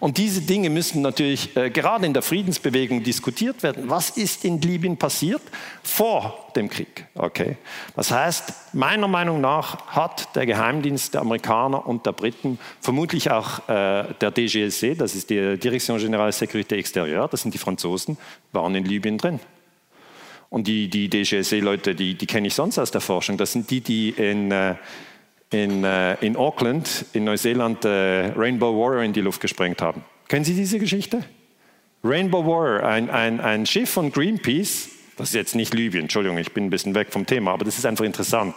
[0.00, 3.88] Und diese Dinge müssen natürlich äh, gerade in der Friedensbewegung diskutiert werden.
[3.88, 5.40] Was ist in Libyen passiert
[5.82, 7.06] vor dem Krieg?
[7.14, 7.56] Okay.
[7.96, 13.66] Das heißt, meiner Meinung nach hat der Geheimdienst der Amerikaner und der Briten, vermutlich auch
[13.70, 18.18] äh, der DGSC, das ist die Direction Générale Sécurité Extérieure, das sind die Franzosen,
[18.52, 19.40] waren in Libyen drin.
[20.50, 23.38] Und die, die DGSE-Leute, die, die kenne ich sonst aus der Forschung.
[23.38, 24.74] Das sind die, die in, äh,
[25.54, 30.04] in, äh, in Auckland, in Neuseeland, äh, Rainbow Warrior in die Luft gesprengt haben.
[30.28, 31.22] Kennen Sie diese Geschichte?
[32.02, 36.52] Rainbow Warrior, ein, ein, ein Schiff von Greenpeace, das ist jetzt nicht Libyen, Entschuldigung, ich
[36.52, 38.56] bin ein bisschen weg vom Thema, aber das ist einfach interessant.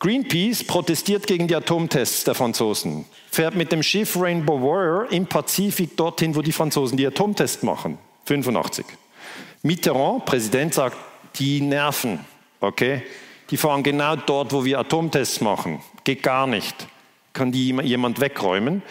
[0.00, 5.96] Greenpeace protestiert gegen die Atomtests der Franzosen, fährt mit dem Schiff Rainbow Warrior im Pazifik
[5.96, 7.98] dorthin, wo die Franzosen die Atomtests machen.
[8.24, 8.86] 85.
[9.62, 10.96] Mitterrand, Präsident, sagt,
[11.38, 12.20] die nerven,
[12.60, 13.02] okay?
[13.52, 15.80] Die fahren genau dort, wo wir Atomtests machen.
[16.04, 16.88] Geht gar nicht.
[17.34, 18.82] Kann die jemand wegräumen?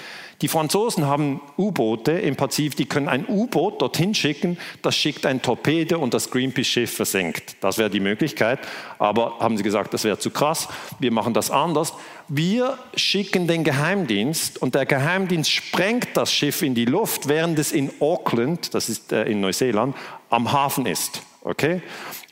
[0.41, 5.41] Die Franzosen haben U-Boote im Pazifik, die können ein U-Boot dorthin schicken, das schickt ein
[5.41, 7.55] Torpedo und das Greenpeace-Schiff versenkt.
[7.61, 8.59] Das wäre die Möglichkeit.
[8.97, 10.67] Aber haben sie gesagt, das wäre zu krass.
[10.99, 11.93] Wir machen das anders.
[12.27, 17.71] Wir schicken den Geheimdienst und der Geheimdienst sprengt das Schiff in die Luft, während es
[17.71, 19.95] in Auckland, das ist äh, in Neuseeland,
[20.29, 21.21] am Hafen ist.
[21.43, 21.81] Okay?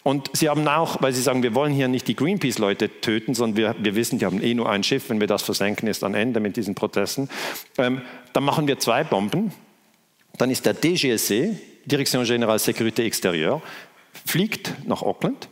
[0.04, 3.58] Und sie haben auch, weil sie sagen, wir wollen hier nicht die Greenpeace-Leute töten, sondern
[3.58, 6.14] wir, wir wissen, die haben eh nur ein Schiff, wenn wir das versenken, ist dann
[6.14, 7.30] Ende mit diesen Protesten.
[7.78, 8.02] Ähm,
[8.34, 9.54] dann machen wir zwei Bomben.
[10.38, 13.62] Dann ist der DGSC, Direction Générale Sécurité Extérieure,
[14.26, 15.50] fliegt nach Auckland,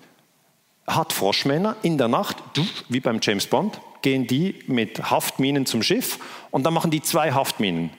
[0.86, 2.38] hat Froschmänner in der Nacht,
[2.88, 6.19] wie beim James Bond, gehen die mit Haftminen zum Schiff
[6.52, 7.90] und dann machen die zwei Haftminen.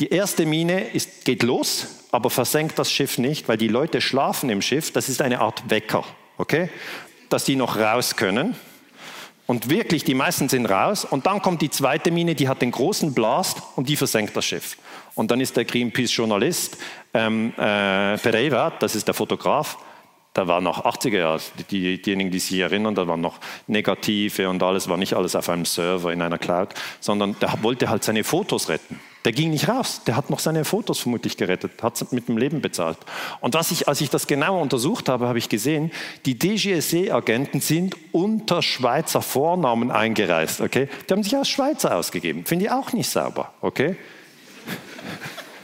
[0.00, 4.48] Die erste Mine ist, geht los, aber versenkt das Schiff nicht, weil die Leute schlafen
[4.48, 4.92] im Schiff.
[4.92, 6.04] Das ist eine Art Wecker,
[6.36, 6.70] okay?
[7.28, 8.54] Dass die noch raus können.
[9.46, 11.04] Und wirklich, die meisten sind raus.
[11.04, 14.44] Und dann kommt die zweite Mine, die hat den großen Blast und die versenkt das
[14.44, 14.76] Schiff.
[15.14, 16.76] Und dann ist der Greenpeace-Journalist
[17.12, 19.78] ähm, äh, Pereira, das ist der Fotograf,
[20.34, 24.62] da war noch 80er Jahre, die, diejenigen, die sich erinnern, da waren noch Negative und
[24.62, 28.22] alles, war nicht alles auf einem Server in einer Cloud, sondern der wollte halt seine
[28.22, 29.00] Fotos retten.
[29.28, 32.62] Der ging nicht raus, der hat noch seine Fotos vermutlich gerettet, hat mit dem Leben
[32.62, 32.96] bezahlt.
[33.42, 35.90] Und was ich, als ich das genauer untersucht habe, habe ich gesehen,
[36.24, 40.62] die DGSE-Agenten sind unter Schweizer Vornamen eingereist.
[40.62, 40.88] Okay?
[41.06, 42.46] Die haben sich als Schweizer ausgegeben.
[42.46, 43.52] Finde ich auch nicht sauber.
[43.60, 43.96] Okay?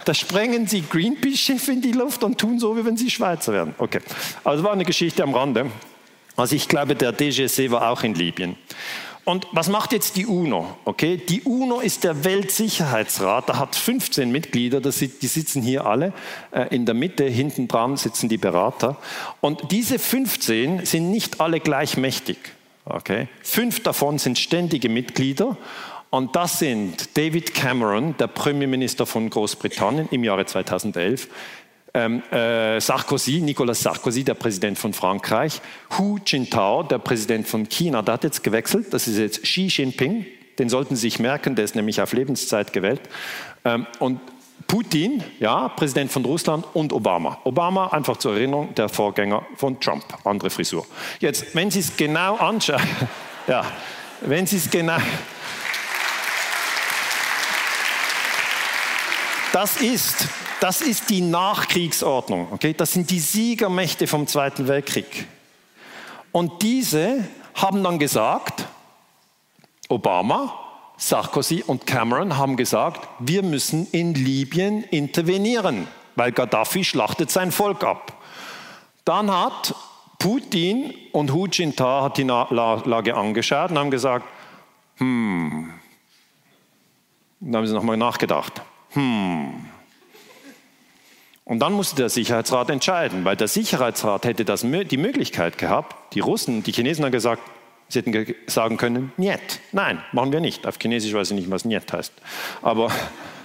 [0.04, 3.74] Da sprengen sie Greenpeace-Schiffe in die Luft und tun so, wie wenn sie Schweizer wären.
[3.78, 4.00] Okay,
[4.44, 5.70] also war eine Geschichte am Rande.
[6.36, 8.56] Also ich glaube, der DGC war auch in Libyen.
[9.24, 10.76] Und was macht jetzt die UNO?
[10.84, 13.48] Okay, die UNO ist der Weltsicherheitsrat.
[13.48, 14.80] Da hat 15 Mitglieder.
[14.80, 16.12] die sitzen hier alle
[16.50, 17.24] äh, in der Mitte.
[17.24, 18.96] Hinten dran sitzen die Berater.
[19.40, 22.36] Und diese 15 sind nicht alle gleich mächtig.
[22.86, 25.56] Okay, fünf davon sind ständige Mitglieder
[26.14, 31.26] und das sind David Cameron, der Premierminister von Großbritannien im Jahre 2011,
[31.94, 35.60] ähm, äh, Sarkozy, Nicolas Sarkozy, der Präsident von Frankreich,
[35.96, 40.26] Hu Jintao, der Präsident von China, der hat jetzt gewechselt, das ist jetzt Xi Jinping,
[40.58, 43.00] den sollten Sie sich merken, der ist nämlich auf Lebenszeit gewählt.
[43.64, 44.20] Ähm, und
[44.66, 47.38] Putin, ja, Präsident von Russland und Obama.
[47.44, 50.86] Obama, einfach zur Erinnerung, der Vorgänger von Trump, andere Frisur.
[51.20, 52.80] Jetzt, wenn Sie es genau anschauen,
[53.46, 53.64] ja,
[54.22, 54.96] wenn Sie es genau,
[59.54, 60.26] Das ist,
[60.60, 62.48] das ist die Nachkriegsordnung.
[62.52, 62.74] Okay?
[62.74, 65.26] Das sind die Siegermächte vom Zweiten Weltkrieg.
[66.32, 67.24] Und diese
[67.54, 68.66] haben dann gesagt,
[69.88, 70.58] Obama,
[70.96, 75.86] Sarkozy und Cameron haben gesagt, wir müssen in Libyen intervenieren,
[76.16, 78.20] weil Gaddafi schlachtet sein Volk ab.
[79.04, 79.74] Dann hat
[80.18, 84.24] Putin und Hu Jintao hat die Lage angeschaut und haben gesagt,
[84.96, 85.70] hm,
[87.40, 88.62] dann haben sie nochmal nachgedacht
[88.94, 89.66] hm.
[91.44, 96.20] Und dann musste der Sicherheitsrat entscheiden, weil der Sicherheitsrat hätte das, die Möglichkeit gehabt, die
[96.20, 97.42] Russen, die Chinesen haben gesagt,
[97.88, 100.66] sie hätten sagen können, niet, nein, machen wir nicht.
[100.66, 102.12] Auf Chinesisch weiß ich nicht, was niet heißt.
[102.62, 102.90] Aber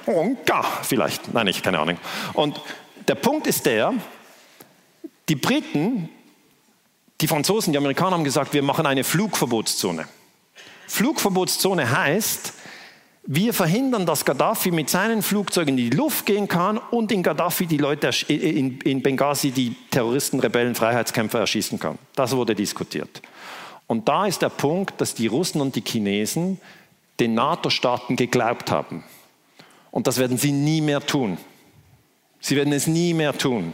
[0.05, 1.97] Onka vielleicht, nein, ich keine Ahnung.
[2.33, 2.61] Und
[3.07, 3.93] der Punkt ist der,
[5.27, 6.09] die Briten,
[7.19, 10.07] die Franzosen, die Amerikaner haben gesagt, wir machen eine Flugverbotszone.
[10.87, 12.53] Flugverbotszone heißt,
[13.23, 17.67] Wir verhindern, dass Gaddafi mit seinen Flugzeugen in die Luft gehen kann und in Gaddafi
[17.67, 21.99] die Leute in, Benghazi die Terroristen, Rebellen, Freiheitskämpfer erschießen kann.
[22.15, 23.21] Das wurde diskutiert.
[23.87, 26.59] Und da ist der Punkt, dass die Russen und die Chinesen
[27.19, 29.03] den NATO-Staaten geglaubt haben.
[29.91, 31.37] Und das werden sie nie mehr tun.
[32.39, 33.73] Sie werden es nie mehr tun,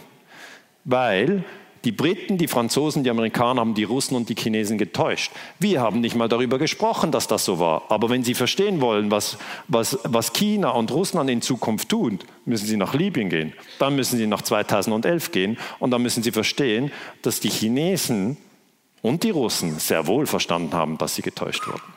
[0.86, 1.44] weil
[1.86, 5.32] die Briten, die Franzosen, die Amerikaner haben die Russen und die Chinesen getäuscht.
[5.60, 7.84] Wir haben nicht mal darüber gesprochen, dass das so war.
[7.90, 9.38] Aber wenn Sie verstehen wollen, was,
[9.68, 13.54] was, was China und Russland in Zukunft tun, müssen Sie nach Libyen gehen.
[13.80, 15.58] Dann müssen Sie nach 2011 gehen.
[15.80, 16.92] Und dann müssen Sie verstehen,
[17.22, 18.38] dass die Chinesen
[19.06, 21.95] und die Russen sehr wohl verstanden haben, dass sie getäuscht wurden.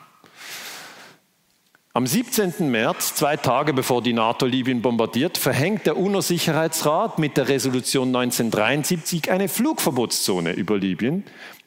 [1.99, 2.71] Am 17.
[2.71, 9.29] März, zwei Tage bevor die NATO Libyen bombardiert, verhängt der UNO-Sicherheitsrat mit der Resolution 1973
[9.29, 11.25] eine Flugverbotszone über Libyen,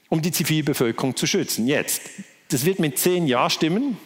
[0.08, 1.66] um die Zivilbevölkerung zu schützen.
[1.66, 2.08] Jetzt,
[2.48, 3.98] das wird mit zehn Ja-Stimmen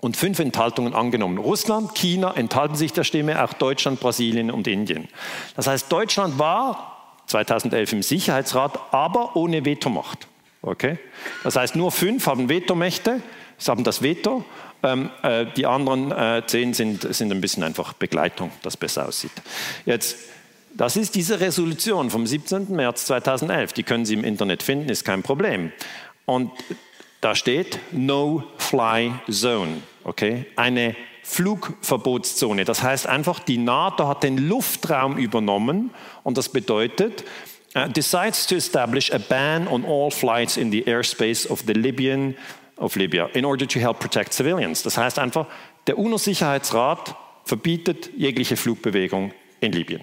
[0.00, 1.38] und fünf Enthaltungen angenommen.
[1.38, 5.06] Russland, China enthalten sich der Stimme, auch Deutschland, Brasilien und Indien.
[5.54, 10.26] Das heißt, Deutschland war 2011 im Sicherheitsrat, aber ohne Vetomacht.
[10.60, 10.98] Okay?
[11.44, 13.22] Das heißt, nur fünf haben Vetomächte,
[13.58, 14.44] sie haben das Veto
[14.82, 19.32] ähm, äh, die anderen äh, zehn sind, sind ein bisschen einfach Begleitung, das besser aussieht.
[19.86, 20.16] Jetzt,
[20.74, 22.74] das ist diese Resolution vom 17.
[22.74, 23.72] März 2011.
[23.74, 25.72] Die können Sie im Internet finden, ist kein Problem.
[26.24, 26.50] Und
[27.20, 30.46] da steht No-Fly Zone, okay?
[30.56, 32.64] Eine Flugverbotszone.
[32.64, 35.90] Das heißt einfach, die NATO hat den Luftraum übernommen
[36.24, 37.24] und das bedeutet,
[37.76, 42.34] uh, decides to establish a ban on all flights in the airspace of the Libyan
[42.82, 44.82] of Libya in order to help protect civilians.
[44.82, 45.46] Das heißt einfach,
[45.86, 50.02] der UNO-Sicherheitsrat verbietet jegliche Flugbewegung in Libyen.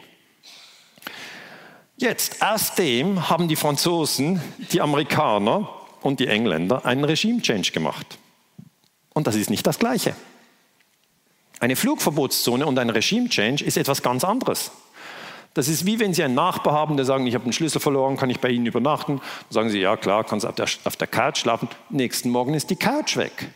[1.97, 4.41] Jetzt, aus dem haben die Franzosen,
[4.71, 5.69] die Amerikaner
[6.01, 8.17] und die Engländer einen Regime-Change gemacht.
[9.13, 10.15] Und das ist nicht das Gleiche.
[11.59, 14.71] Eine Flugverbotszone und ein Regime-Change ist etwas ganz anderes.
[15.59, 18.15] Das ist wie wenn Sie einen Nachbar haben, der sagt, ich habe den Schlüssel verloren,
[18.15, 19.17] kann ich bei Ihnen übernachten?
[19.17, 21.67] Dann sagen Sie, ja klar, kannst auf der, auf der Couch schlafen.
[21.89, 23.49] Nächsten Morgen ist die Couch weg.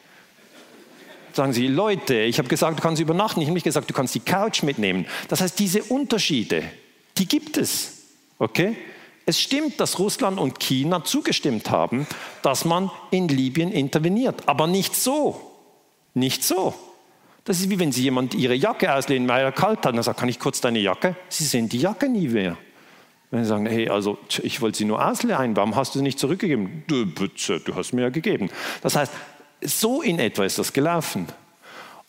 [1.32, 3.40] Sagen Sie, Leute, ich habe gesagt, du kannst übernachten.
[3.40, 5.06] Ich habe nicht gesagt, du kannst die Couch mitnehmen.
[5.30, 6.64] Das heißt, diese Unterschiede,
[7.18, 8.02] die gibt es.
[8.38, 8.76] Okay?
[9.26, 12.06] Es stimmt, dass Russland und China zugestimmt haben,
[12.42, 14.44] dass man in Libyen interveniert.
[14.46, 15.40] Aber nicht so.
[16.14, 16.74] Nicht so.
[17.46, 19.88] Das ist wie wenn Sie jemand Ihre Jacke auslehnen, weil er kalt hat.
[19.88, 21.16] Und dann sagt, kann ich kurz deine Jacke?
[21.30, 22.58] Sie sehen die Jacke nie mehr.
[23.32, 26.20] Wenn Sie sagen, hey, also ich wollte sie nur ausleihen, warum hast du sie nicht
[26.20, 26.84] zurückgegeben?
[26.88, 28.50] Du, bitte, du hast mir ja gegeben.
[28.82, 29.12] Das heißt,
[29.62, 31.28] so in etwa ist das gelaufen.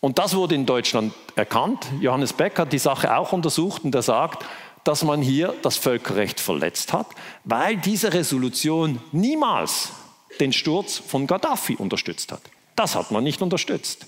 [0.01, 1.86] Und das wurde in Deutschland erkannt.
[2.01, 4.44] Johannes Beck hat die Sache auch untersucht und er sagt,
[4.85, 7.06] dass man hier das Völkerrecht verletzt hat,
[7.44, 9.93] weil diese Resolution niemals
[10.40, 12.43] den Sturz von Gaddafi unterstützt hat.
[12.76, 14.06] Das hat man nicht unterstützt.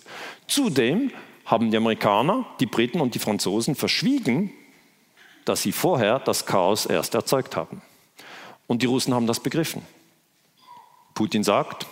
[0.49, 1.13] Zudem
[1.45, 4.53] haben die Amerikaner, die Briten und die Franzosen verschwiegen,
[5.45, 7.81] dass sie vorher das Chaos erst erzeugt haben.
[8.67, 9.83] Und die Russen haben das begriffen.
[11.15, 11.87] Putin sagt,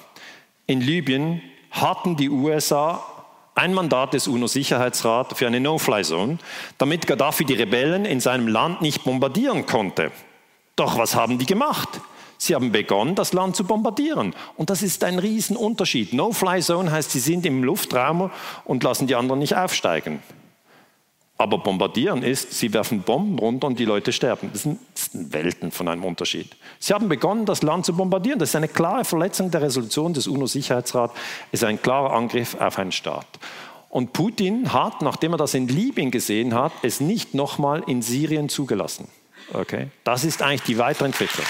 [0.67, 1.41] in Libyen
[1.71, 3.05] hatten die USA
[3.55, 6.39] ein Mandat des UNO-Sicherheitsrats für eine No-Fly-Zone,
[6.79, 10.11] damit Gaddafi die Rebellen in seinem Land nicht bombardieren konnte.
[10.75, 12.01] Doch was haben die gemacht?
[12.45, 14.35] Sie haben begonnen, das Land zu bombardieren.
[14.59, 16.13] Und das ist ein Riesenunterschied.
[16.13, 18.31] No-Fly-Zone heißt, sie sind im Luftraum
[18.67, 20.23] und lassen die anderen nicht aufsteigen.
[21.39, 24.51] Aber bombardieren ist, sie werfen Bomben runter und die Leute sterben.
[24.53, 26.55] Das sind, das Welten von einem Unterschied.
[26.79, 28.39] Sie haben begonnen, das Land zu bombardieren.
[28.39, 31.15] Das ist eine klare Verletzung der Resolution des UNO-Sicherheitsrats,
[31.51, 33.27] ist ein klarer Angriff auf einen Staat.
[33.89, 38.51] Und Putin hat, nachdem er das in Libyen gesehen hat, es nicht nochmal in Syrien
[38.51, 39.09] zugelassen.
[39.55, 39.89] Okay?
[40.05, 41.47] Das ist eigentlich die Weiterentwicklung.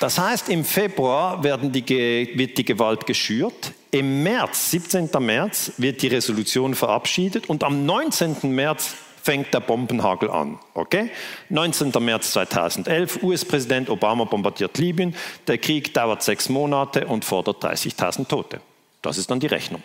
[0.00, 5.08] Das heißt, im Februar die, wird die Gewalt geschürt, im März, 17.
[5.20, 8.54] März, wird die Resolution verabschiedet und am 19.
[8.54, 10.58] März fängt der Bombenhagel an.
[10.74, 11.10] Okay?
[11.48, 11.92] 19.
[11.98, 15.16] März 2011, US-Präsident Obama bombardiert Libyen,
[15.46, 18.60] der Krieg dauert sechs Monate und fordert 30.000 Tote.
[19.02, 19.82] Das ist dann die Rechnung.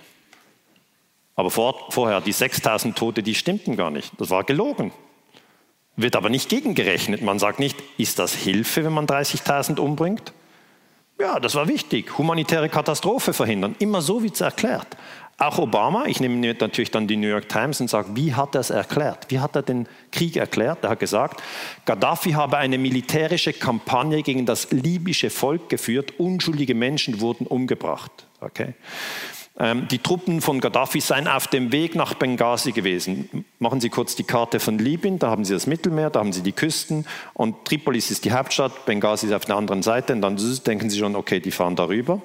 [1.35, 4.11] Aber vor, vorher, die 6.000 Tote, die stimmten gar nicht.
[4.19, 4.91] Das war gelogen.
[6.01, 7.21] Wird aber nicht gegengerechnet.
[7.21, 10.33] Man sagt nicht, ist das Hilfe, wenn man 30.000 umbringt?
[11.19, 12.17] Ja, das war wichtig.
[12.17, 13.75] Humanitäre Katastrophe verhindern.
[13.77, 14.87] Immer so wird es erklärt.
[15.37, 18.61] Auch Obama, ich nehme natürlich dann die New York Times und sage, wie hat er
[18.61, 19.25] es erklärt?
[19.29, 20.83] Wie hat er den Krieg erklärt?
[20.83, 21.41] Er hat gesagt,
[21.85, 28.11] Gaddafi habe eine militärische Kampagne gegen das libysche Volk geführt, unschuldige Menschen wurden umgebracht.
[28.39, 28.73] Okay?
[29.59, 33.45] Ähm, die Truppen von Gaddafi seien auf dem Weg nach Benghazi gewesen.
[33.59, 36.41] Machen Sie kurz die Karte von Libyen, da haben Sie das Mittelmeer, da haben Sie
[36.41, 40.37] die Küsten und Tripolis ist die Hauptstadt, Benghazi ist auf der anderen Seite und dann
[40.65, 42.21] denken Sie schon, okay, die fahren darüber.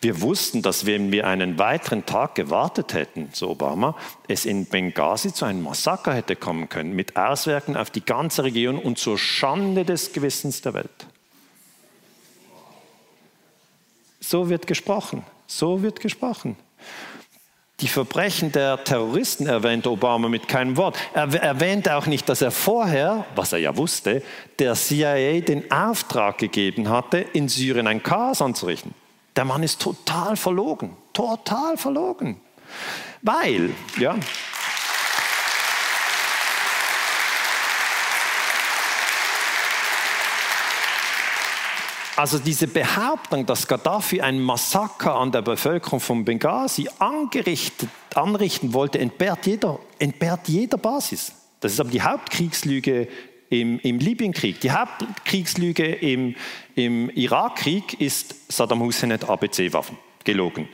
[0.00, 3.94] Wir wussten, dass wenn wir einen weiteren Tag gewartet hätten, so Obama,
[4.26, 8.78] es in Benghazi zu einem Massaker hätte kommen können, mit Auswirkungen auf die ganze Region
[8.78, 11.06] und zur Schande des Gewissens der Welt.
[14.20, 15.24] So wird gesprochen.
[15.46, 16.56] So wird gesprochen.
[17.80, 20.96] Die Verbrechen der Terroristen erwähnt Obama mit keinem Wort.
[21.12, 24.22] Er erwähnt auch nicht, dass er vorher, was er ja wusste,
[24.58, 28.94] der CIA den Auftrag gegeben hatte, in Syrien ein Chaos anzurichten.
[29.34, 32.40] Der Mann ist total verlogen, total verlogen.
[33.22, 34.14] Weil, ja,
[42.16, 49.46] Also diese Behauptung, dass Gaddafi ein Massaker an der Bevölkerung von Benghazi anrichten wollte, entbehrt
[49.46, 51.32] jeder, entbehrt jeder Basis.
[51.58, 53.08] Das ist aber die Hauptkriegslüge
[53.50, 54.60] im, im Libyenkrieg.
[54.60, 56.36] Die Hauptkriegslüge im,
[56.76, 60.68] im Irakkrieg ist, Saddam Hussein hat ABC-Waffen gelogen.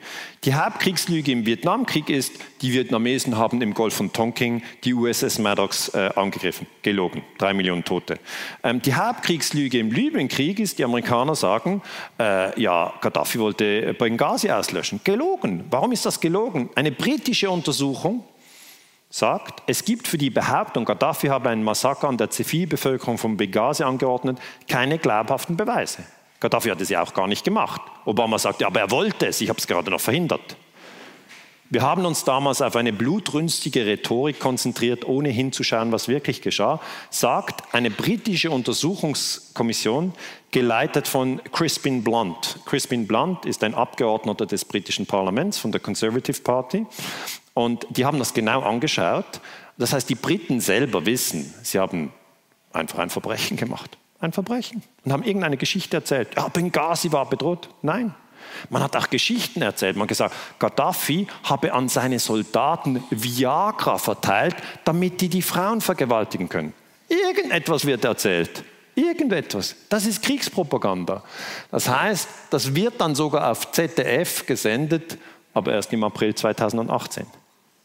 [0.44, 2.32] Die Hauptkriegslüge im Vietnamkrieg ist,
[2.62, 6.66] die Vietnamesen haben im Golf von Tonking die USS Maddox äh, angegriffen.
[6.82, 7.22] Gelogen.
[7.36, 8.18] Drei Millionen Tote.
[8.62, 11.82] Ähm, die Hauptkriegslüge im Libyenkrieg ist, die Amerikaner sagen,
[12.18, 15.00] äh, ja, Gaddafi wollte Benghazi auslöschen.
[15.04, 15.64] Gelogen.
[15.70, 16.70] Warum ist das gelogen?
[16.74, 18.24] Eine britische Untersuchung
[19.10, 23.82] sagt, es gibt für die Behauptung, Gaddafi habe einen Massaker an der Zivilbevölkerung von Benghazi
[23.82, 26.04] angeordnet, keine glaubhaften Beweise.
[26.40, 27.82] Gaddafi hat es ja auch gar nicht gemacht.
[28.06, 30.56] Obama sagt, ja, aber er wollte es, ich habe es gerade noch verhindert.
[31.72, 36.80] Wir haben uns damals auf eine blutrünstige Rhetorik konzentriert, ohne hinzuschauen, was wirklich geschah,
[37.10, 40.12] sagt eine britische Untersuchungskommission,
[40.50, 42.58] geleitet von Crispin Blunt.
[42.64, 46.86] Crispin Blunt ist ein Abgeordneter des britischen Parlaments von der Conservative Party
[47.54, 49.40] und die haben das genau angeschaut.
[49.78, 52.12] Das heißt, die Briten selber wissen, sie haben
[52.72, 56.28] einfach ein Verbrechen gemacht ein Verbrechen und haben irgendeine Geschichte erzählt.
[56.36, 57.68] Ja, Benghazi war bedroht.
[57.82, 58.14] Nein.
[58.68, 59.96] Man hat auch Geschichten erzählt.
[59.96, 66.48] Man hat gesagt, Gaddafi habe an seine Soldaten Viagra verteilt, damit die die Frauen vergewaltigen
[66.48, 66.74] können.
[67.08, 68.64] Irgendetwas wird erzählt.
[68.94, 69.76] Irgendetwas.
[69.88, 71.22] Das ist Kriegspropaganda.
[71.70, 75.16] Das heißt, das wird dann sogar auf ZDF gesendet,
[75.54, 77.26] aber erst im April 2018.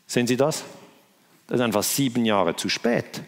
[0.08, 0.64] Sehen Sie das?
[1.48, 3.22] Das ist einfach sieben Jahre zu spät.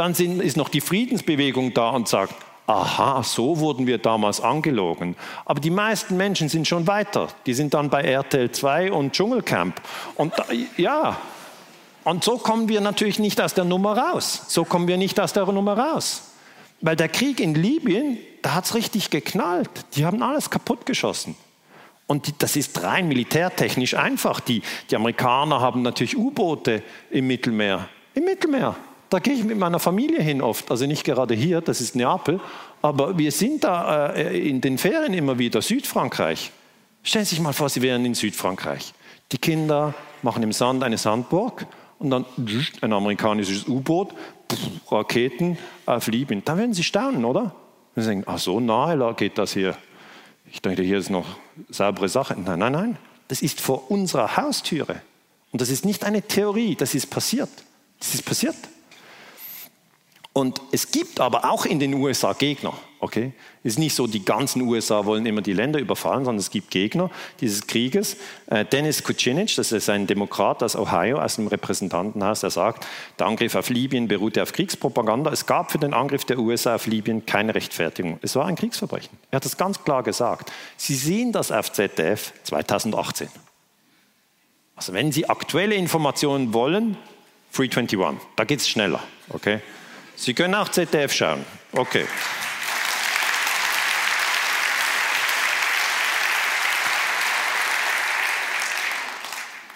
[0.00, 2.34] Dann sind, ist noch die Friedensbewegung da und sagt,
[2.66, 5.14] aha, so wurden wir damals angelogen.
[5.44, 7.28] Aber die meisten Menschen sind schon weiter.
[7.44, 9.78] Die sind dann bei RTL 2 und Dschungelcamp.
[10.14, 10.46] Und da,
[10.78, 11.18] ja,
[12.02, 14.44] und so kommen wir natürlich nicht aus der Nummer raus.
[14.48, 16.30] So kommen wir nicht aus der Nummer raus.
[16.80, 19.68] Weil der Krieg in Libyen, da hat es richtig geknallt.
[19.96, 21.36] Die haben alles kaputtgeschossen.
[22.06, 24.40] Und das ist rein militärtechnisch einfach.
[24.40, 27.86] Die, die Amerikaner haben natürlich U-Boote im Mittelmeer.
[28.14, 28.76] Im Mittelmeer.
[29.10, 32.40] Da gehe ich mit meiner Familie hin oft, also nicht gerade hier, das ist Neapel,
[32.80, 36.52] aber wir sind da äh, in den Ferien immer wieder, Südfrankreich.
[37.02, 38.94] Stellen Sie sich mal vor, Sie wären in Südfrankreich.
[39.32, 41.66] Die Kinder machen im Sand eine Sandburg
[41.98, 42.24] und dann
[42.80, 44.10] ein amerikanisches U-Boot,
[44.88, 46.42] Raketen auf Libyen.
[46.44, 47.54] Da werden Sie staunen, oder?
[47.96, 49.76] Sie denken, ach so nahe geht das hier.
[50.52, 51.26] Ich denke, hier ist noch
[51.68, 52.36] saubere Sache.
[52.38, 52.96] Nein, nein, nein.
[53.28, 55.02] Das ist vor unserer Haustüre.
[55.52, 57.50] Und das ist nicht eine Theorie, das ist passiert.
[57.98, 58.56] Das ist passiert.
[60.32, 62.72] Und es gibt aber auch in den USA Gegner.
[63.00, 63.32] Okay?
[63.64, 66.70] Es ist nicht so, die ganzen USA wollen immer die Länder überfallen, sondern es gibt
[66.70, 68.16] Gegner dieses Krieges.
[68.46, 72.86] Äh, Dennis Kucinich, das ist ein Demokrat aus Ohio, aus dem Repräsentantenhaus, der sagt,
[73.18, 75.32] der Angriff auf Libyen beruhte auf Kriegspropaganda.
[75.32, 78.20] Es gab für den Angriff der USA auf Libyen keine Rechtfertigung.
[78.22, 79.18] Es war ein Kriegsverbrechen.
[79.32, 80.52] Er hat das ganz klar gesagt.
[80.76, 83.28] Sie sehen das auf ZDF 2018.
[84.76, 86.96] Also wenn Sie aktuelle Informationen wollen,
[87.52, 89.02] 321, da geht es schneller.
[89.30, 89.60] Okay?
[90.20, 91.46] Sie können auch ZDF schauen.
[91.72, 92.04] Okay.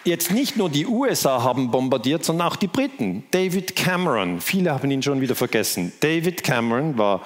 [0.04, 3.24] Jetzt nicht nur die USA haben bombardiert, sondern auch die Briten.
[3.30, 5.94] David Cameron, viele haben ihn schon wieder vergessen.
[6.00, 7.22] David Cameron war,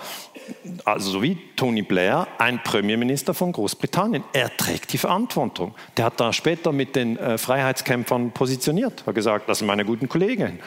[0.84, 4.22] also so wie Tony Blair, ein Premierminister von Großbritannien.
[4.32, 5.74] Er trägt die Verantwortung.
[5.96, 10.08] Der hat da später mit den äh, Freiheitskämpfern positioniert, hat gesagt, das sind meine guten
[10.08, 10.60] Kollegen.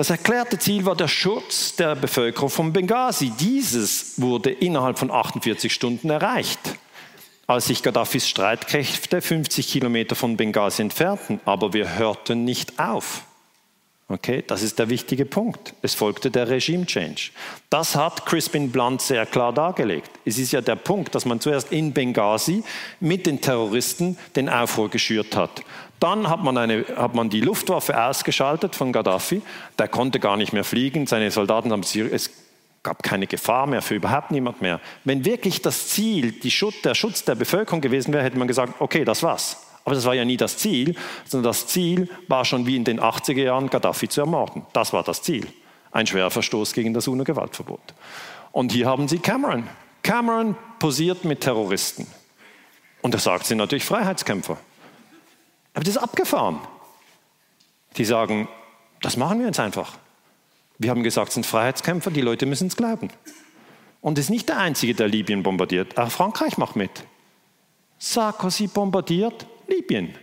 [0.00, 3.34] Das erklärte Ziel war der Schutz der Bevölkerung von Benghazi.
[3.38, 6.58] Dieses wurde innerhalb von 48 Stunden erreicht,
[7.46, 11.38] als sich Gaddafis Streitkräfte 50 Kilometer von Benghazi entfernten.
[11.44, 13.24] Aber wir hörten nicht auf.
[14.08, 15.74] Okay, das ist der wichtige Punkt.
[15.82, 17.30] Es folgte der Regime Change.
[17.68, 20.10] Das hat Crispin Blunt sehr klar dargelegt.
[20.24, 22.64] Es ist ja der Punkt, dass man zuerst in Benghazi
[23.00, 25.62] mit den Terroristen den Aufruhr geschürt hat.
[26.00, 29.42] Dann hat man, eine, hat man die Luftwaffe ausgeschaltet von Gaddafi.
[29.78, 31.06] Der konnte gar nicht mehr fliegen.
[31.06, 32.30] Seine Soldaten haben es
[32.82, 34.80] gab keine Gefahr mehr für überhaupt niemand mehr.
[35.04, 39.04] Wenn wirklich das Ziel Schutz, der Schutz der Bevölkerung gewesen wäre, hätte man gesagt, okay,
[39.04, 39.66] das war's.
[39.84, 40.94] Aber das war ja nie das Ziel,
[41.26, 44.64] sondern das Ziel war schon wie in den 80er Jahren, Gaddafi zu ermorden.
[44.72, 45.46] Das war das Ziel.
[45.92, 47.94] Ein schwerer Verstoß gegen das UNO-Gewaltverbot.
[48.52, 49.68] Und hier haben Sie Cameron.
[50.02, 52.06] Cameron posiert mit Terroristen.
[53.02, 54.58] Und er sagt sie natürlich Freiheitskämpfer.
[55.74, 56.58] Aber das ist abgefahren.
[57.96, 58.48] Die sagen,
[59.02, 59.98] das machen wir jetzt einfach.
[60.78, 63.10] Wir haben gesagt, es sind Freiheitskämpfer, die Leute müssen es glauben.
[64.00, 65.98] Und es ist nicht der Einzige, der Libyen bombardiert.
[65.98, 66.90] Auch Frankreich macht mit.
[67.98, 70.14] Sarkozy bombardiert, Libyen.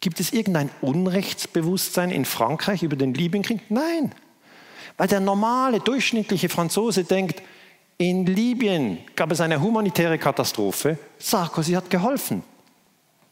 [0.00, 3.70] Gibt es irgendein Unrechtsbewusstsein in Frankreich über den Libyenkrieg?
[3.70, 4.12] Nein.
[4.96, 7.42] Weil der normale, durchschnittliche Franzose denkt,
[7.96, 12.42] in Libyen gab es eine humanitäre Katastrophe, Sarkozy hat geholfen.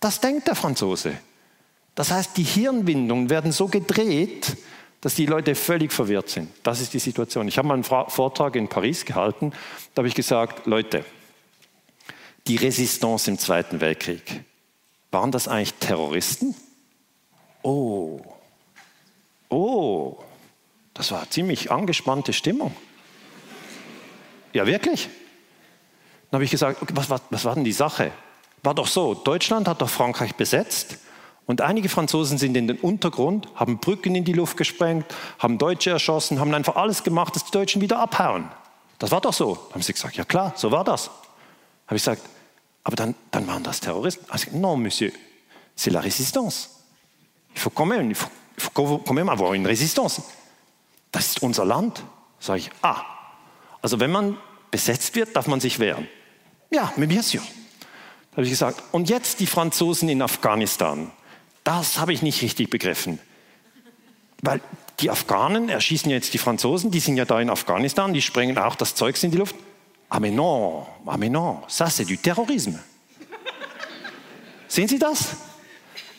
[0.02, 1.16] Das denkt der Franzose.
[1.94, 4.56] Das heißt, die Hirnwindungen werden so gedreht,
[5.00, 6.50] dass die Leute völlig verwirrt sind.
[6.64, 7.46] Das ist die Situation.
[7.46, 9.52] Ich habe mal einen Vortrag in Paris gehalten,
[9.94, 11.04] da habe ich gesagt, Leute,
[12.48, 14.42] die Resistance im Zweiten Weltkrieg.
[15.12, 16.56] Waren das eigentlich Terroristen?
[17.62, 18.22] Oh,
[19.50, 20.18] oh,
[20.94, 22.74] das war eine ziemlich angespannte Stimmung.
[24.52, 25.08] Ja, wirklich?
[26.30, 28.10] Dann habe ich gesagt, was, was, was war denn die Sache?
[28.62, 30.98] War doch so, Deutschland hat doch Frankreich besetzt
[31.46, 35.04] und einige Franzosen sind in den Untergrund, haben Brücken in die Luft gesprengt,
[35.38, 38.48] haben Deutsche erschossen, haben einfach alles gemacht, dass die Deutschen wieder abhauen.
[38.98, 39.54] Das war doch so.
[39.54, 41.10] Dann haben sie gesagt, ja klar, so war das.
[41.86, 42.22] Habe ich gesagt,
[42.84, 44.24] aber dann, dann waren das Terroristen.
[44.28, 45.12] Also, non, Monsieur,
[45.76, 46.70] c'est la résistance.
[47.54, 50.22] Il faut quand même, il faut, il faut quand même avoir une résistance.
[51.10, 52.02] Das ist unser Land.
[52.38, 53.02] Sage ich, ah,
[53.82, 54.36] also wenn man
[54.70, 56.08] besetzt wird, darf man sich wehren.
[56.70, 57.42] Ja, mais bien sûr.
[58.32, 61.10] Habe ich gesagt, und jetzt die Franzosen in Afghanistan.
[61.64, 63.18] Das habe ich nicht richtig begriffen.
[64.40, 64.60] Weil
[65.00, 68.58] die Afghanen erschießen ja jetzt die Franzosen, die sind ja da in Afghanistan, die sprengen
[68.58, 69.54] auch das Zeugs in die Luft.
[70.08, 72.78] Ah mais non, ah mais non, ça c'est du Terrorisme.
[74.68, 75.36] Sehen Sie das?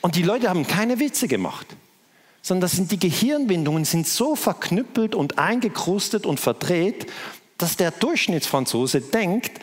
[0.02, 1.68] Und die Leute haben keine Witze gemacht,
[2.42, 7.06] sondern das sind die Gehirnwindungen sind so verknüppelt und eingekrustet und verdreht,
[7.58, 9.60] dass der Durchschnittsfranzose denkt,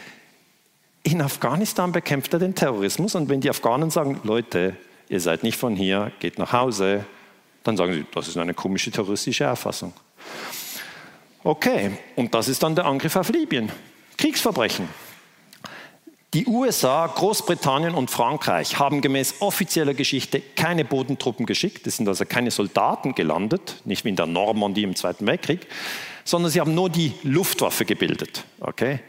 [1.03, 4.77] in Afghanistan bekämpft er den Terrorismus und wenn die Afghanen sagen, Leute,
[5.09, 7.05] ihr seid nicht von hier, geht nach Hause,
[7.65, 9.93] dann sagen sie, das ist eine komische terroristische Auffassung.
[11.43, 13.71] Okay, und das ist dann der Angriff auf Libyen.
[14.19, 14.89] Kriegsverbrechen.
[16.33, 21.87] Die USA, Großbritannien und Frankreich haben gemäß offizieller Geschichte keine Bodentruppen geschickt.
[21.89, 25.67] Es sind also keine Soldaten gelandet, nicht wie in der Normandie im Zweiten Weltkrieg,
[26.25, 28.45] sondern sie haben nur die Luftwaffe gebildet.
[28.61, 29.01] Okay?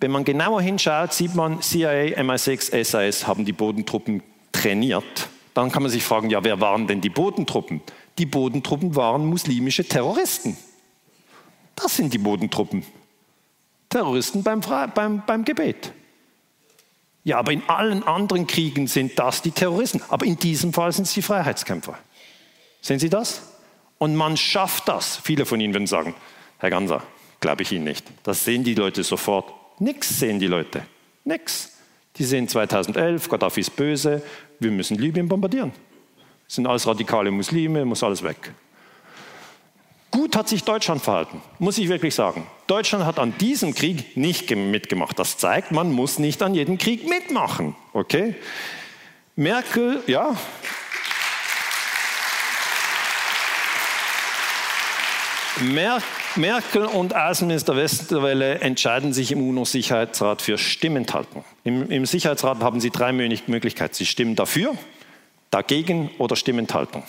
[0.00, 4.22] Wenn man genauer hinschaut, sieht man, CIA, MI6, SAS haben die Bodentruppen
[4.52, 5.28] trainiert.
[5.54, 7.80] Dann kann man sich fragen, ja, wer waren denn die Bodentruppen?
[8.18, 10.56] Die Bodentruppen waren muslimische Terroristen.
[11.74, 12.84] Das sind die Bodentruppen.
[13.88, 14.60] Terroristen beim,
[14.94, 15.92] beim, beim Gebet.
[17.24, 20.00] Ja, aber in allen anderen Kriegen sind das die Terroristen.
[20.08, 21.98] Aber in diesem Fall sind es die Freiheitskämpfer.
[22.80, 23.42] Sehen Sie das?
[23.98, 25.16] Und man schafft das.
[25.16, 26.14] Viele von Ihnen würden sagen,
[26.58, 27.02] Herr Ganser,
[27.40, 28.06] glaube ich Ihnen nicht.
[28.22, 29.52] Das sehen die Leute sofort.
[29.78, 30.82] Nix sehen die Leute.
[31.24, 31.72] Nix.
[32.16, 34.22] Die sehen 2011, Gaddafi ist böse,
[34.58, 35.72] wir müssen Libyen bombardieren.
[36.46, 38.52] Das sind alles radikale Muslime, muss alles weg.
[40.10, 42.46] Gut hat sich Deutschland verhalten, muss ich wirklich sagen.
[42.66, 45.18] Deutschland hat an diesem Krieg nicht mitgemacht.
[45.18, 47.76] Das zeigt, man muss nicht an jedem Krieg mitmachen.
[47.92, 48.34] Okay?
[49.36, 50.34] Merkel, ja.
[55.60, 56.17] Merkel
[56.86, 61.44] und Außenminister Westerwelle entscheiden sich im UNO-Sicherheitsrat für Stimmenthaltung.
[61.64, 63.12] Im, Im Sicherheitsrat haben sie drei
[63.48, 63.94] Möglichkeiten.
[63.94, 64.76] Sie stimmen dafür,
[65.50, 67.02] dagegen oder Stimmenthaltung.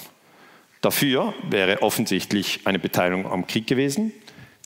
[0.82, 4.14] Dafür wäre offensichtlich eine Beteiligung am Krieg gewesen.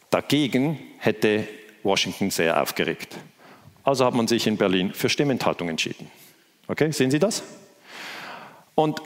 [0.10, 1.46] Dagegen hätte
[1.84, 3.18] Washington sehr aufgeregt.
[3.84, 6.10] Also hat man sich in Berlin für Stimmenthaltung entschieden.
[6.70, 7.44] Okay, sehen Sie das?
[8.76, 9.02] Und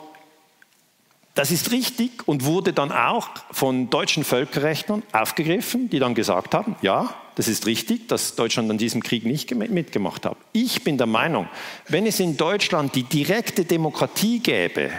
[1.38, 6.76] das ist richtig und wurde dann auch von deutschen Völkerrechtlern aufgegriffen, die dann gesagt haben,
[6.82, 10.38] ja, das ist richtig, dass Deutschland an diesem Krieg nicht mitgemacht hat.
[10.52, 11.48] Ich bin der Meinung,
[11.88, 14.90] wenn es in Deutschland die direkte Demokratie gäbe,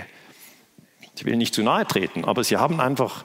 [1.17, 3.25] ich will nicht zu nahe treten, aber sie haben einfach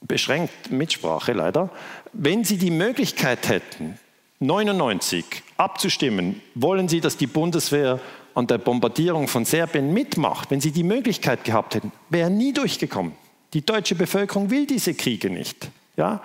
[0.00, 1.68] beschränkt Mitsprache leider.
[2.14, 3.98] Wenn Sie die Möglichkeit hätten,
[4.38, 5.24] 99
[5.58, 8.00] abzustimmen, wollen Sie, dass die Bundeswehr
[8.40, 13.12] an der Bombardierung von Serbien mitmacht, wenn Sie die Möglichkeit gehabt hätten, wäre nie durchgekommen.
[13.52, 15.70] Die deutsche Bevölkerung will diese Kriege nicht.
[15.96, 16.22] Ja?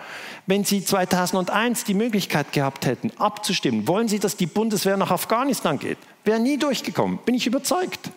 [0.48, 5.78] Wenn Sie 2001 die Möglichkeit gehabt hätten, abzustimmen, wollen Sie, dass die Bundeswehr nach Afghanistan
[5.78, 5.98] geht?
[6.24, 8.10] Wäre nie durchgekommen, bin ich überzeugt.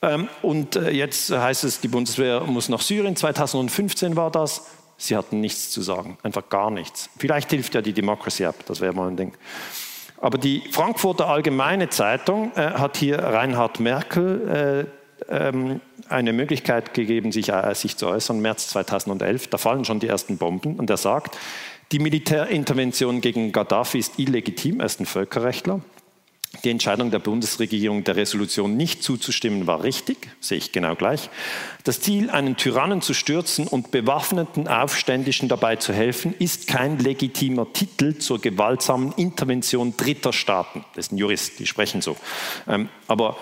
[0.00, 3.14] Ähm, und äh, jetzt heißt es, die Bundeswehr muss nach Syrien.
[3.14, 4.66] 2015 war das.
[4.96, 7.10] Sie hatten nichts zu sagen, einfach gar nichts.
[7.18, 9.32] Vielleicht hilft ja die Democracy App, das wäre mal ein Ding.
[10.20, 14.88] Aber die Frankfurter Allgemeine Zeitung äh, hat hier Reinhard Merkel
[15.28, 19.48] äh, ähm, eine Möglichkeit gegeben, sich, äh, sich zu äußern, März 2011.
[19.48, 20.76] Da fallen schon die ersten Bomben.
[20.76, 21.36] Und er sagt,
[21.92, 25.80] die Militärintervention gegen Gaddafi ist illegitim, er ist ein Völkerrechtler.
[26.64, 31.30] Die Entscheidung der Bundesregierung, der Resolution nicht zuzustimmen, war richtig, sehe ich genau gleich.
[31.84, 37.72] Das Ziel, einen Tyrannen zu stürzen und bewaffneten Aufständischen dabei zu helfen, ist kein legitimer
[37.72, 40.84] Titel zur gewaltsamen Intervention dritter Staaten.
[40.94, 42.16] Das ist ein Jurist, die sprechen so.
[42.66, 43.36] Ähm, aber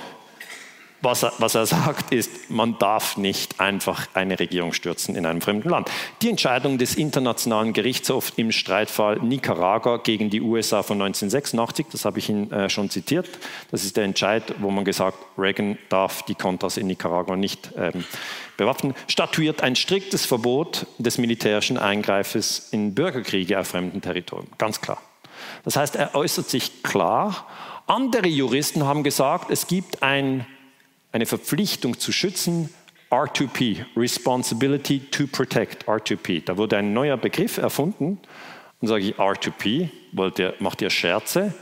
[1.02, 5.40] was er, was er sagt, ist, man darf nicht einfach eine Regierung stürzen in einem
[5.40, 5.90] fremden Land.
[6.23, 12.18] Die Entscheidung des Internationalen Gerichtshofs im Streitfall Nicaragua gegen die USA von 1986, das habe
[12.18, 13.28] ich Ihnen äh, schon zitiert,
[13.70, 18.05] das ist der Entscheid, wo man gesagt, Reagan darf die Contras in Nicaragua nicht ähm,
[18.56, 24.48] bewaffnen, statuiert ein striktes Verbot des militärischen Eingreifes in Bürgerkriege auf fremden Territorien.
[24.59, 24.98] Ganz klar.
[25.64, 27.47] Das heißt, er äußert sich klar.
[27.86, 30.47] Andere Juristen haben gesagt, es gibt ein
[31.16, 32.68] eine Verpflichtung zu schützen,
[33.10, 36.44] R2P, Responsibility to Protect, R2P.
[36.44, 38.18] Da wurde ein neuer Begriff erfunden.
[38.80, 41.55] Und sage ich, R2P, wollt ihr, macht ihr Scherze?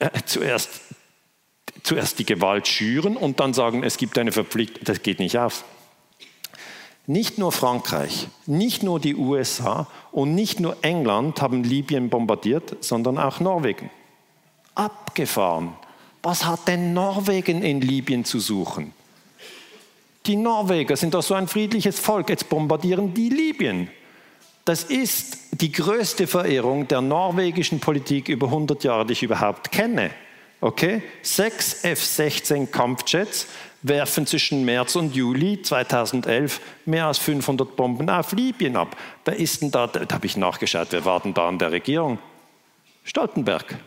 [0.00, 0.80] Äh, zuerst,
[1.84, 4.82] zuerst die Gewalt schüren und dann sagen, es gibt eine Verpflichtung.
[4.84, 5.64] Das geht nicht auf.
[7.06, 13.16] Nicht nur Frankreich, nicht nur die USA und nicht nur England haben Libyen bombardiert, sondern
[13.16, 13.90] auch Norwegen.
[14.74, 15.76] Abgefahren.
[16.26, 18.92] Was hat denn Norwegen in Libyen zu suchen?
[20.26, 23.88] Die Norweger sind doch so ein friedliches Volk, jetzt bombardieren die Libyen.
[24.64, 30.10] Das ist die größte Verehrung der norwegischen Politik über 100 Jahre, die ich überhaupt kenne.
[30.60, 31.00] Okay?
[31.22, 33.46] Sechs F-16 Kampfjets
[33.82, 38.96] werfen zwischen März und Juli 2011 mehr als 500 Bomben auf Libyen ab.
[39.24, 39.86] Wer ist denn da?
[39.86, 42.18] Da habe ich nachgeschaut, wer war denn da an der Regierung?
[43.04, 43.78] Stoltenberg.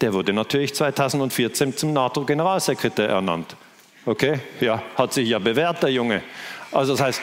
[0.00, 3.56] Der wurde natürlich 2014 zum NATO-Generalsekretär ernannt.
[4.04, 6.22] Okay, ja, hat sich ja bewährt, der Junge.
[6.70, 7.20] Also das heißt,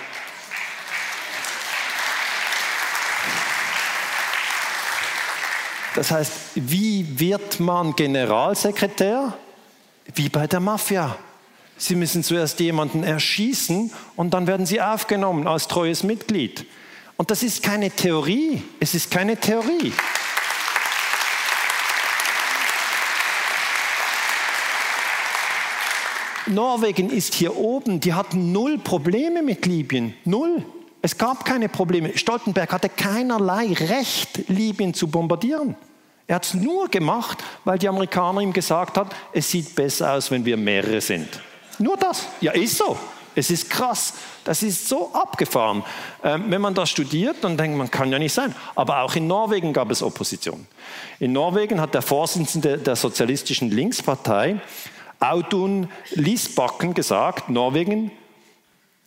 [5.95, 9.37] das heißt, wie wird man Generalsekretär?
[10.15, 11.15] Wie bei der Mafia.
[11.77, 16.65] Sie müssen zuerst jemanden erschießen und dann werden sie aufgenommen als treues Mitglied.
[17.17, 18.63] Und das ist keine Theorie.
[18.79, 19.93] Es ist keine Theorie.
[26.47, 30.13] Norwegen ist hier oben, die hatten null Probleme mit Libyen.
[30.25, 30.63] Null.
[31.01, 32.17] Es gab keine Probleme.
[32.17, 35.75] Stoltenberg hatte keinerlei Recht, Libyen zu bombardieren.
[36.27, 40.31] Er hat es nur gemacht, weil die Amerikaner ihm gesagt haben, es sieht besser aus,
[40.31, 41.27] wenn wir mehrere sind.
[41.79, 42.27] Nur das.
[42.39, 42.97] Ja, ist so.
[43.35, 44.13] Es ist krass.
[44.43, 45.83] Das ist so abgefahren.
[46.23, 48.53] Ähm, wenn man das studiert, dann denkt man, kann ja nicht sein.
[48.75, 50.67] Aber auch in Norwegen gab es Opposition.
[51.19, 54.61] In Norwegen hat der Vorsitzende der sozialistischen Linkspartei
[55.19, 58.11] Audun Lisbakken gesagt, Norwegen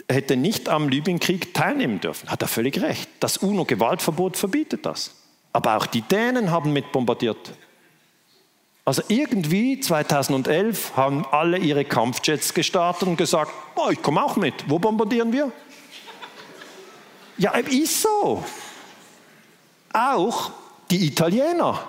[0.09, 2.31] hätte nicht am Libyenkrieg teilnehmen dürfen.
[2.31, 3.09] Hat er völlig recht.
[3.21, 5.15] Das UNO-Gewaltverbot verbietet das.
[5.53, 7.53] Aber auch die Dänen haben mit bombardiert.
[8.85, 14.55] Also irgendwie 2011 haben alle ihre Kampfjets gestartet und gesagt, oh, ich komme auch mit.
[14.69, 15.51] Wo bombardieren wir?
[17.37, 18.45] Ja, ist so.
[19.93, 20.53] Auch
[20.91, 21.89] die Italiener.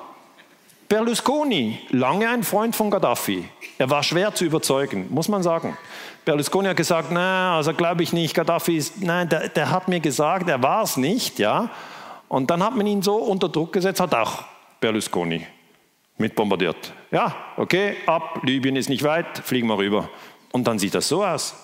[0.89, 3.47] Berlusconi, lange ein Freund von Gaddafi.
[3.77, 5.77] Er war schwer zu überzeugen, muss man sagen.
[6.23, 9.99] Berlusconi hat gesagt, nein, also glaube ich nicht, Gaddafi ist, nein, der, der hat mir
[9.99, 11.69] gesagt, er war es nicht, ja.
[12.29, 14.43] Und dann hat man ihn so unter Druck gesetzt, hat auch
[14.79, 15.45] Berlusconi
[16.17, 16.93] mit bombardiert.
[17.11, 20.09] Ja, okay, ab, Libyen ist nicht weit, fliegen wir rüber.
[20.51, 21.55] Und dann sieht das so aus.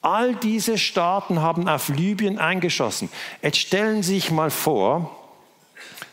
[0.00, 3.10] All diese Staaten haben auf Libyen eingeschossen.
[3.42, 5.17] Jetzt stellen Sie sich mal vor,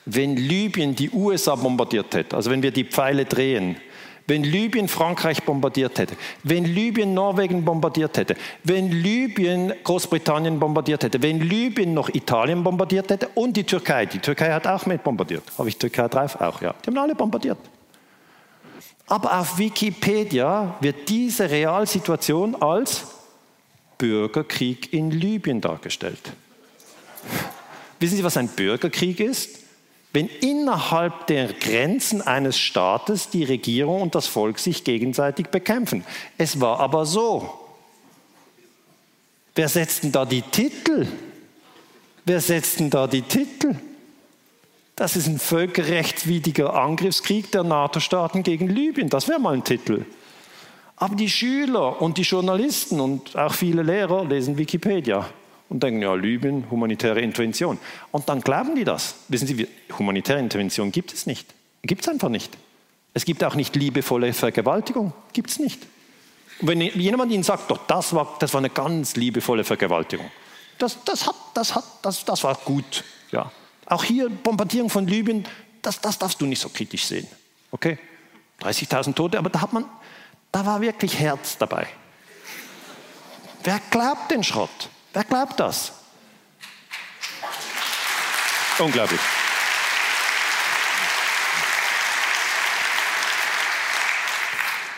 [0.05, 3.77] wenn Libyen die USA bombardiert hätte, also wenn wir die Pfeile drehen,
[4.27, 11.21] wenn Libyen Frankreich bombardiert hätte, wenn Libyen Norwegen bombardiert hätte, wenn Libyen Großbritannien bombardiert hätte,
[11.21, 14.07] wenn Libyen noch Italien bombardiert hätte und die Türkei.
[14.07, 15.43] Die Türkei hat auch mit bombardiert.
[15.57, 16.41] Habe ich Türkei drauf?
[16.41, 16.73] Auch, ja.
[16.83, 17.59] Die haben alle bombardiert.
[19.07, 23.05] Aber auf Wikipedia wird diese Realsituation als
[23.99, 26.33] Bürgerkrieg in Libyen dargestellt.
[27.99, 29.64] Wissen Sie, was ein Bürgerkrieg ist?
[30.15, 36.05] Wenn innerhalb der Grenzen eines Staates die Regierung und das Volk sich gegenseitig bekämpfen.
[36.37, 37.49] Es war aber so.
[39.55, 41.05] Wer setzt denn da die Titel?
[42.23, 43.75] Wer setzt denn da die Titel?
[44.95, 49.09] Das ist ein völkerrechtswidriger Angriffskrieg der NATO-Staaten gegen Libyen.
[49.09, 50.05] Das wäre mal ein Titel.
[50.95, 55.27] Aber die Schüler und die Journalisten und auch viele Lehrer lesen Wikipedia
[55.69, 57.79] und denken, ja, Libyen, humanitäre Intervention.
[58.11, 59.15] Und dann glauben die das.
[59.27, 59.67] Wissen Sie,
[59.97, 61.53] humanitäre Intervention gibt es nicht.
[61.83, 62.55] Gibt es einfach nicht.
[63.13, 65.13] Es gibt auch nicht liebevolle Vergewaltigung.
[65.33, 65.85] Gibt es nicht.
[66.59, 70.29] Und wenn jemand Ihnen sagt, doch, das war, das war eine ganz liebevolle Vergewaltigung,
[70.77, 73.03] das, das, hat, das, hat, das, das war gut.
[73.31, 73.51] Ja.
[73.85, 75.45] Auch hier Bombardierung von Libyen,
[75.81, 77.27] das, das darfst du nicht so kritisch sehen.
[77.71, 77.97] Okay?
[78.61, 79.85] 30.000 Tote, aber da hat man,
[80.51, 81.87] da war wirklich Herz dabei.
[83.63, 84.89] Wer glaubt den Schrott?
[85.15, 85.93] Wer glaubt das?
[88.79, 89.21] Unglaublich.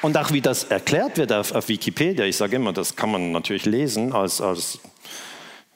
[0.02, 3.32] Und auch wie das erklärt wird auf, auf Wikipedia, ich sage immer, das kann man
[3.32, 4.80] natürlich lesen als, als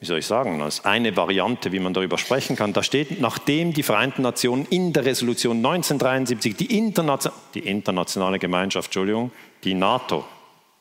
[0.00, 2.72] wie soll ich sagen, als eine Variante, wie man darüber sprechen kann.
[2.72, 8.88] Da steht, nachdem die Vereinten Nationen in der Resolution 1973 die, Internation die internationale Gemeinschaft,
[8.88, 9.30] Entschuldigung,
[9.62, 10.24] die NATO,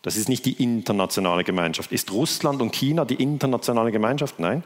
[0.02, 1.92] das ist nicht die internationale Gemeinschaft.
[1.92, 4.40] Ist Russland und China die internationale Gemeinschaft?
[4.40, 4.64] Nein.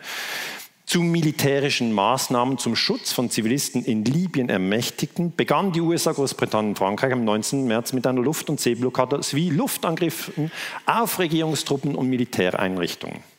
[0.86, 6.78] Zu militärischen Maßnahmen zum Schutz von Zivilisten in Libyen ermächtigten, begann die USA, Großbritannien und
[6.78, 7.66] Frankreich am 19.
[7.66, 10.52] März mit einer Luft- und Seeblockade sowie Luftangriffen
[10.86, 13.35] auf Regierungstruppen und Militäreinrichtungen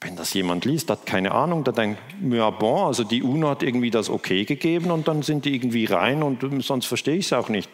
[0.00, 2.00] wenn das jemand liest, hat keine Ahnung, der denkt,
[2.30, 5.84] ja bon, also die UNO hat irgendwie das okay gegeben und dann sind die irgendwie
[5.84, 7.68] rein und sonst verstehe ich es auch nicht.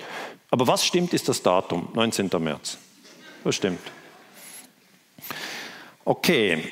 [0.50, 2.30] Aber was stimmt, ist das Datum, 19.
[2.38, 2.78] März.
[3.44, 3.80] Das stimmt.
[6.04, 6.64] Okay,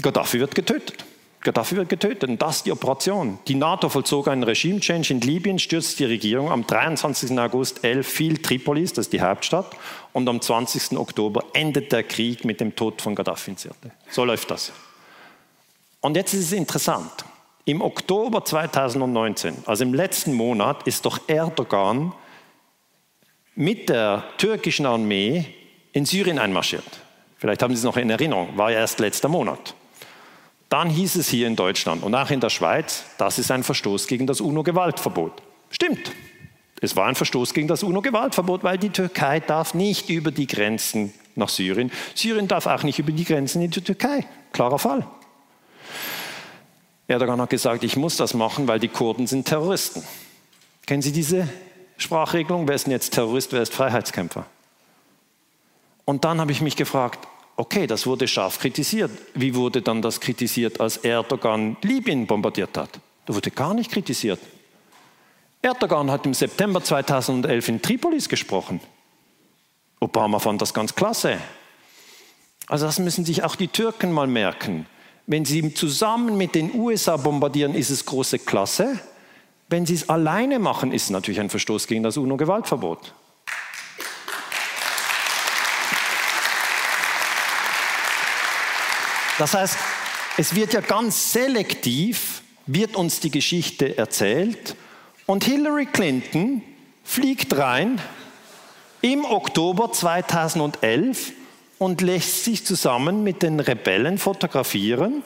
[0.00, 1.04] Gaddafi wird getötet.
[1.40, 3.38] Gaddafi wird getötet und das ist die Operation.
[3.46, 6.50] Die NATO vollzog einen Regime-Change in Libyen, stürzte die Regierung.
[6.50, 7.38] Am 23.
[7.38, 9.70] August 11 fiel Tripolis, das ist die Hauptstadt,
[10.12, 10.98] und am 20.
[10.98, 13.92] Oktober endet der Krieg mit dem Tod von Gaddafi in Sirte.
[14.10, 14.72] So läuft das.
[16.00, 17.24] Und jetzt ist es interessant.
[17.64, 22.12] Im Oktober 2019, also im letzten Monat, ist doch Erdogan
[23.54, 25.44] mit der türkischen Armee
[25.92, 27.00] in Syrien einmarschiert.
[27.36, 29.74] Vielleicht haben Sie es noch in Erinnerung, war ja erst letzter Monat.
[30.68, 34.06] Dann hieß es hier in Deutschland und auch in der Schweiz, das ist ein Verstoß
[34.06, 35.42] gegen das UNO-Gewaltverbot.
[35.70, 36.12] Stimmt.
[36.80, 41.12] Es war ein Verstoß gegen das UNO-Gewaltverbot, weil die Türkei darf nicht über die Grenzen
[41.34, 41.90] nach Syrien.
[42.14, 44.26] Syrien darf auch nicht über die Grenzen in die Türkei.
[44.52, 45.06] Klarer Fall.
[47.08, 50.02] Erdogan hat gesagt, ich muss das machen, weil die Kurden sind Terroristen.
[50.86, 51.48] Kennen Sie diese
[51.96, 52.68] Sprachregelung?
[52.68, 54.46] Wer ist denn jetzt Terrorist, wer ist Freiheitskämpfer?
[56.04, 57.26] Und dann habe ich mich gefragt,
[57.56, 59.10] okay, das wurde scharf kritisiert.
[59.34, 63.00] Wie wurde dann das kritisiert, als Erdogan Libyen bombardiert hat?
[63.26, 64.38] Da wurde gar nicht kritisiert.
[65.60, 68.80] Erdogan hat im September 2011 in Tripolis gesprochen.
[70.00, 71.38] Obama fand das ganz klasse.
[72.68, 74.86] Also das müssen sich auch die Türken mal merken.
[75.26, 79.00] Wenn sie zusammen mit den USA bombardieren, ist es große Klasse.
[79.68, 83.12] Wenn sie es alleine machen, ist es natürlich ein Verstoß gegen das UNO-Gewaltverbot.
[89.38, 89.76] Das heißt,
[90.36, 94.76] es wird ja ganz selektiv, wird uns die Geschichte erzählt
[95.28, 96.62] und Hillary Clinton
[97.04, 98.00] fliegt rein
[99.02, 101.32] im Oktober 2011
[101.76, 105.22] und lässt sich zusammen mit den Rebellen fotografieren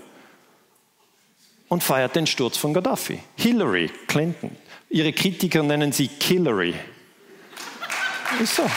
[1.69, 3.21] und feiert den Sturz von Gaddafi.
[3.37, 4.51] Hillary Clinton.
[4.91, 6.75] Ihre Kritiker nennen sie Killary.
[8.43, 8.69] Ist so.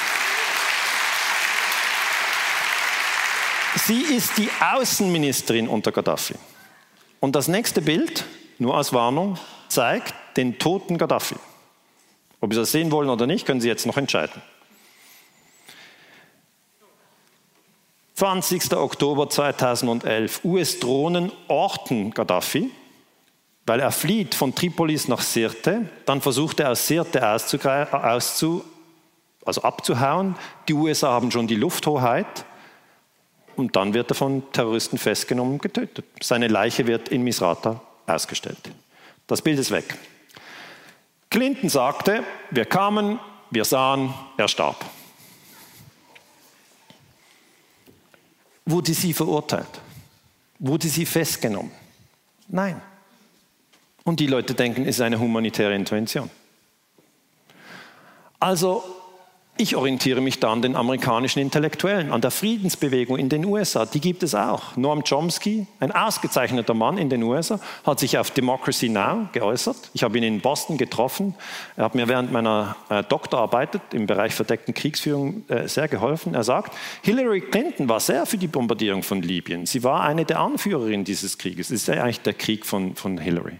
[3.77, 6.35] Sie ist die Außenministerin unter Gaddafi.
[7.19, 8.25] Und das nächste Bild,
[8.59, 9.39] nur als Warnung,
[9.69, 11.35] zeigt den toten Gaddafi.
[12.41, 14.41] Ob Sie das sehen wollen oder nicht, können Sie jetzt noch entscheiden.
[18.15, 18.73] 20.
[18.73, 20.45] Oktober 2011.
[20.45, 22.71] US-Drohnen orten Gaddafi,
[23.65, 25.89] weil er flieht von Tripolis nach Sirte.
[26.05, 28.63] Dann versucht er aus Sirte auszu,
[29.43, 30.35] also abzuhauen.
[30.69, 32.45] Die USA haben schon die Lufthoheit.
[33.57, 36.05] Und dann wird er von Terroristen festgenommen und getötet.
[36.21, 38.59] Seine Leiche wird in Misrata ausgestellt.
[39.27, 39.97] Das Bild ist weg.
[41.29, 43.19] Clinton sagte, wir kamen,
[43.49, 44.85] wir sahen, er starb.
[48.65, 49.81] Wurde sie verurteilt?
[50.59, 51.71] Wurde sie festgenommen?
[52.47, 52.81] Nein.
[54.03, 56.29] Und die Leute denken, es ist eine humanitäre Intervention.
[58.39, 58.83] Also
[59.57, 63.85] Ich orientiere mich da an den amerikanischen Intellektuellen, an der Friedensbewegung in den USA.
[63.85, 64.75] Die gibt es auch.
[64.75, 69.77] Noam Chomsky, ein ausgezeichneter Mann in den USA, hat sich auf Democracy Now geäußert.
[69.93, 71.35] Ich habe ihn in Boston getroffen.
[71.77, 76.33] Er hat mir während meiner äh, Doktorarbeit im Bereich verdeckten Kriegsführung äh, sehr geholfen.
[76.33, 79.65] Er sagt, Hillary Clinton war sehr für die Bombardierung von Libyen.
[79.65, 81.67] Sie war eine der Anführerinnen dieses Krieges.
[81.67, 83.57] Es ist ja eigentlich der Krieg von, von Hillary.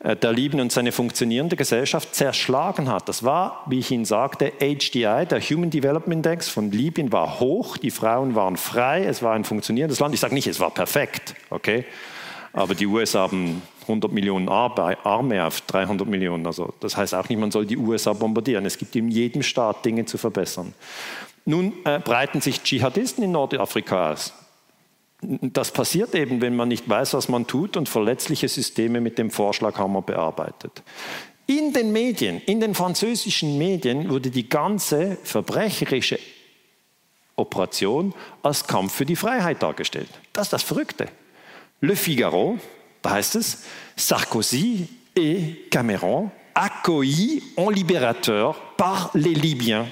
[0.00, 3.08] Äh, der Libyen und seine funktionierende Gesellschaft zerschlagen hat.
[3.08, 7.76] Das war, wie ich Ihnen sagte, HDI, der Human Development Index von Libyen war hoch,
[7.76, 10.14] die Frauen waren frei, es war ein funktionierendes Land.
[10.14, 11.84] Ich sage nicht, es war perfekt, okay?
[12.52, 16.46] Aber die USA haben 100 Millionen Arme auf 300 Millionen.
[16.46, 18.66] Also das heißt auch nicht, man soll die USA bombardieren.
[18.66, 20.74] Es gibt in jedem Staat Dinge zu verbessern.
[21.44, 24.32] Nun äh, breiten sich Dschihadisten in Nordafrika aus
[25.22, 29.30] das passiert eben, wenn man nicht weiß, was man tut und verletzliche Systeme mit dem
[29.30, 30.82] Vorschlaghammer bearbeitet.
[31.46, 36.18] In den Medien, in den französischen Medien wurde die ganze verbrecherische
[37.36, 40.08] Operation als Kampf für die Freiheit dargestellt.
[40.32, 41.08] Das ist das Verrückte.
[41.80, 42.58] Le Figaro,
[43.02, 43.64] da heißt es,
[43.96, 44.86] Sarkozy
[45.16, 49.86] et Cameron accueillis en libérateur par les Libyens.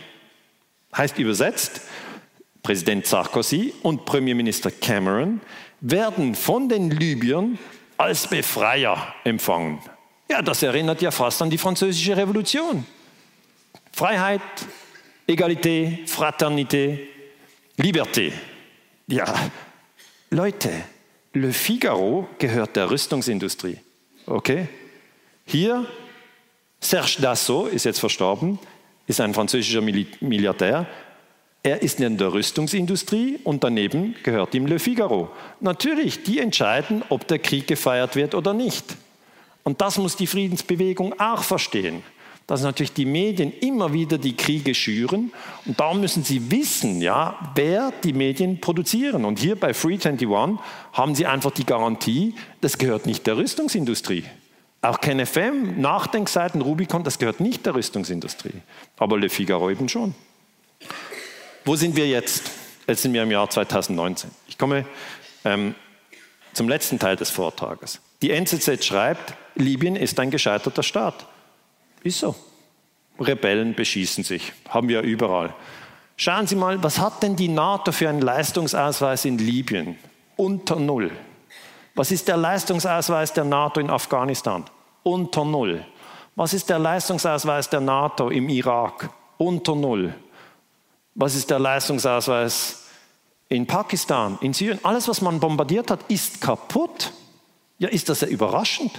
[0.96, 1.82] Heißt übersetzt,
[2.68, 5.40] Präsident Sarkozy und Premierminister Cameron
[5.80, 7.58] werden von den Libyern
[7.96, 9.78] als Befreier empfangen.
[10.28, 12.84] Ja, das erinnert ja fast an die französische Revolution.
[13.90, 14.42] Freiheit,
[15.26, 16.98] Egalité, Fraternité,
[17.78, 18.32] Liberté.
[19.06, 19.34] Ja,
[20.28, 20.70] Leute,
[21.32, 23.78] Le Figaro gehört der Rüstungsindustrie.
[24.26, 24.68] Okay?
[25.46, 25.86] Hier,
[26.80, 28.58] Serge Dassault ist jetzt verstorben,
[29.06, 30.86] ist ein französischer Milliardär,
[31.68, 35.28] er ist in der Rüstungsindustrie und daneben gehört ihm Le Figaro.
[35.60, 38.96] Natürlich, die entscheiden, ob der Krieg gefeiert wird oder nicht.
[39.64, 42.02] Und das muss die Friedensbewegung auch verstehen.
[42.46, 45.30] Dass natürlich die Medien immer wieder die Kriege schüren
[45.66, 49.26] und darum müssen sie wissen, ja, wer die Medien produzieren.
[49.26, 50.26] Und hier bei Free 21
[50.94, 54.24] haben sie einfach die Garantie, das gehört nicht der Rüstungsindustrie.
[54.80, 58.62] Auch KenFM, Nachdenkseiten, Rubicon, das gehört nicht der Rüstungsindustrie.
[58.96, 60.14] Aber Le Figaro eben schon.
[61.68, 62.50] Wo sind wir jetzt?
[62.86, 64.30] Jetzt sind wir im Jahr 2019.
[64.46, 64.86] Ich komme
[65.44, 65.74] ähm,
[66.54, 68.00] zum letzten Teil des Vortrages.
[68.22, 71.26] Die NZZ schreibt, Libyen ist ein gescheiterter Staat.
[72.02, 72.34] Ist so.
[73.20, 75.54] Rebellen beschießen sich, haben wir überall.
[76.16, 79.98] Schauen Sie mal, was hat denn die NATO für einen Leistungsausweis in Libyen?
[80.36, 81.10] Unter Null.
[81.94, 84.64] Was ist der Leistungsausweis der NATO in Afghanistan?
[85.02, 85.84] Unter Null.
[86.34, 89.10] Was ist der Leistungsausweis der NATO im Irak?
[89.36, 90.14] Unter Null.
[91.18, 92.84] Was ist der Leistungsausweis
[93.48, 94.78] in Pakistan, in Syrien?
[94.84, 97.12] Alles, was man bombardiert hat, ist kaputt.
[97.78, 98.92] Ja, ist das ja überraschend?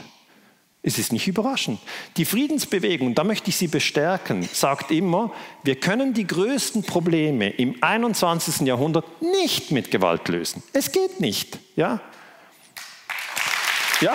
[0.82, 1.80] Es ist nicht überraschend.
[2.18, 5.32] Die Friedensbewegung, da möchte ich Sie bestärken, sagt immer,
[5.64, 8.68] wir können die größten Probleme im 21.
[8.68, 10.62] Jahrhundert nicht mit Gewalt lösen.
[10.74, 11.58] Es geht nicht.
[11.78, 12.02] Ja?
[14.02, 14.14] Ja?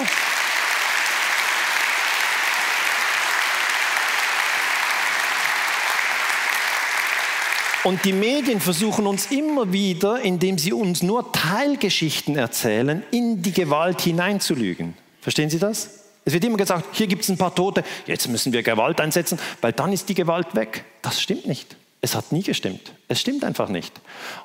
[7.84, 13.52] Und die Medien versuchen uns immer wieder, indem sie uns nur Teilgeschichten erzählen, in die
[13.52, 14.94] Gewalt hineinzulügen.
[15.20, 15.90] Verstehen Sie das?
[16.24, 19.38] Es wird immer gesagt, hier gibt es ein paar Tote, jetzt müssen wir Gewalt einsetzen,
[19.60, 20.86] weil dann ist die Gewalt weg.
[21.02, 21.76] Das stimmt nicht.
[22.00, 22.92] Es hat nie gestimmt.
[23.08, 23.92] Es stimmt einfach nicht.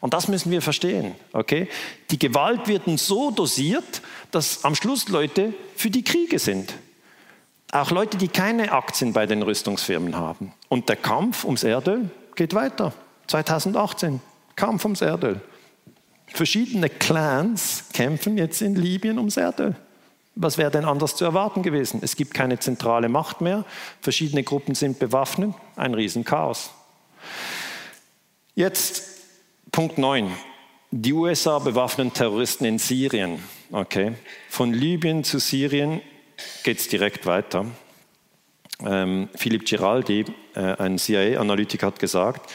[0.02, 1.16] Und das müssen wir verstehen.
[1.32, 1.70] Okay?
[2.12, 4.02] Die Gewalt wird so dosiert,
[4.32, 6.74] dass am Schluss Leute für die Kriege sind.
[7.72, 10.52] Auch Leute, die keine Aktien bei den Rüstungsfirmen haben.
[10.68, 12.94] Und der Kampf ums Erdöl geht weiter.
[13.30, 14.22] 2018,
[14.56, 15.40] Kampf ums Erdöl.
[16.28, 19.76] Verschiedene Clans kämpfen jetzt in Libyen ums Erdöl.
[20.36, 22.00] Was wäre denn anders zu erwarten gewesen?
[22.04, 23.66] Es gibt keine zentrale Macht mehr,
[24.02, 26.72] verschiedene Gruppen sind bewaffnet, ein Riesenchaos.
[28.56, 29.04] Jetzt
[29.72, 30.32] Punkt 9.
[30.92, 33.44] Die USA bewaffnen Terroristen in Syrien.
[33.72, 34.14] Okay.
[34.50, 36.02] Von Libyen zu Syrien
[36.64, 37.66] geht es direkt weiter.
[38.84, 40.26] Ähm, Philipp Giraldi,
[40.56, 42.50] äh, ein CIA-Analytiker, hat gesagt,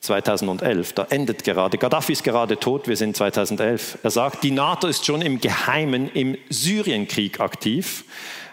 [0.00, 0.92] 2011.
[0.92, 3.98] Da endet gerade, Gaddafi ist gerade tot, wir sind 2011.
[4.02, 8.04] Er sagt, die NATO ist schon im Geheimen im Syrienkrieg aktiv,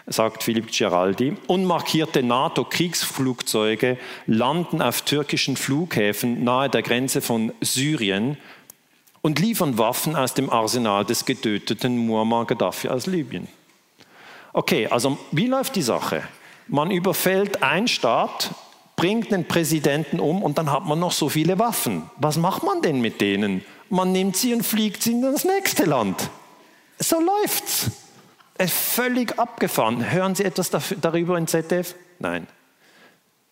[0.06, 1.36] sagt Philipp Giraldi.
[1.46, 8.36] Unmarkierte NATO-Kriegsflugzeuge landen auf türkischen Flughäfen nahe der Grenze von Syrien
[9.22, 13.48] und liefern Waffen aus dem Arsenal des getöteten Muammar Gaddafi aus Libyen.
[14.52, 16.22] Okay, also wie läuft die Sache?
[16.68, 18.54] Man überfällt einen Staat
[18.96, 22.10] bringt den Präsidenten um und dann hat man noch so viele Waffen.
[22.16, 23.62] Was macht man denn mit denen?
[23.90, 26.30] Man nimmt sie und fliegt sie in das nächste Land.
[26.98, 27.90] So läuft's.
[28.58, 30.10] Es ist völlig abgefahren.
[30.10, 30.70] Hören Sie etwas
[31.00, 31.94] darüber in ZDF?
[32.18, 32.46] Nein.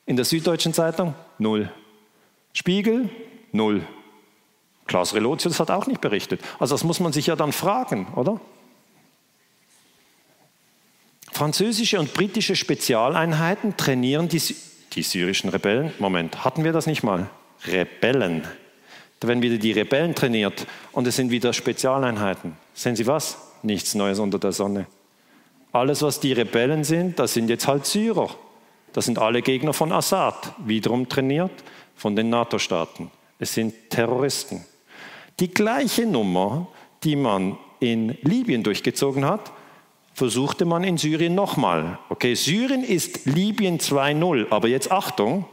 [0.06, 1.14] In der Süddeutschen Zeitung?
[1.38, 1.70] Null.
[2.54, 3.10] Spiegel,
[3.52, 3.86] null.
[4.86, 6.40] Klaus Relotius hat auch nicht berichtet.
[6.58, 8.40] Also das muss man sich ja dann fragen, oder?
[11.32, 14.40] Französische und britische Spezialeinheiten trainieren die,
[14.94, 15.92] die syrischen Rebellen.
[15.98, 17.28] Moment, hatten wir das nicht mal?
[17.66, 18.46] Rebellen.
[19.20, 22.56] Da werden wieder die Rebellen trainiert und es sind wieder Spezialeinheiten.
[22.74, 23.38] Sehen Sie was?
[23.62, 24.86] Nichts Neues unter der Sonne.
[25.72, 28.30] Alles, was die Rebellen sind, das sind jetzt halt Syrer.
[28.92, 31.50] Das sind alle Gegner von Assad, wiederum trainiert
[31.96, 33.10] von den NATO-Staaten.
[33.38, 34.64] Es sind Terroristen.
[35.40, 36.68] Die gleiche Nummer,
[37.02, 39.50] die man in Libyen durchgezogen hat,
[40.14, 41.98] versuchte man in Syrien nochmal.
[42.08, 45.44] Okay, Syrien ist Libyen 2.0, aber jetzt Achtung,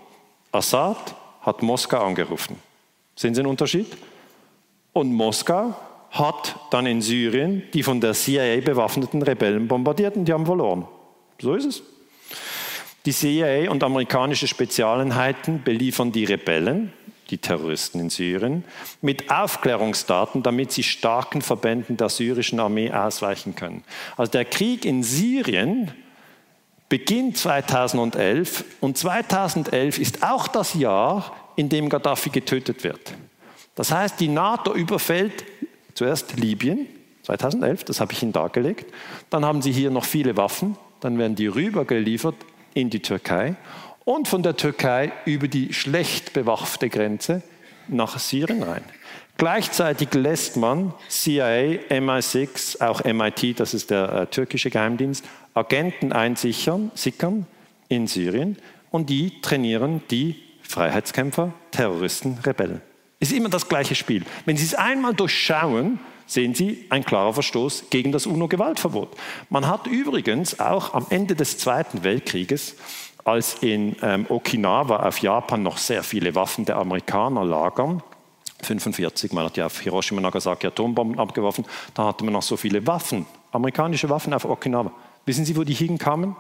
[0.52, 2.56] Assad hat Moskau angerufen.
[3.16, 3.88] Sehen Sie den Unterschied?
[4.94, 5.76] Und Moskau
[6.12, 10.86] hat dann in Syrien die von der CIA bewaffneten Rebellen bombardiert und die haben verloren.
[11.40, 11.84] So ist es.
[13.06, 16.94] Die CIA und amerikanische Spezialeinheiten beliefern die Rebellen,
[17.32, 18.64] die Terroristen in Syrien,
[19.02, 23.84] mit Aufklärungsdaten, damit sie starken Verbänden der syrischen Armee ausweichen können.
[24.18, 25.92] Also der Krieg in Syrien
[26.90, 33.14] beginnt 2011 und 2011 ist auch das Jahr, in dem Gaddafi getötet wird.
[33.76, 35.46] Das heißt, die NATO überfällt
[35.94, 36.88] zuerst Libyen,
[37.24, 38.92] 2011, das habe ich Ihnen dargelegt.
[39.30, 42.36] Dann haben sie hier noch viele Waffen, dann werden die rübergeliefert
[42.74, 43.56] in die Türkei
[44.12, 47.42] und von der Türkei über die schlecht bewaffte Grenze
[47.88, 48.84] nach Syrien rein.
[49.38, 56.92] Gleichzeitig lässt man CIA, MI6, auch MIT, das ist der äh, türkische Geheimdienst, Agenten einsichern,
[56.94, 57.48] sickern
[57.88, 58.58] in Syrien
[58.92, 62.82] und die trainieren die Freiheitskämpfer, Terroristen, Rebellen.
[63.20, 64.26] Ist immer das gleiche Spiel.
[64.46, 69.16] Wenn Sie es einmal durchschauen, sehen Sie ein klarer Verstoß gegen das UNO-Gewaltverbot.
[69.50, 72.76] Man hat übrigens auch am Ende des Zweiten Weltkrieges
[73.24, 78.04] als in ähm, Okinawa auf Japan noch sehr viele Waffen der Amerikaner lagern,
[78.62, 81.66] 1945, man hat ja auf Hiroshima und Nagasaki Atombomben abgeworfen,
[81.96, 84.92] da hatte man noch so viele Waffen, amerikanische Waffen auf Okinawa.
[85.26, 86.36] Wissen Sie, wo die hinkamen?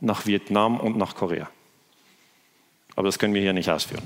[0.00, 1.48] Nach Vietnam und nach Korea.
[2.96, 4.02] Aber das können wir hier nicht ausführen.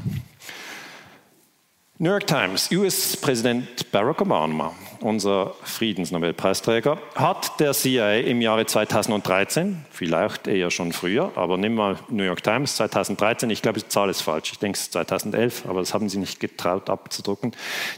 [1.98, 10.48] New York Times, US-Präsident Barack Obama, unser Friedensnobelpreisträger, hat der CIA im Jahre 2013, vielleicht
[10.48, 14.22] eher schon früher, aber nimm mal New York Times 2013, ich glaube, die Zahl ist
[14.22, 17.52] falsch, ich denke es ist 2011, aber das haben sie nicht getraut abzudrucken,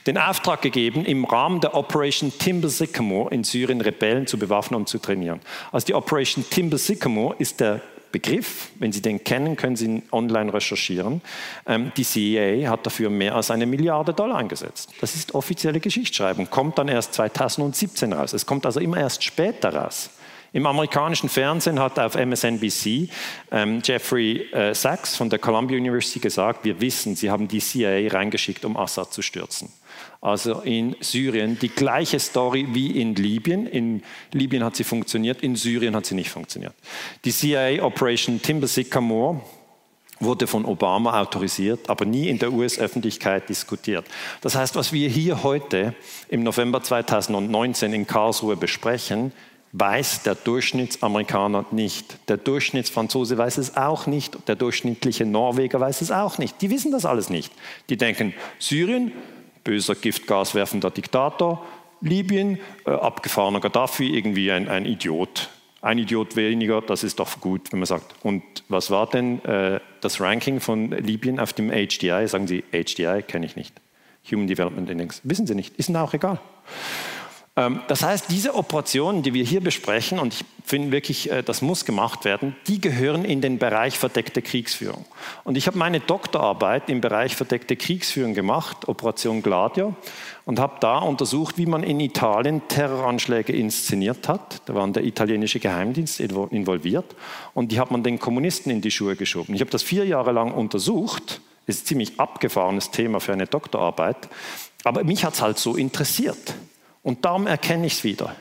[0.07, 4.91] den Auftrag gegeben, im Rahmen der Operation Timber Sycamore in Syrien Rebellen zu bewaffnen und
[4.91, 5.41] zu trainieren.
[5.73, 7.81] Also die Operation Timber Sycamore ist der
[8.17, 8.71] Begriff.
[8.79, 11.21] Wenn Sie den kennen, können Sie ihn online recherchieren.
[11.67, 14.91] Ähm, die CIA hat dafür mehr als eine Milliarde Dollar eingesetzt.
[15.03, 18.33] Das ist offizielle Geschichtsschreibung, kommt dann erst 2017 raus.
[18.33, 20.09] Es kommt also immer erst später raus.
[20.55, 23.11] Im amerikanischen Fernsehen hat auf MSNBC
[23.51, 28.11] ähm, Jeffrey äh, Sachs von der Columbia University gesagt, wir wissen, sie haben die CIA
[28.11, 29.69] reingeschickt, um Assad zu stürzen
[30.21, 33.67] also in Syrien, die gleiche Story wie in Libyen.
[33.67, 34.03] In
[34.33, 36.75] Libyen hat sie funktioniert, in Syrien hat sie nicht funktioniert.
[37.25, 39.41] Die CIA Operation Timber Sycamore
[40.19, 44.07] wurde von Obama autorisiert, aber nie in der US-Öffentlichkeit diskutiert.
[44.41, 45.95] Das heißt, was wir hier heute
[46.29, 49.33] im November 2019 in Karlsruhe besprechen,
[49.73, 52.17] weiß der Durchschnittsamerikaner nicht.
[52.29, 54.49] Der Durchschnittsfranzose weiß es auch nicht.
[54.49, 56.63] Der durchschnittliche Norweger weiß es auch nicht.
[56.63, 57.53] Die wissen das alles nicht.
[57.91, 59.13] Die denken, Syrien,
[59.67, 61.67] böser giftgaswerfender Diktator.
[62.01, 65.49] Libyen, äh, abgefahrener Gaddafi, irgendwie ein, ein, Idiot.
[65.83, 68.15] Ein Idiot weniger, das ist doch gut, wenn man sagt.
[68.23, 72.27] Und was war denn äh, das Ranking von Libyen auf dem HDI?
[72.29, 73.75] Sagen Sie, HDI kenne ich nicht.
[74.31, 75.21] Human Development Index.
[75.25, 76.41] Wissen Sie nicht, ist Ihnen auch egal.
[77.57, 81.63] Ähm, das heißt, diese Operationen, die wir hier besprechen, und ich finde wirklich, äh, das
[81.63, 85.07] muss gemacht werden, die gehören in den Bereich verdeckte Kriegsführung.
[85.45, 89.95] Und ich habe meine Doktorarbeit im Bereich verdeckte Kriegsführung gemacht, Operation Gladio,
[90.45, 94.63] und habe da untersucht, wie man in Italien Terroranschläge inszeniert hat.
[94.67, 97.17] Da war der italienische Geheimdienst involviert
[97.55, 99.55] und die hat man den Kommunisten in die Schuhe geschoben.
[99.55, 101.41] Ich habe das vier Jahre lang untersucht.
[101.67, 104.29] Das ist ein ziemlich abgefahrenes Thema für eine Doktorarbeit.
[104.85, 106.55] Aber mich hat es halt so interessiert.
[107.07, 108.35] Und darum erkenne ich es wieder.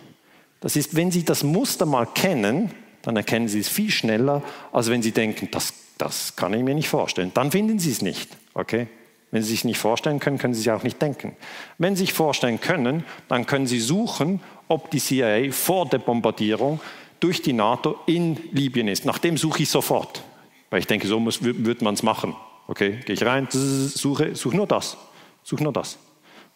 [0.60, 2.72] Das ist, wenn Sie das Muster mal kennen,
[3.04, 6.74] dann erkennen Sie es viel schneller, als wenn Sie denken, das, das kann ich mir
[6.74, 7.30] nicht vorstellen.
[7.36, 8.28] Dann finden Sie es nicht.
[8.56, 8.88] Okay?
[9.30, 11.36] Wenn Sie sich nicht vorstellen können, können Sie es auch nicht denken.
[11.78, 16.80] Wenn Sie sich vorstellen können, dann können Sie suchen, ob die CIA vor der Bombardierung
[17.20, 19.06] durch die NATO in Libyen ist.
[19.06, 20.24] Nach dem suche ich sofort.
[20.72, 22.36] Weil ich denke, so muss, würde man es machen.
[22.68, 24.98] Okay, gehe ich rein, suche, suche nur das.
[25.44, 26.00] Suche nur das.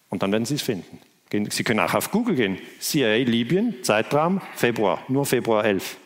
[0.10, 1.00] Und dann werden Sie es finden.
[1.32, 2.58] Sie können auch auf Google gehen.
[2.80, 5.98] CIA Libyen, Zeitraum Februar, nur Februar 11.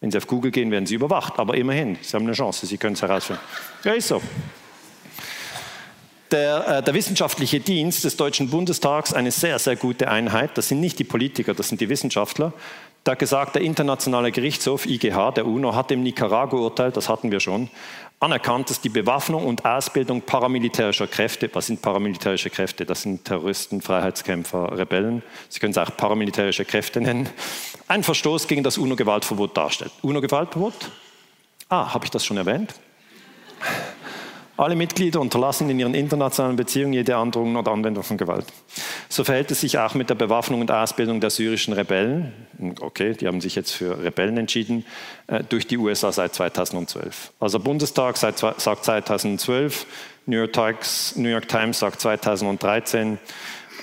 [0.00, 1.38] Wenn Sie auf Google gehen, werden Sie überwacht.
[1.38, 3.42] Aber immerhin, Sie haben eine Chance, Sie können es herausfinden.
[3.84, 4.22] Ja, ist so.
[6.30, 10.80] der, äh, der, wissenschaftliche Dienst des Deutschen Bundestags, eine sehr, sehr gute Einheit, das sind
[10.80, 12.52] nicht die Politiker, das sind die Wissenschaftler,
[13.04, 17.68] da gesagt, der Internationale Gerichtshof, IGH, der UNO, hat im Nicaragua-Urteil, das hatten wir schon,
[18.20, 22.86] anerkannt, dass die Bewaffnung und Ausbildung paramilitärischer Kräfte, was sind paramilitärische Kräfte?
[22.86, 27.28] Das sind Terroristen, Freiheitskämpfer, Rebellen, Sie können es auch paramilitärische Kräfte nennen,
[27.88, 29.92] ein Verstoß gegen das UNO-Gewaltverbot darstellt.
[30.02, 30.90] UNO-Gewaltverbot?
[31.68, 32.74] Ah, habe ich das schon erwähnt?
[34.56, 38.46] Alle Mitglieder unterlassen in ihren internationalen Beziehungen jede Androhung oder Anwendung von Gewalt.
[39.08, 42.32] So verhält es sich auch mit der Bewaffnung und Ausbildung der syrischen Rebellen.
[42.80, 44.84] Okay, die haben sich jetzt für Rebellen entschieden,
[45.26, 47.32] äh, durch die USA seit 2012.
[47.40, 49.86] Also Bundestag sagt 2012,
[50.26, 53.18] New York, Times, New York Times sagt 2013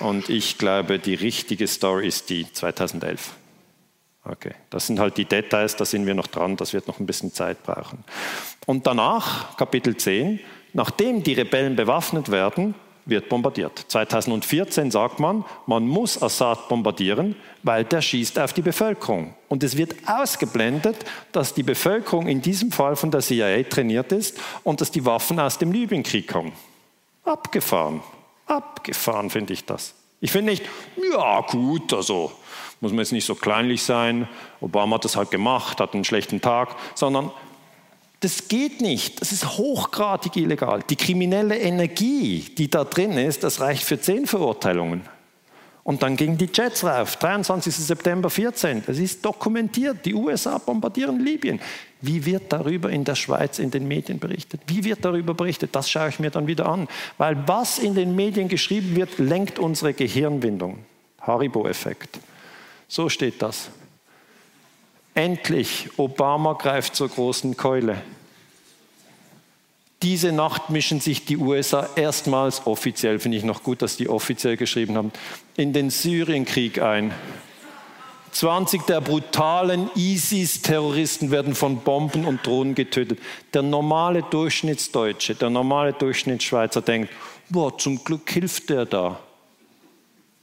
[0.00, 3.32] und ich glaube, die richtige Story ist die 2011.
[4.24, 7.06] Okay, das sind halt die Details, da sind wir noch dran, das wird noch ein
[7.06, 8.04] bisschen Zeit brauchen.
[8.66, 10.38] Und danach, Kapitel 10,
[10.72, 12.74] Nachdem die Rebellen bewaffnet werden,
[13.04, 13.84] wird bombardiert.
[13.88, 19.34] 2014 sagt man, man muss Assad bombardieren, weil der schießt auf die Bevölkerung.
[19.48, 20.96] Und es wird ausgeblendet,
[21.32, 25.40] dass die Bevölkerung in diesem Fall von der CIA trainiert ist und dass die Waffen
[25.40, 26.52] aus dem Libyenkrieg kommen.
[27.24, 28.02] Abgefahren.
[28.46, 29.94] Abgefahren finde ich das.
[30.20, 30.64] Ich finde nicht,
[31.12, 32.30] ja gut, also
[32.80, 34.28] muss man jetzt nicht so kleinlich sein,
[34.60, 37.30] Obama hat das halt gemacht, hat einen schlechten Tag, sondern
[38.22, 39.20] das geht nicht.
[39.20, 40.82] Das ist hochgradig illegal.
[40.88, 45.02] Die kriminelle Energie, die da drin ist, das reicht für zehn Verurteilungen.
[45.84, 47.74] Und dann gingen die Jets rauf, 23.
[47.74, 48.84] September 14.
[48.86, 50.06] Das ist dokumentiert.
[50.06, 51.60] Die USA bombardieren Libyen.
[52.00, 54.60] Wie wird darüber in der Schweiz in den Medien berichtet?
[54.68, 55.74] Wie wird darüber berichtet?
[55.74, 56.86] Das schaue ich mir dann wieder an.
[57.18, 60.78] Weil was in den Medien geschrieben wird, lenkt unsere Gehirnwindung.
[61.20, 62.20] Haribo-Effekt.
[62.86, 63.70] So steht das.
[65.14, 68.00] Endlich, Obama greift zur großen Keule.
[70.02, 74.56] Diese Nacht mischen sich die USA erstmals offiziell, finde ich noch gut, dass die offiziell
[74.56, 75.12] geschrieben haben,
[75.56, 77.14] in den Syrienkrieg ein.
[78.32, 83.20] 20 der brutalen ISIS-Terroristen werden von Bomben und Drohnen getötet.
[83.52, 87.12] Der normale Durchschnittsdeutsche, der normale Durchschnittsschweizer denkt,
[87.50, 89.20] boah, zum Glück hilft der da.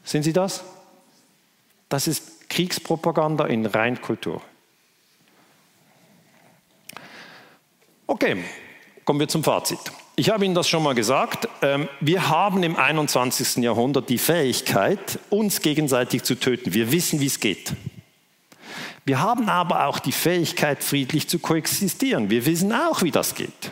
[0.04, 0.64] Sehen Sie das?
[1.90, 4.42] Das ist Kriegspropaganda in Reinkultur.
[8.12, 8.38] Okay,
[9.06, 9.78] kommen wir zum Fazit.
[10.16, 11.48] Ich habe Ihnen das schon mal gesagt.
[11.62, 13.58] Ähm, wir haben im 21.
[13.58, 16.74] Jahrhundert die Fähigkeit, uns gegenseitig zu töten.
[16.74, 17.74] Wir wissen, wie es geht.
[19.06, 22.32] Wir haben aber auch die Fähigkeit, friedlich zu koexistieren.
[22.32, 23.70] Wir wissen auch, wie das geht.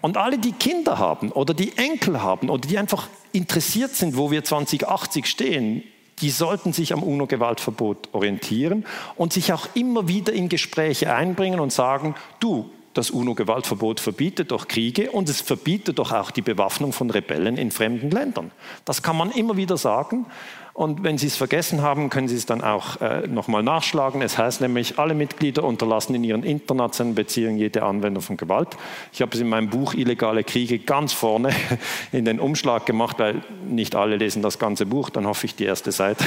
[0.00, 4.30] Und alle, die Kinder haben oder die Enkel haben oder die einfach interessiert sind, wo
[4.30, 5.82] wir 2080 stehen,
[6.20, 11.70] die sollten sich am UNO-Gewaltverbot orientieren und sich auch immer wieder in Gespräche einbringen und
[11.70, 17.10] sagen, du, das UNO-Gewaltverbot verbietet doch Kriege und es verbietet doch auch die Bewaffnung von
[17.10, 18.50] Rebellen in fremden Ländern.
[18.84, 20.26] Das kann man immer wieder sagen.
[20.74, 24.22] Und wenn Sie es vergessen haben, können Sie es dann auch äh, nochmal nachschlagen.
[24.22, 28.68] Es heißt nämlich, alle Mitglieder unterlassen in ihren internationalen Beziehungen jede Anwendung von Gewalt.
[29.12, 31.54] Ich habe es in meinem Buch Illegale Kriege ganz vorne
[32.12, 35.10] in den Umschlag gemacht, weil nicht alle lesen das ganze Buch.
[35.10, 36.24] Dann hoffe ich, die erste Seite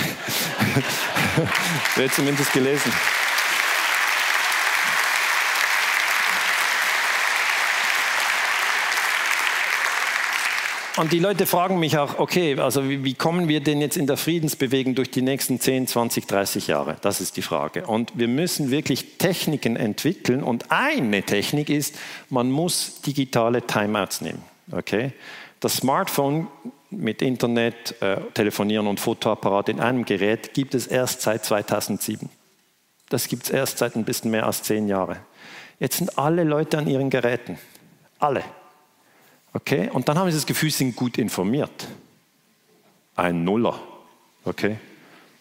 [1.95, 2.91] wird zumindest gelesen.
[10.97, 14.07] Und die Leute fragen mich auch, okay, also wie, wie, kommen wir denn jetzt in
[14.07, 16.95] der Friedensbewegung durch die nächsten 10, 20, 30 Jahre?
[17.01, 17.85] Das ist die Frage.
[17.85, 20.41] Und wir müssen wirklich Techniken entwickeln.
[20.41, 21.95] Und eine Technik ist,
[22.29, 24.41] man muss digitale Timeouts nehmen.
[24.71, 25.11] Okay?
[25.59, 26.47] Das Smartphone
[26.91, 32.29] mit Internet, äh, Telefonieren und Fotoapparat in einem Gerät gibt es erst seit 2007.
[33.09, 35.17] Das gibt es erst seit ein bisschen mehr als zehn Jahren.
[35.77, 37.57] Jetzt sind alle Leute an ihren Geräten.
[38.17, 38.43] Alle.
[39.55, 39.89] Okay?
[39.89, 41.87] Und dann haben sie das Gefühl, sie sind gut informiert.
[43.15, 43.79] Ein Nuller.
[44.43, 44.75] Okay?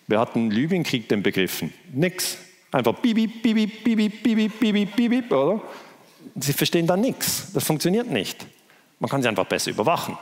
[0.06, 1.72] Wer hat den Libyenkrieg denn begriffen?
[1.92, 2.38] Nix.
[2.70, 5.60] Einfach bibi, bibi, bibi, bibi, bibi, bibi, oder?
[6.36, 7.52] Sie verstehen da nichts.
[7.52, 8.46] Das funktioniert nicht.
[9.00, 10.16] Man kann sie einfach besser überwachen.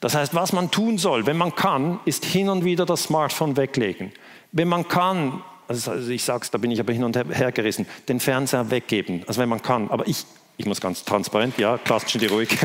[0.00, 3.56] Das heißt, was man tun soll, wenn man kann, ist hin und wieder das Smartphone
[3.56, 4.12] weglegen.
[4.50, 7.86] Wenn man kann, also ich sage es, da bin ich aber hin und her gerissen,
[8.08, 9.24] den Fernseher weggeben.
[9.26, 9.90] Also wenn man kann.
[9.90, 10.26] Aber ich
[10.62, 12.56] ich muss ganz transparent, ja, klatschen die ruhig.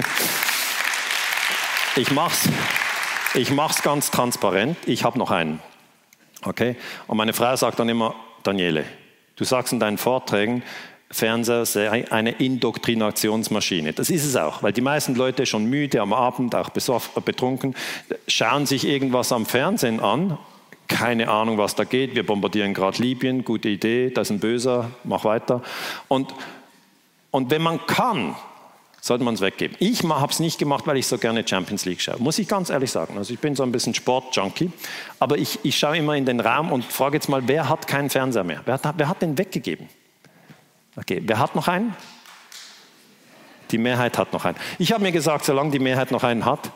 [1.95, 2.48] Ich mach's,
[3.34, 4.78] ich mach's ganz transparent.
[4.86, 5.60] Ich habe noch einen.
[6.44, 6.76] Okay?
[7.07, 8.14] Und meine Frau sagt dann immer,
[8.44, 8.86] Daniele,
[9.36, 10.61] du sagst in deinen Vorträgen,
[11.10, 13.94] Fernseher sei eine Indoktrinationsmaschine.
[13.94, 17.74] Das ist es auch, weil die meisten Leute schon müde am Abend, auch betrunken,
[18.28, 20.38] schauen sich irgendwas am Fernsehen an.
[20.88, 22.14] Keine Ahnung, was da geht.
[22.14, 23.44] Wir bombardieren gerade Libyen.
[23.44, 24.11] Gute Idee.
[24.11, 24.91] Das ist ein Böser.
[25.03, 25.64] Mach weiter.
[26.07, 26.34] Und
[27.31, 28.35] und wenn man kann,
[29.01, 29.75] sollte man es weggeben.
[29.79, 32.17] Ich habe es nicht gemacht, weil ich so gerne Champions League schaue.
[32.19, 33.17] Muss ich ganz ehrlich sagen.
[33.17, 34.71] Also ich bin so ein bisschen Sportjunkie.
[35.19, 38.09] Aber ich, ich schaue immer in den Raum und frage jetzt mal, wer hat keinen
[38.09, 38.61] Fernseher mehr?
[38.65, 39.87] Wer hat, wer hat den weggegeben?
[40.95, 41.95] Okay, wer hat noch einen?
[43.71, 44.57] Die Mehrheit hat noch einen.
[44.79, 46.71] Ich habe mir gesagt, solange die Mehrheit noch einen hat,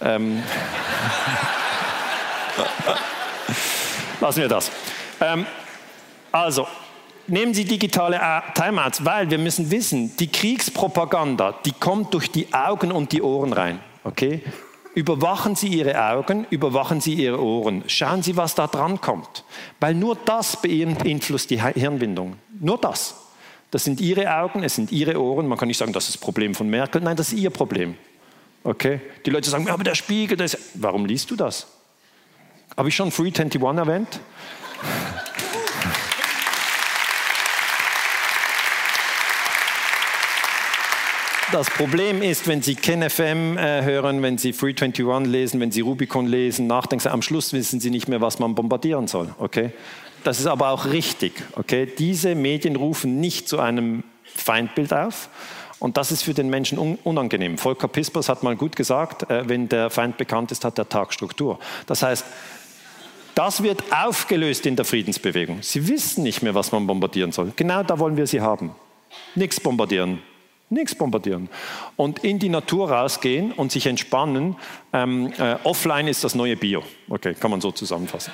[0.00, 0.42] ähm,
[4.20, 4.70] lassen wir das.
[5.20, 5.46] Ähm,
[6.32, 6.66] also,
[7.28, 8.20] nehmen Sie digitale
[8.54, 13.52] Timeouts, weil wir müssen wissen, die Kriegspropaganda, die kommt durch die Augen und die Ohren
[13.52, 13.80] rein.
[14.04, 14.42] Okay?
[14.94, 17.84] Überwachen Sie Ihre Augen, überwachen Sie Ihre Ohren.
[17.86, 19.44] Schauen Sie, was da dran kommt.
[19.78, 22.36] Weil nur das beeinflusst die Hirnwindung.
[22.60, 23.14] Nur das.
[23.70, 25.48] Das sind Ihre Augen, es sind Ihre Ohren.
[25.48, 27.02] Man kann nicht sagen, das ist das Problem von Merkel.
[27.02, 27.96] Nein, das ist Ihr Problem.
[28.64, 29.00] Okay?
[29.26, 31.66] Die Leute sagen, aber der Spiegel, das warum liest du das?
[32.76, 34.20] Habe ich schon Free 21 erwähnt?
[41.52, 45.80] Das Problem ist, wenn Sie KenFM äh, hören, wenn Sie Free 21 lesen, wenn Sie
[45.80, 49.32] Rubicon lesen, nachdenken, am Schluss wissen Sie nicht mehr, was man bombardieren soll.
[49.38, 49.70] Okay?
[50.24, 51.34] Das ist aber auch richtig.
[51.52, 51.86] Okay?
[51.98, 55.28] Diese Medien rufen nicht zu einem Feindbild auf.
[55.78, 57.58] Und das ist für den Menschen unangenehm.
[57.58, 61.12] Volker Pispers hat mal gut gesagt, äh, wenn der Feind bekannt ist, hat der Tag
[61.12, 61.60] Struktur.
[61.86, 62.24] Das heißt,
[63.36, 65.58] das wird aufgelöst in der Friedensbewegung.
[65.62, 67.52] Sie wissen nicht mehr, was man bombardieren soll.
[67.54, 68.74] Genau da wollen wir sie haben.
[69.36, 70.20] Nichts bombardieren.
[70.68, 71.48] Nichts bombardieren.
[71.94, 74.56] Und in die Natur rausgehen und sich entspannen.
[74.92, 76.82] Ähm, äh, offline ist das neue Bio.
[77.08, 78.32] Okay, kann man so zusammenfassen.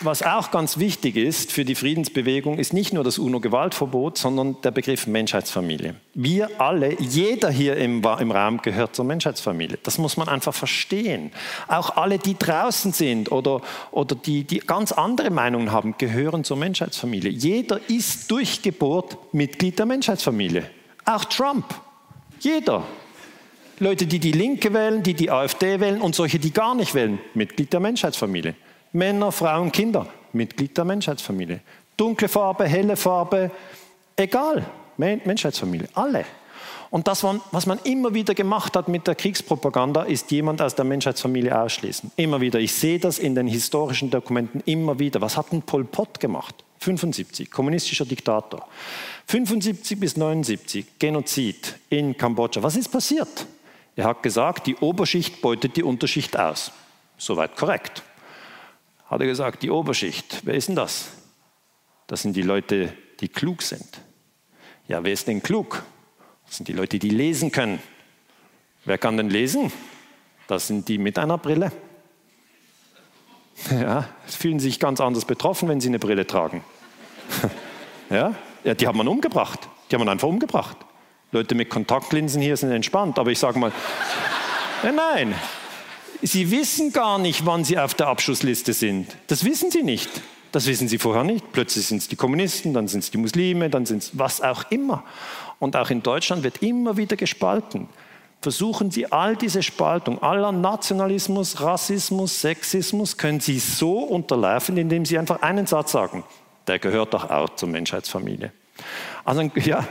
[0.00, 4.70] Was auch ganz wichtig ist für die Friedensbewegung, ist nicht nur das UNO-Gewaltverbot, sondern der
[4.70, 5.96] Begriff Menschheitsfamilie.
[6.14, 9.76] Wir alle, jeder hier im, im, Raum gehört zur Menschheitsfamilie.
[9.82, 11.32] Das muss man einfach verstehen.
[11.66, 13.60] Auch alle, die draußen sind oder,
[13.90, 17.32] oder die, die ganz andere Meinungen haben, gehören zur Menschheitsfamilie.
[17.32, 20.70] Jeder ist durch Geburt Mitglied der Menschheitsfamilie.
[21.06, 21.64] Auch Trump.
[22.38, 22.84] Jeder.
[23.80, 27.18] Leute, die die Linke wählen, die die AfD wählen und solche, die gar nicht wählen,
[27.34, 28.54] Mitglied der Menschheitsfamilie.
[28.92, 31.60] Männer, Frauen, Kinder, Mitglied der Menschheitsfamilie.
[31.96, 33.50] Dunkle Farbe, helle Farbe,
[34.16, 34.64] egal,
[34.96, 36.24] Menschheitsfamilie, alle.
[36.90, 40.86] Und das, was man immer wieder gemacht hat mit der Kriegspropaganda, ist jemand aus der
[40.86, 42.12] Menschheitsfamilie ausschließen.
[42.16, 42.60] Immer wieder.
[42.60, 45.20] Ich sehe das in den historischen Dokumenten immer wieder.
[45.20, 46.54] Was hat ein Pol Pot gemacht?
[46.78, 48.66] 75, kommunistischer Diktator.
[49.26, 52.62] 75 bis 79, Genozid in Kambodscha.
[52.62, 53.46] Was ist passiert?
[53.94, 56.72] Er hat gesagt, die Oberschicht beutet die Unterschicht aus.
[57.18, 58.02] Soweit korrekt
[59.08, 61.08] hat er gesagt, die Oberschicht, wer ist denn das?
[62.06, 64.00] Das sind die Leute, die klug sind.
[64.86, 65.82] Ja, wer ist denn klug?
[66.46, 67.80] Das sind die Leute, die lesen können.
[68.84, 69.72] Wer kann denn lesen?
[70.46, 71.72] Das sind die mit einer Brille.
[73.72, 76.62] Ja, fühlen sich ganz anders betroffen, wenn sie eine Brille tragen.
[78.10, 79.68] Ja, ja die hat man umgebracht.
[79.90, 80.76] Die haben man einfach umgebracht.
[81.32, 83.70] Leute mit Kontaktlinsen hier sind entspannt, aber ich sage mal,
[84.82, 85.34] ja, nein,
[86.22, 89.16] Sie wissen gar nicht, wann Sie auf der Abschussliste sind.
[89.28, 90.10] Das wissen Sie nicht.
[90.52, 91.52] Das wissen Sie vorher nicht.
[91.52, 94.70] Plötzlich sind es die Kommunisten, dann sind es die Muslime, dann sind es was auch
[94.70, 95.04] immer.
[95.58, 97.88] Und auch in Deutschland wird immer wieder gespalten.
[98.40, 105.18] Versuchen Sie all diese Spaltung, aller Nationalismus, Rassismus, Sexismus, können Sie so unterlaufen, indem Sie
[105.18, 106.24] einfach einen Satz sagen.
[106.68, 108.52] Der gehört doch auch zur Menschheitsfamilie.
[109.24, 109.86] Also, ja,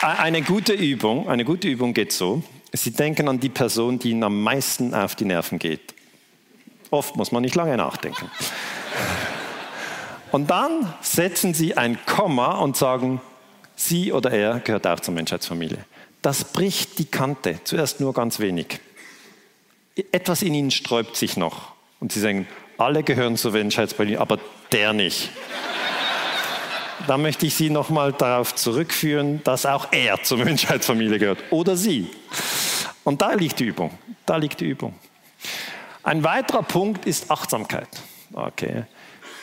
[0.00, 2.42] Eine gute Übung, eine gute Übung geht so.
[2.72, 5.94] Sie denken an die Person, die Ihnen am meisten auf die Nerven geht.
[6.90, 8.30] Oft muss man nicht lange nachdenken.
[10.32, 13.20] Und dann setzen Sie ein Komma und sagen,
[13.76, 15.84] sie oder er gehört auch zur Menschheitsfamilie.
[16.22, 18.80] Das bricht die Kante, zuerst nur ganz wenig.
[20.10, 21.72] Etwas in Ihnen sträubt sich noch.
[22.00, 22.48] Und Sie sagen,
[22.78, 24.40] alle gehören zur Menschheitsfamilie, aber
[24.72, 25.30] der nicht
[27.06, 32.08] da möchte ich Sie nochmal darauf zurückführen, dass auch er zur Menschheitsfamilie gehört oder sie.
[33.04, 33.90] Und da liegt die Übung.
[34.26, 34.94] Da liegt die Übung.
[36.02, 37.88] Ein weiterer Punkt ist Achtsamkeit.
[38.32, 38.84] Okay.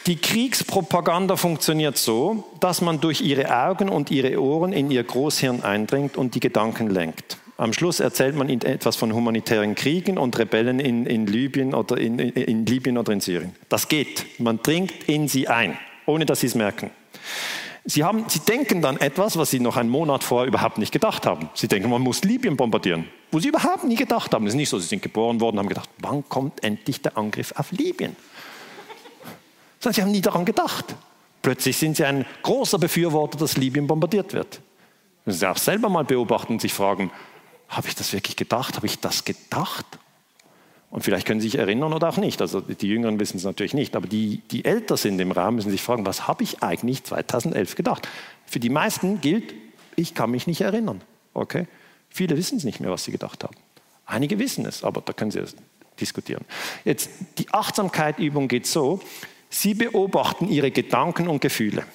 [0.08, 5.64] Die Kriegspropaganda funktioniert so, dass man durch ihre Augen und ihre Ohren in ihr Großhirn
[5.64, 7.38] eindringt und die Gedanken lenkt.
[7.58, 11.98] Am Schluss erzählt man ihnen etwas von humanitären Kriegen und Rebellen in, in Libyen oder
[11.98, 13.56] in, in Libyen oder in Syrien.
[13.70, 14.26] Das geht.
[14.40, 15.78] Man dringt in sie ein,
[16.08, 16.90] ohne dass sie es merken.
[17.84, 21.26] Sie, haben, sie denken dann etwas, was Sie noch einen Monat vorher überhaupt nicht gedacht
[21.26, 21.50] haben.
[21.56, 24.46] Sie denken, man muss Libyen bombardieren, wo Sie überhaupt nie gedacht haben.
[24.46, 27.18] Es ist nicht so, Sie sind geboren worden und haben gedacht, wann kommt endlich der
[27.18, 28.16] Angriff auf Libyen?
[29.80, 30.96] Sondern Sie haben nie daran gedacht.
[31.42, 34.62] Plötzlich sind sie ein großer Befürworter, dass Libyen bombardiert wird.
[35.26, 37.12] Müssen Sie auch selber mal beobachten und sich fragen,
[37.68, 38.76] habe ich das wirklich gedacht?
[38.76, 39.86] Habe ich das gedacht?
[40.92, 42.42] Und vielleicht können Sie sich erinnern oder auch nicht.
[42.42, 45.72] Also die Jüngeren wissen es natürlich nicht, aber die, die älter sind im Raum, müssen
[45.72, 48.08] sich fragen, was habe ich eigentlich 2011 gedacht?
[48.46, 49.54] Für die meisten gilt,
[49.96, 51.02] ich kann mich nicht erinnern.
[51.34, 51.66] Okay?
[52.10, 53.56] Viele wissen es nicht mehr, was sie gedacht haben.
[54.06, 55.56] Einige wissen es, aber da können Sie es
[56.00, 56.44] diskutieren.
[56.84, 59.00] Jetzt, die Achtsamkeitübung geht so,
[59.50, 61.86] Sie beobachten Ihre Gedanken und Gefühle.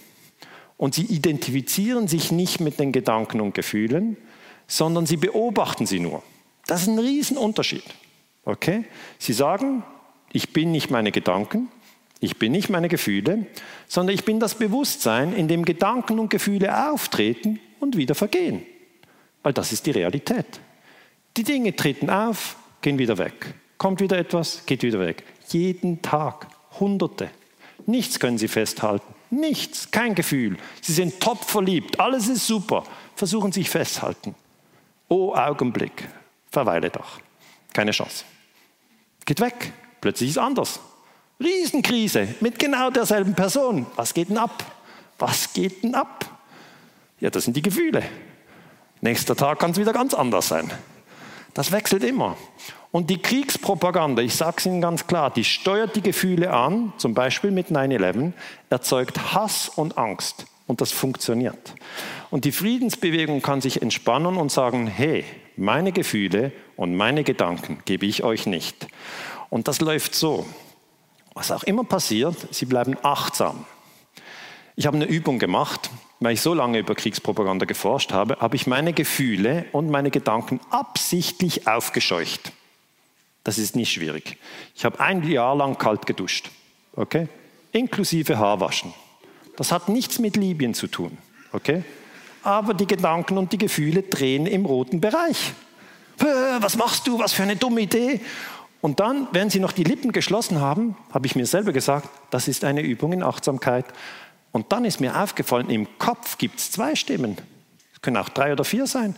[0.79, 4.17] Und Sie identifizieren sich nicht mit den Gedanken und Gefühlen,
[4.67, 6.23] sondern Sie beobachten sie nur.
[6.67, 7.85] Das ist ein Riesenunterschied.
[8.47, 8.85] Okay?
[9.19, 9.83] Sie sagen,
[10.33, 11.69] ich bin nicht meine Gedanken,
[12.21, 13.47] ich bin nicht meine Gefühle,
[13.89, 18.63] sondern ich bin das Bewusstsein, in dem Gedanken und Gefühle auftreten und wieder vergehen.
[19.43, 20.47] Weil das ist die Realität.
[21.37, 23.55] Die Dinge treten auf, gehen wieder weg.
[23.77, 25.25] Kommt wieder etwas, geht wieder weg.
[25.49, 26.47] Jeden Tag.
[26.81, 27.31] Hunderte.
[27.85, 29.15] Nichts können Sie festhalten.
[29.31, 29.91] Nichts.
[29.91, 30.57] Kein Gefühl.
[30.81, 32.01] Sie sind top verliebt.
[32.01, 32.85] Alles ist super.
[33.15, 34.35] Versuchen Sie sich festhalten.
[35.09, 36.09] Oh Augenblick.
[36.51, 37.21] Verweile doch.
[37.73, 38.25] Keine Chance.
[39.27, 39.73] Geht weg.
[40.01, 40.81] Plötzlich ist es anders.
[41.39, 43.87] Riesenkrise mit genau derselben Person.
[43.97, 44.65] Was geht denn ab?
[45.19, 46.25] Was geht denn ab?
[47.21, 48.03] Ja, das sind die Gefühle.
[49.01, 50.71] Nächster Tag kann es wieder ganz anders sein.
[51.55, 52.37] Das wechselt immer.
[52.93, 57.13] Und die Kriegspropaganda, ich sage es Ihnen ganz klar, die steuert die Gefühle an, zum
[57.13, 58.33] Beispiel mit 9-11,
[58.71, 60.47] erzeugt Hass und Angst.
[60.67, 61.75] Und das funktioniert.
[62.31, 65.25] Und die Friedensbewegung kann sich entspannen und sagen, hey,
[65.57, 68.87] meine Gefühle und meine Gedanken gebe ich euch nicht.
[69.51, 70.47] Und das läuft so.
[71.35, 73.67] Was auch immer passiert, sie bleiben achtsam.
[74.75, 78.67] Ich habe eine Übung gemacht, weil ich so lange über Kriegspropaganda geforscht habe, habe ich
[78.67, 82.53] meine Gefühle und meine Gedanken absichtlich aufgescheucht.
[83.45, 84.39] Das ist nicht schwierig.
[84.75, 86.51] Ich habe ein Jahr lang kalt geduscht,
[86.95, 87.29] okay?
[87.73, 88.93] Inklusive Haarwaschen.
[89.57, 91.17] Das hat nichts mit Libyen zu tun,
[91.53, 91.85] okay?
[92.47, 95.53] Aber die Gedanken und die Gefühle drehen im roten Bereich.
[96.61, 97.19] Was machst du?
[97.19, 98.21] Was für eine dumme Idee.
[98.81, 102.47] Und dann, während sie noch die Lippen geschlossen haben, habe ich mir selber gesagt, das
[102.47, 103.85] ist eine Übung in Achtsamkeit.
[104.53, 107.37] Und dann ist mir aufgefallen, im Kopf gibt es zwei Stimmen.
[107.93, 109.17] Es können auch drei oder vier sein.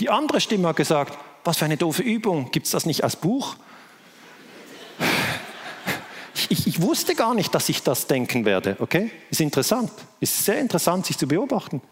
[0.00, 3.16] Die andere Stimme hat gesagt, was für eine doofe Übung, gibt es das nicht als
[3.16, 3.56] Buch?
[6.34, 9.10] Ich, ich, ich, wusste gar nicht, dass ich das denken werde, okay?
[9.28, 9.90] Ist interessant,
[10.20, 11.82] ist sehr interessant, sich zu beobachten.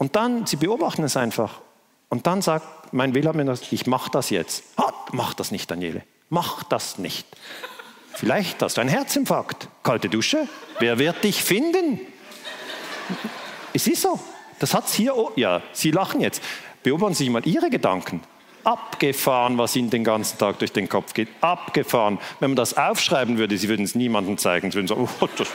[0.00, 1.60] Und dann, sie beobachten es einfach.
[2.08, 4.64] Und dann sagt mein Will mir ich mache das jetzt.
[4.76, 6.02] Ah, mach das nicht, Daniele.
[6.30, 7.26] Mach das nicht.
[8.14, 9.68] Vielleicht hast du einen Herzinfarkt.
[9.82, 10.48] Kalte Dusche.
[10.78, 12.00] Wer wird dich finden?
[13.74, 14.18] Es ist so.
[14.58, 15.14] Das hat es hier.
[15.36, 16.42] Ja, Sie lachen jetzt.
[16.82, 18.22] Beobachten Sie mal Ihre Gedanken.
[18.64, 21.28] Abgefahren, was Ihnen den ganzen Tag durch den Kopf geht.
[21.42, 22.18] Abgefahren.
[22.38, 24.70] Wenn man das aufschreiben würde, Sie würden es niemandem zeigen.
[24.70, 25.48] Sie würden sagen, oh, das.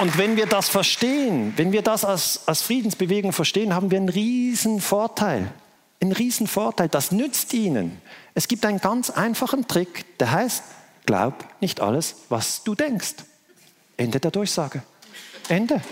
[0.00, 4.08] Und wenn wir das verstehen, wenn wir das als, als Friedensbewegung verstehen, haben wir einen
[4.08, 5.52] riesen Vorteil.
[6.00, 6.88] Einen riesen Vorteil.
[6.88, 8.00] Das nützt ihnen.
[8.34, 10.64] Es gibt einen ganz einfachen Trick, der heißt,
[11.04, 13.16] glaub nicht alles, was du denkst.
[13.98, 14.82] Ende der Durchsage.
[15.48, 15.82] Ende.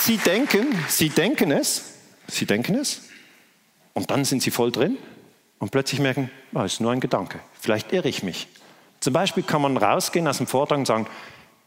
[0.00, 1.82] Sie denken, sie denken es,
[2.26, 3.02] sie denken es,
[3.94, 4.98] und dann sind sie voll drin
[5.62, 8.48] und plötzlich merken, es oh, ist nur ein Gedanke, vielleicht irre ich mich.
[8.98, 11.06] Zum Beispiel kann man rausgehen aus dem Vortrag und sagen,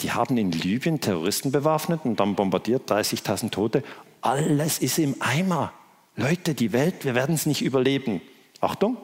[0.01, 3.84] die haben in Libyen Terroristen bewaffnet und dann bombardiert, 30.000 Tote.
[4.19, 5.72] Alles ist im Eimer.
[6.17, 8.19] Leute, die Welt, wir werden es nicht überleben.
[8.59, 8.97] Achtung,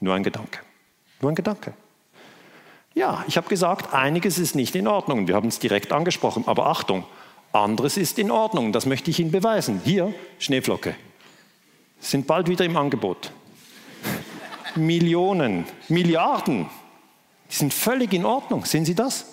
[0.00, 0.60] nur ein Gedanke.
[1.20, 1.74] Nur ein Gedanke.
[2.94, 5.28] Ja, ich habe gesagt, einiges ist nicht in Ordnung.
[5.28, 6.44] Wir haben es direkt angesprochen.
[6.46, 7.04] Aber Achtung,
[7.52, 8.72] anderes ist in Ordnung.
[8.72, 9.82] Das möchte ich Ihnen beweisen.
[9.84, 10.94] Hier, Schneeflocke.
[12.00, 13.32] Sind bald wieder im Angebot.
[14.80, 16.66] Millionen, Milliarden.
[17.50, 18.64] Die sind völlig in Ordnung.
[18.64, 19.26] Sehen Sie das?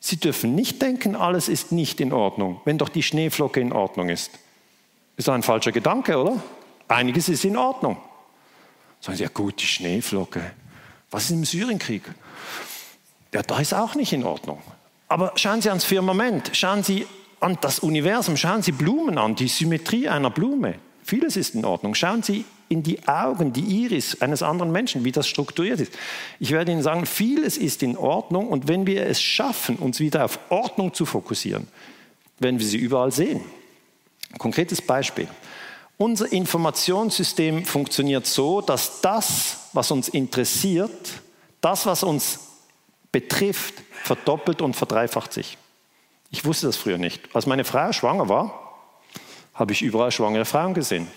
[0.00, 4.08] Sie dürfen nicht denken, alles ist nicht in Ordnung, wenn doch die Schneeflocke in Ordnung
[4.08, 4.30] ist.
[5.16, 6.40] Ist ein falscher Gedanke, oder?
[6.86, 7.96] Einiges ist in Ordnung.
[9.00, 10.52] Sagen Sie, ja gut, die Schneeflocke.
[11.10, 12.02] Was ist im Syrienkrieg?
[13.32, 14.62] Ja, da ist auch nicht in Ordnung.
[15.08, 17.06] Aber schauen Sie ans Firmament, schauen Sie
[17.40, 20.74] an das Universum, schauen Sie Blumen an, die Symmetrie einer Blume.
[21.02, 21.94] Vieles ist in Ordnung.
[21.94, 25.92] Schauen Sie in die Augen, die Iris eines anderen Menschen, wie das strukturiert ist.
[26.38, 30.24] Ich werde Ihnen sagen, vieles ist in Ordnung und wenn wir es schaffen, uns wieder
[30.24, 31.68] auf Ordnung zu fokussieren,
[32.38, 33.40] werden wir sie überall sehen.
[34.38, 35.28] konkretes Beispiel.
[35.96, 41.22] Unser Informationssystem funktioniert so, dass das, was uns interessiert,
[41.60, 42.38] das, was uns
[43.10, 43.74] betrifft,
[44.04, 45.58] verdoppelt und verdreifacht sich.
[46.30, 47.34] Ich wusste das früher nicht.
[47.34, 48.78] Als meine Frau schwanger war,
[49.54, 51.08] habe ich überall schwangere Frauen gesehen.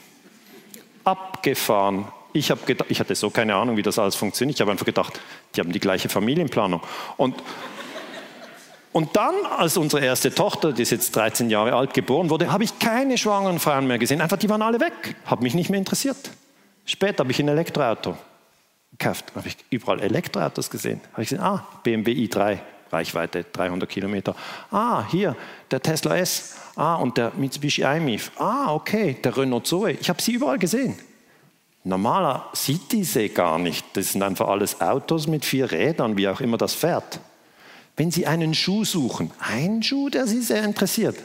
[1.03, 2.07] Abgefahren.
[2.33, 4.57] Ich, habe ich hatte so keine Ahnung, wie das alles funktioniert.
[4.57, 5.19] Ich habe einfach gedacht,
[5.55, 6.81] die haben die gleiche Familienplanung.
[7.17, 7.35] Und,
[8.93, 12.63] und dann, als unsere erste Tochter, die ist jetzt 13 Jahre alt, geboren wurde, habe
[12.63, 14.21] ich keine schwangeren Frauen mehr gesehen.
[14.21, 15.15] Einfach, die waren alle weg.
[15.25, 16.31] Hat mich nicht mehr interessiert.
[16.85, 18.17] Später habe ich ein Elektroauto
[18.91, 19.31] gekauft.
[19.35, 21.01] Habe ich überall Elektroautos gesehen.
[21.13, 22.59] Habe ich gesehen, ah, BMW i3,
[22.91, 24.35] Reichweite 300 Kilometer.
[24.71, 25.35] Ah, hier,
[25.69, 26.55] der Tesla S.
[26.81, 28.31] Ah, und der Mitsubishi iMIF.
[28.39, 29.91] Ah, okay, der Renault Zoe.
[29.91, 30.95] Ich habe sie überall gesehen.
[31.83, 33.85] Normaler sieht diese gar nicht.
[33.93, 37.19] Das sind einfach alles Autos mit vier Rädern, wie auch immer das fährt.
[37.95, 41.17] Wenn Sie einen Schuh suchen, einen Schuh, der Sie sehr interessiert,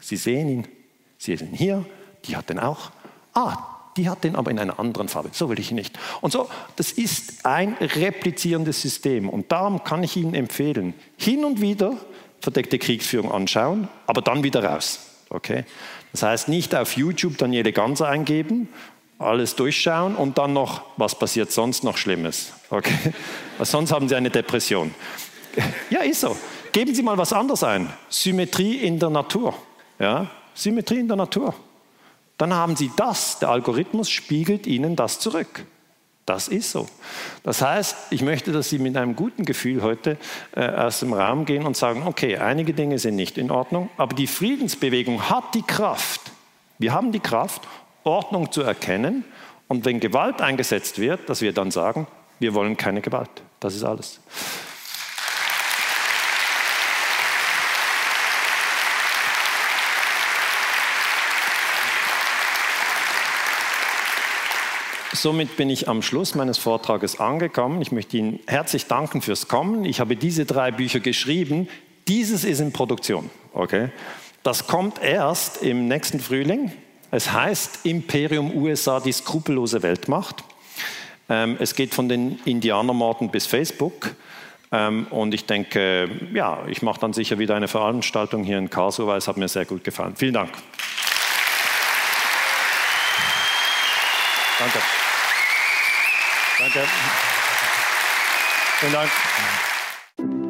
[0.00, 0.68] Sie sehen ihn.
[1.16, 1.84] Sie sehen hier,
[2.24, 2.90] die hat den auch.
[3.34, 3.56] Ah,
[3.96, 5.28] die hat den aber in einer anderen Farbe.
[5.30, 5.96] So will ich ihn nicht.
[6.22, 9.28] Und so, das ist ein replizierendes System.
[9.28, 11.96] Und darum kann ich Ihnen empfehlen, hin und wieder
[12.40, 15.00] verdeckte Kriegsführung anschauen, aber dann wieder raus.
[15.30, 15.64] Okay?
[16.12, 18.68] Das heißt, nicht auf YouTube Daniele Ganser eingeben,
[19.18, 22.52] alles durchschauen und dann noch, was passiert sonst noch Schlimmes.
[22.70, 23.14] Okay?
[23.58, 24.94] Weil sonst haben Sie eine Depression.
[25.88, 26.36] Ja, ist so.
[26.72, 27.88] Geben Sie mal was anderes ein.
[28.08, 29.54] Symmetrie in der Natur.
[30.00, 30.28] Ja?
[30.52, 31.54] Symmetrie in der Natur
[32.38, 35.64] dann haben Sie das, der Algorithmus spiegelt Ihnen das zurück.
[36.26, 36.88] Das ist so.
[37.42, 40.16] Das heißt, ich möchte, dass Sie mit einem guten Gefühl heute
[40.56, 44.14] äh, aus dem Raum gehen und sagen, okay, einige Dinge sind nicht in Ordnung, aber
[44.14, 46.20] die Friedensbewegung hat die Kraft.
[46.78, 47.62] Wir haben die Kraft,
[48.04, 49.24] Ordnung zu erkennen
[49.68, 52.06] und wenn Gewalt eingesetzt wird, dass wir dann sagen,
[52.38, 53.30] wir wollen keine Gewalt.
[53.60, 54.20] Das ist alles.
[65.14, 67.80] Somit bin ich am Schluss meines Vortrages angekommen.
[67.80, 69.84] Ich möchte Ihnen herzlich danken fürs Kommen.
[69.84, 71.68] Ich habe diese drei Bücher geschrieben.
[72.08, 73.30] Dieses ist in Produktion.
[73.52, 73.90] Okay?
[74.42, 76.72] Das kommt erst im nächsten Frühling.
[77.12, 80.42] Es heißt Imperium USA, die skrupellose Weltmacht.
[81.28, 84.16] Ähm, es geht von den Indianermorden bis Facebook.
[84.72, 89.06] Ähm, und ich denke, ja, ich mache dann sicher wieder eine Veranstaltung hier in Karlsruhe,
[89.06, 90.14] weil es hat mir sehr gut gefallen.
[90.16, 90.50] Vielen Dank.
[94.58, 94.80] Danke.
[96.74, 96.88] Danke.
[98.80, 100.43] Vielen Dank.